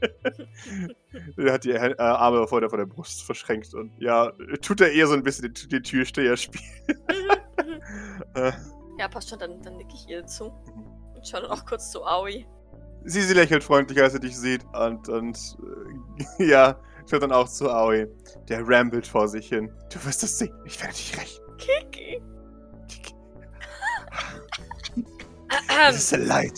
[1.38, 4.92] er hat die äh, Arme vor der, vor der Brust verschränkt und ja, tut er
[4.92, 6.64] eher so ein bisschen den, den Türsteher spielen.
[8.36, 8.52] Äh,
[9.00, 10.46] Ja, passt schon, dann, dann nick ich ihr zu.
[10.46, 12.46] Und schau dann auch kurz zu Aoi.
[13.06, 14.64] Sie, sie lächelt freundlich, als sie dich sieht.
[14.74, 15.58] Und, und
[16.40, 16.80] äh, ja,
[17.10, 18.08] Führt dann auch zu Aoi.
[18.50, 19.72] Der rambelt vor sich hin.
[19.92, 20.54] Du wirst es sehen.
[20.64, 21.44] Ich werde dich rächen.
[21.58, 22.22] Kiki.
[25.90, 26.54] Es ist leid.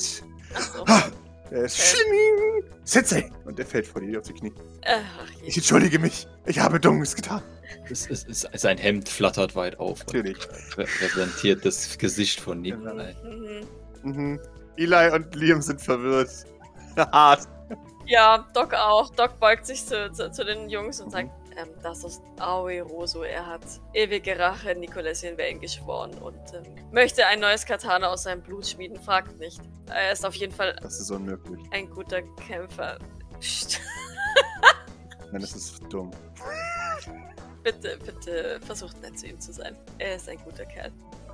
[0.53, 0.83] Achso.
[1.51, 2.63] Er ist Schling.
[2.83, 3.31] Sensei.
[3.45, 4.51] Und er fällt vor dir auf die Knie.
[4.85, 6.27] Ach, Ich entschuldige mich.
[6.45, 7.41] Ich habe Dummes getan.
[7.89, 9.99] Es, es, es, sein Hemd flattert weit auf.
[10.05, 10.37] Natürlich.
[10.77, 12.77] Re repräsentiert das Gesicht von Genau.
[12.93, 13.15] Nikolai.
[13.23, 14.11] Mhm.
[14.11, 14.39] Mhm.
[14.77, 16.29] Eli und Liam sind verwirrt.
[16.97, 17.47] Hart.
[18.05, 19.09] Ja, Doc auch.
[19.11, 23.23] Doc beugt sich zu, zu, zu den Jungs und sagt, ähm, das ist Aoi Roso.
[23.23, 23.61] Er hat
[23.93, 28.97] ewige Rache Nicolasien Wayne geschworen und ähm, möchte ein neues Katana aus seinem Blut schmieden.
[29.01, 29.61] Fragt nicht.
[29.87, 31.59] Er ist auf jeden Fall Das ist unmöglich.
[31.71, 32.97] ein guter Kämpfer.
[33.39, 33.79] Psst.
[35.31, 36.11] Nein, das ist dumm.
[37.63, 39.77] Bitte, bitte versucht nett zu ihm zu sein.
[39.99, 40.91] Er ist ein guter Kerl.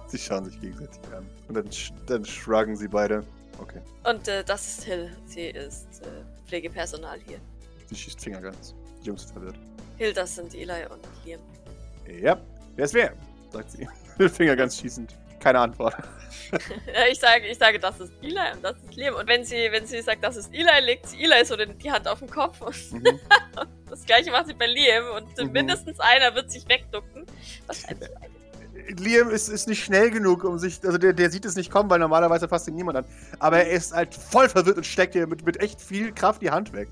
[0.08, 1.28] Sie schauen sich gegenseitig an.
[1.47, 3.24] Und dann, sch dann shruggen sie beide.
[3.60, 3.82] Okay.
[4.03, 5.12] Und äh, das ist Hill.
[5.26, 6.08] Sie ist äh,
[6.47, 7.39] Pflegepersonal hier.
[7.88, 8.74] Sie schießt Fingerguns.
[9.01, 9.55] Die Jungs verwirrt.
[9.97, 11.39] Hill, das sind Eli und Liam.
[12.22, 12.39] Ja,
[12.76, 13.14] wer ist wer?
[13.51, 13.88] sagt sie.
[14.30, 15.14] Finger ganz schießend.
[15.39, 15.95] Keine Antwort.
[17.12, 19.16] Ich sage, ich sage, das ist Eli und das ist Liam.
[19.16, 21.91] Und wenn sie, wenn sie sagt, das ist Eli, legt sie Eli so den, die
[21.91, 22.62] Hand auf den Kopf.
[22.62, 23.20] Und Mhm.
[23.89, 25.03] das gleiche macht sie bei Liam.
[25.16, 25.51] Und Mhm.
[25.51, 27.26] mindestens einer wird sich wegducken.
[27.66, 28.10] Wahrscheinlich.
[28.99, 30.79] Liam ist, ist nicht schnell genug, um sich.
[30.85, 33.05] Also der, der sieht es nicht kommen, weil normalerweise fasst ihn niemand an.
[33.39, 36.51] Aber er ist halt voll verwirrt und steckt ihr mit, mit echt viel Kraft die
[36.51, 36.89] Hand weg.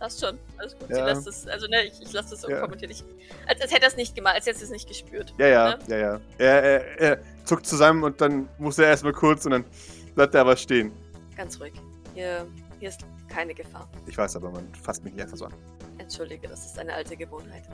[0.00, 0.38] Das schon.
[0.58, 0.90] Alles gut.
[0.90, 1.08] Ja.
[1.08, 2.56] es, also ne, ich, ich lasse das Ja.
[2.56, 2.90] unkommentiert.
[2.90, 3.04] Ich,
[3.46, 5.32] als, als hätte er es nicht gemacht, als hätte er es nicht gespürt.
[5.38, 5.78] Ja, ja, Ne?
[5.88, 6.20] ja, ja.
[6.38, 9.64] Er, er, er zuckt zusammen und dann muss er erstmal kurz und dann
[10.14, 10.92] bleibt er aber stehen.
[11.36, 11.72] Ganz ruhig.
[12.14, 12.46] Hier,
[12.80, 13.88] hier ist keine Gefahr.
[14.06, 15.54] Ich weiß aber, man fasst mich nicht einfach so an.
[15.98, 17.64] Entschuldige, das ist eine alte Gewohnheit.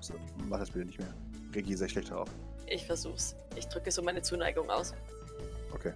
[0.00, 0.14] So,
[0.48, 1.08] mach das bitte nicht mehr.
[1.54, 2.28] Regie sehr schlecht darauf.
[2.66, 3.34] Ich versuch's.
[3.56, 4.94] Ich drücke so meine Zuneigung aus.
[5.74, 5.92] Okay.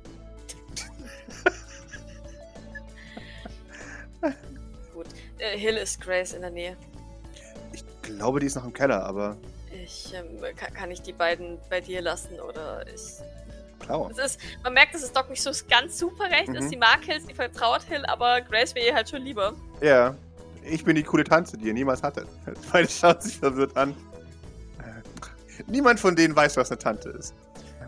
[4.95, 5.07] Gut.
[5.39, 6.77] Äh, Hill ist Grace in der Nähe.
[7.73, 9.37] Ich glaube, die ist noch im Keller, aber
[9.73, 13.01] Ich, ähm, kann, kann ich die beiden bei dir lassen oder ich.
[13.81, 14.09] klar.
[14.11, 16.55] Es ist, man merkt, dass es Doc nicht so ganz super recht Mhm.
[16.57, 16.69] ist.
[16.71, 19.53] Sie mag Hill, sie vertraut Hill, aber Grace wäre ihr halt schon lieber.
[19.81, 20.17] Ja.
[20.65, 22.27] Ich bin die coole Tante, die ihr niemals hattet.
[22.73, 23.91] Beide schaut sich verwirrt an.
[24.79, 27.35] Äh, Niemand von denen weiß, was eine Tante ist.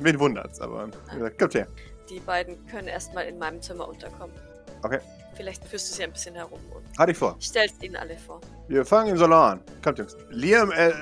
[0.00, 0.90] Wen wundert's, aber
[1.38, 1.66] kommt her.
[2.10, 4.36] Die beiden können erstmal in meinem Zimmer unterkommen.
[4.82, 4.98] Okay.
[5.34, 7.36] Vielleicht führst du sie ein bisschen herum und Halt dich vor.
[7.40, 8.40] stellst ihnen alle vor.
[8.68, 9.60] Wir fangen im Salon an.
[9.82, 10.16] Kommt, Jungs.
[10.30, 10.92] Liam äh,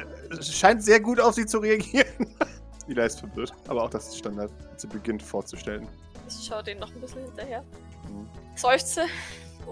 [0.40, 2.06] scheint sehr gut auf sie zu reagieren.
[2.88, 4.50] Ila ist verwirrt, aber auch das ist Standard.
[4.76, 5.86] Sie beginnt vorzustellen.
[6.28, 7.62] Ich schaue denen noch ein bisschen hinterher.
[8.08, 8.28] Mhm.
[8.56, 9.02] Seufze.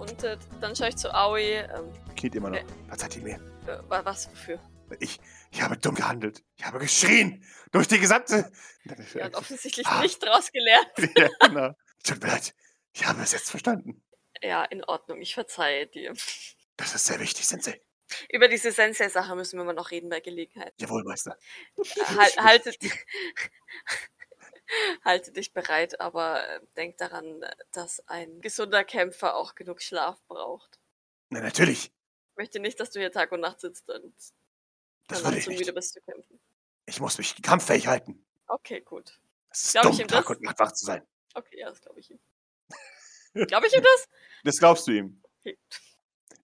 [0.02, 1.42] Und äh, dann schaue ich zu Aoi.
[1.42, 2.58] Ähm, Kniet immer noch.
[2.58, 2.66] Okay.
[2.88, 3.34] Verzeiht ihr mir.
[3.68, 4.58] äh, wa- was wofür?
[4.98, 5.20] Ich,
[5.52, 6.42] ich habe dumm gehandelt.
[6.56, 7.44] Ich habe geschrien.
[7.70, 8.50] Durch die gesamte.
[9.14, 10.00] Er hat offensichtlich Ah.
[10.02, 10.90] nicht draus gelernt.
[11.16, 11.70] ja, genau.
[12.02, 12.52] Tut mir leid.
[12.92, 14.02] Ich habe es jetzt verstanden.
[14.42, 15.20] Ja, in Ordnung.
[15.20, 16.12] Ich verzeihe dir.
[16.76, 17.80] Das ist sehr wichtig, Sensei.
[18.30, 20.72] Über diese Sensei-Sache müssen wir mal noch reden bei Gelegenheit.
[20.80, 21.36] Jawohl, Meister.
[22.16, 22.76] Halt, haltet,
[25.04, 30.78] halte dich bereit, aber äh, denk daran, dass ein gesunder Kämpfer auch genug Schlaf braucht.
[31.30, 31.86] Na, natürlich.
[32.30, 34.14] Ich möchte nicht, dass du hier Tag und Nacht sitzt und
[35.08, 35.58] Das dann würde ich zu nicht.
[35.60, 36.40] müde bist zu kämpfen.
[36.86, 38.24] Ich muss mich kampffähig halten.
[38.46, 39.18] Okay, gut.
[39.50, 40.36] Es ist Glaub ich dumm, ihm Tag das?
[40.36, 41.06] und Nacht wach zu sein.
[41.34, 42.18] Okay, ja, das glaube ich ihm.
[43.46, 44.08] glaube ich ihm das?
[44.44, 45.22] Das glaubst du ihm.
[45.38, 45.56] Okay.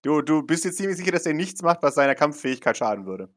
[0.02, 3.28] Du, du bist dir ziemlich sicher, dass er nichts macht, was seiner Kampffähigkeit schaden würde.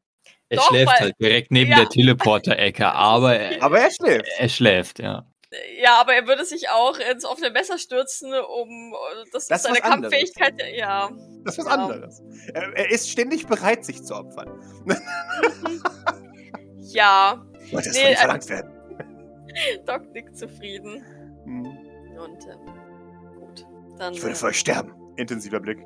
[0.52, 1.78] Er Doch, schläft weil- halt direkt neben Ja.
[1.78, 4.26] der Teleporter-Ecke, aber er, Aber er schläft.
[4.36, 5.24] er schläft, ja.
[5.82, 8.94] Ja, aber er würde sich auch ins offene Messer stürzen, um
[9.32, 10.12] das, Das ist seine was anderes.
[10.12, 10.62] Kampffähigkeit.
[10.76, 11.10] Ja.
[11.44, 11.82] Das ist was Ja.
[11.82, 12.22] anderes.
[12.52, 14.50] Er, er ist ständig bereit, sich zu opfern.
[16.80, 18.72] Ja, Sollte es Nee, von äh, verlangt werden.
[19.86, 21.04] Doc nickt zufrieden.
[21.44, 21.66] Hm.
[22.18, 23.66] Und ähm, gut.
[23.98, 24.12] Dann.
[24.14, 24.94] Ich würde äh, für euch sterben.
[25.16, 25.78] Intensiver Blick.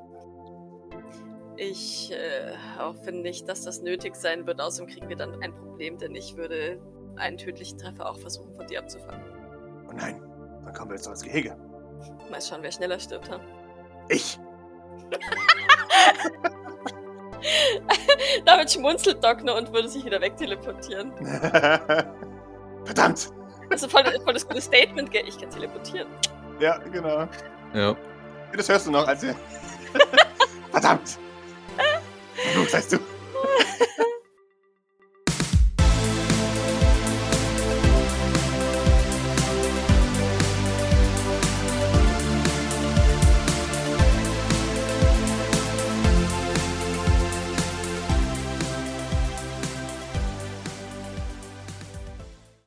[1.56, 4.60] Ich äh, hoffe nicht, dass das nötig sein wird.
[4.60, 6.78] Außerdem kriegen wir dann ein Problem, denn ich würde
[7.16, 9.22] einen tödlichen Treffer auch versuchen, von dir abzufangen.
[9.88, 10.20] Oh nein,
[10.64, 11.56] dann kommen wir jetzt noch ins Gehege.
[12.30, 13.30] Mal schauen, wer schneller stirbt.
[13.30, 13.40] Ha?
[14.08, 14.38] Ich.
[18.44, 21.12] Damit schmunzelt Doc nur und würde sich wieder wegteleportieren.
[22.84, 23.30] Verdammt.
[23.70, 25.24] Also voll, voll das gute Statement, gell?
[25.26, 26.08] Ich kann teleportieren.
[26.60, 27.26] Ja, genau.
[27.74, 27.96] Ja.
[28.54, 29.34] Das hörst du noch, als er.
[30.70, 31.18] Verdammt.
[32.56, 34.05] ごめんな。